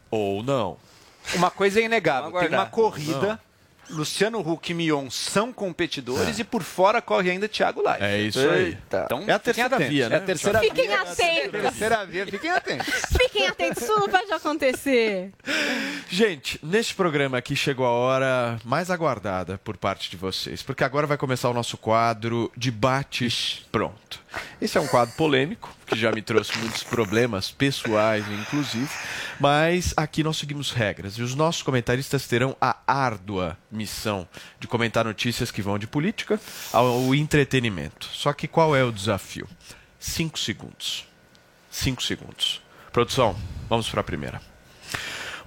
[0.10, 0.78] Ou não.
[1.36, 3.40] Uma coisa é inegável, tem uma corrida.
[3.89, 8.03] Luciano Huck e Mion são competidores e por fora corre ainda Thiago Live.
[8.03, 8.77] É isso aí.
[8.88, 10.15] Então, É a terceira via, né?
[10.15, 11.01] É a terceira Fiquem via.
[11.01, 11.61] atentos.
[11.61, 12.88] Terceira via, fiquem atentos.
[13.18, 15.31] Fiquem atentos, isso não pode acontecer.
[16.09, 21.07] Gente, neste programa aqui chegou a hora mais aguardada por parte de vocês, porque agora
[21.07, 24.19] vai começar o nosso quadro Debates Pronto.
[24.61, 28.89] Esse é um quadro polêmico, que já me trouxe muitos problemas pessoais, inclusive,
[29.39, 34.27] mas aqui nós seguimos regras e os nossos comentaristas terão a árdua missão
[34.59, 36.39] de comentar notícias que vão de política
[36.73, 38.07] ao entretenimento.
[38.11, 39.47] Só que qual é o desafio?
[39.97, 41.07] Cinco segundos.
[41.72, 42.61] Cinco segundos.
[42.91, 43.35] Produção,
[43.69, 44.57] vamos para a primeira.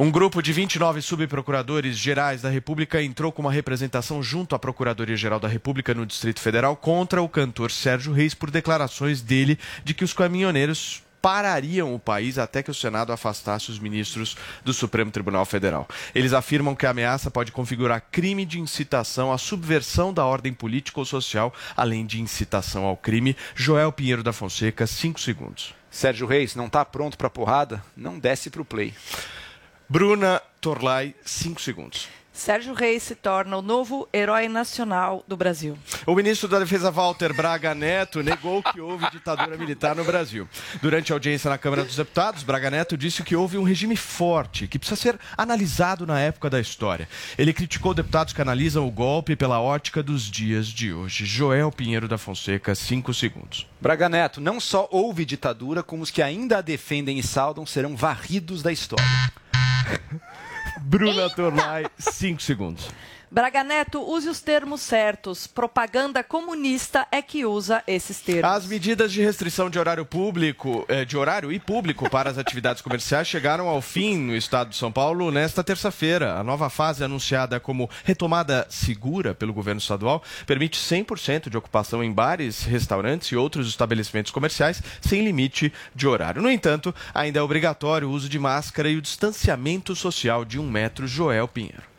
[0.02, 5.39] Um grupo de 29 subprocuradores gerais da República entrou com uma representação junto à Procuradoria-Geral
[5.39, 10.02] da República no Distrito Federal contra o cantor Sérgio Reis por declarações dele de que
[10.02, 15.44] os caminhoneiros parariam o país até que o Senado afastasse os ministros do Supremo Tribunal
[15.44, 15.86] Federal.
[16.14, 20.98] Eles afirmam que a ameaça pode configurar crime de incitação à subversão da ordem política
[20.98, 23.36] ou social, além de incitação ao crime.
[23.55, 25.74] Joel Pinheiro da Fonseca, cinco segundos.
[25.90, 27.85] Sérgio Reis, não tá pronto pra porrada?
[27.94, 28.94] Não desce pro play.
[29.92, 32.06] Bruna Torlai, cinco segundos.
[32.32, 35.76] Sérgio Reis se torna o novo herói nacional do Brasil.
[36.06, 40.48] O ministro da Defesa Walter Braga Neto negou que houve ditadura militar no Brasil.
[40.80, 44.68] Durante a audiência na Câmara dos Deputados, Braga Neto disse que houve um regime forte
[44.68, 47.08] que precisa ser analisado na época da história.
[47.36, 51.26] Ele criticou deputados que analisam o golpe pela ótica dos dias de hoje.
[51.26, 53.66] Joel Pinheiro da Fonseca, cinco segundos.
[53.80, 57.96] Braga Neto, não só houve ditadura, como os que ainda a defendem e saudam serão
[57.96, 59.04] varridos da história.
[60.82, 62.90] Bruna Torlai, cinco segundos.
[63.32, 65.47] Braga Neto, use os termos certos.
[65.47, 68.51] Propaganda comunista é que usa esses termos.
[68.51, 72.82] As medidas de restrição de horário público, eh, de horário e público para as atividades
[72.82, 76.40] comerciais chegaram ao fim no estado de São Paulo nesta terça-feira.
[76.40, 82.12] A nova fase anunciada como retomada segura pelo governo estadual permite 100% de ocupação em
[82.12, 86.43] bares, restaurantes e outros estabelecimentos comerciais sem limite de horário.
[86.43, 90.69] No entanto, ainda é obrigatório o uso de máscara e o distanciamento social de um
[90.69, 91.07] metro.
[91.07, 91.89] Joel Pinheiro.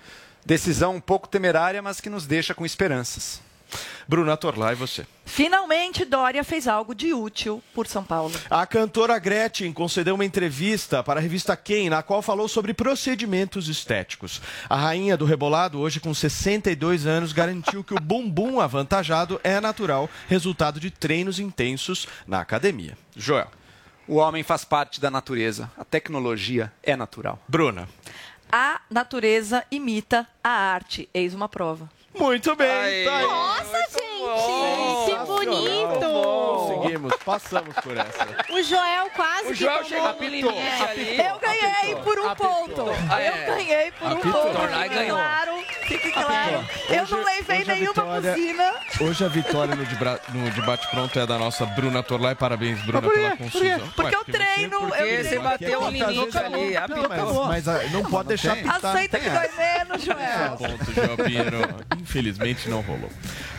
[0.45, 3.41] Decisão um pouco temerária, mas que nos deixa com esperanças.
[4.07, 5.05] Bruna Torlai, você.
[5.26, 8.34] Finalmente, Dória fez algo de útil por São Paulo.
[8.49, 13.69] A cantora Gretchen concedeu uma entrevista para a revista Quem, na qual falou sobre procedimentos
[13.69, 14.41] estéticos.
[14.69, 20.09] A rainha do rebolado, hoje com 62 anos, garantiu que o bumbum avantajado é natural,
[20.27, 22.97] resultado de treinos intensos na academia.
[23.15, 23.47] Joel.
[24.07, 25.72] O homem faz parte da natureza.
[25.77, 27.39] A tecnologia é natural.
[27.47, 27.88] Bruna.
[28.52, 31.07] A natureza imita a arte.
[31.14, 31.90] Eis uma prova.
[32.14, 32.68] Muito bem.
[33.06, 33.26] tá aí.
[33.26, 35.06] Nossa, gente!
[35.06, 36.31] Que bonito!
[37.02, 38.28] Conseguimos, passamos por essa.
[38.52, 40.84] O Joel quase O Joel que chega tomou a um limite limite.
[40.84, 41.18] ali.
[41.19, 42.86] Eu ganhei por um ponto.
[43.10, 43.28] Ah, é?
[43.49, 44.32] Eu ganhei por um Apitou.
[44.44, 44.57] ponto.
[44.57, 45.18] Tornai Fique ganhou.
[45.18, 45.52] claro.
[45.88, 46.65] Fique claro.
[46.90, 48.73] Eu não levei hoje a nenhuma vitória- buzina.
[49.02, 52.36] Hoje a vitória no, debra- no debate pronto é da nossa Bruna Torlai.
[52.36, 53.44] Parabéns, Bruna, Por pela Por quê?
[53.44, 53.90] confusão.
[53.95, 55.23] Porque eu treino, eu Porque treino.
[55.30, 56.73] você bateu um limite ali.
[56.73, 57.45] Não, apitou.
[57.48, 58.76] mas, mas, ah, não pode deixar pitar.
[58.86, 60.57] Aceita que dói menos, Joel.
[60.57, 61.86] Ponto, Joel Pinheiro.
[61.99, 63.10] Infelizmente não rolou.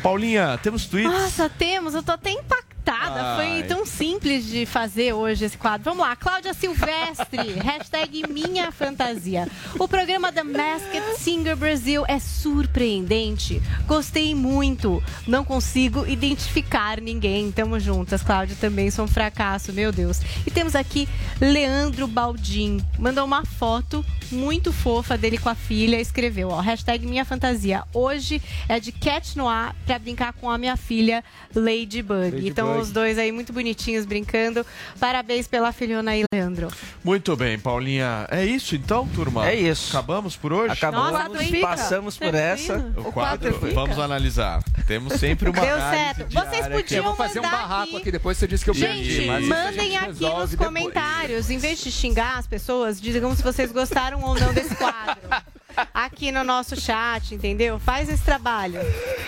[0.02, 1.12] Paulinha, temos tweets?
[1.12, 1.94] Nossa, temos.
[1.94, 2.62] Eu tô até impactada.
[2.90, 3.36] Ai.
[3.36, 5.84] Foi tão simples de fazer hoje esse quadro.
[5.84, 6.16] Vamos lá.
[6.16, 7.52] Cláudia Silvestre.
[7.62, 9.46] hashtag Minha Fantasia.
[9.78, 13.62] O programa The Masked Singer Brasil é surpreendente.
[13.86, 15.02] Gostei muito.
[15.26, 17.52] Não consigo identificar ninguém.
[17.52, 18.56] Tamo juntas, Cláudia.
[18.60, 20.20] Também sou um fracasso, meu Deus.
[20.46, 21.08] E temos aqui
[21.40, 22.84] Leandro Baldim.
[22.98, 26.00] Mandou uma foto muito fofa dele com a filha.
[26.00, 27.84] Escreveu, ó, hashtag Minha Fantasia.
[27.92, 31.22] Hoje é de Cat Noir pra brincar com a minha filha
[31.54, 32.46] Ladybug.
[32.46, 34.64] então, os dois aí muito bonitinhos brincando.
[34.98, 36.68] Parabéns pela filhona aí, Leandro.
[37.04, 38.26] Muito bem, Paulinha.
[38.30, 39.48] É isso então, turma?
[39.48, 39.90] É isso.
[39.96, 40.72] Acabamos por hoje?
[40.72, 42.78] Acabamos, Nossa, passamos por essa.
[42.96, 44.62] O quadro, vamos analisar.
[44.86, 46.26] Temos sempre uma Deu certo.
[46.32, 47.96] Vocês que- podiam Eu vou fazer um barraco aqui.
[47.96, 49.04] aqui, depois você disse que eu perdi.
[49.12, 50.54] Gente, mas isso a mandem gente aqui nos depois.
[50.54, 55.22] comentários, em vez de xingar as pessoas, digam se vocês gostaram ou não desse quadro.
[55.94, 57.78] Aqui no nosso chat, entendeu?
[57.78, 58.78] Faz esse trabalho.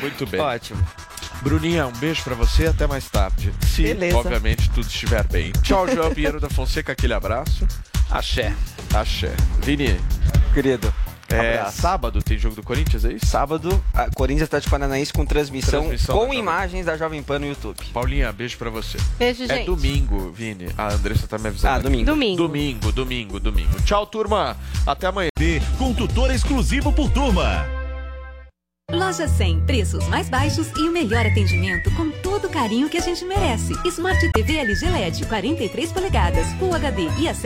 [0.03, 0.39] Muito bem.
[0.41, 0.87] Ótimo.
[1.45, 3.53] Bruninha, um beijo pra você até mais tarde.
[3.67, 4.17] Se, Beleza.
[4.17, 5.53] obviamente, tudo estiver bem.
[5.63, 7.67] Tchau, Joel Pinheiro da Fonseca, aquele abraço.
[8.11, 8.53] Axé.
[8.95, 9.31] Axé.
[9.63, 10.01] Vini,
[10.55, 10.93] Querido,
[11.29, 11.83] É, Abraço.
[11.83, 13.27] sábado tem jogo do Corinthians, é isso?
[13.27, 17.39] Sábado, a Corinthians Atlético Paranaense com transmissão, Transmissão da com Jovem imagens da Jovem Pan
[17.41, 17.77] no YouTube.
[17.93, 18.97] Paulinha, beijo pra você.
[19.19, 19.67] Beijo, É gente.
[19.67, 20.69] domingo, Vini.
[20.79, 21.75] A Andressa tá me avisando.
[21.75, 22.05] Ah, domingo.
[22.07, 22.37] Domingo.
[22.37, 23.81] Domingo, domingo, domingo.
[23.83, 24.57] Tchau, turma.
[24.87, 25.29] Até amanhã.
[25.77, 27.67] Com tutor exclusivo por turma.
[28.93, 33.01] Loja 100, preços mais baixos e o melhor atendimento com todo o carinho que a
[33.01, 33.73] gente merece.
[33.89, 37.45] Smart TV LG LED 43 polegadas, Full HD e acesso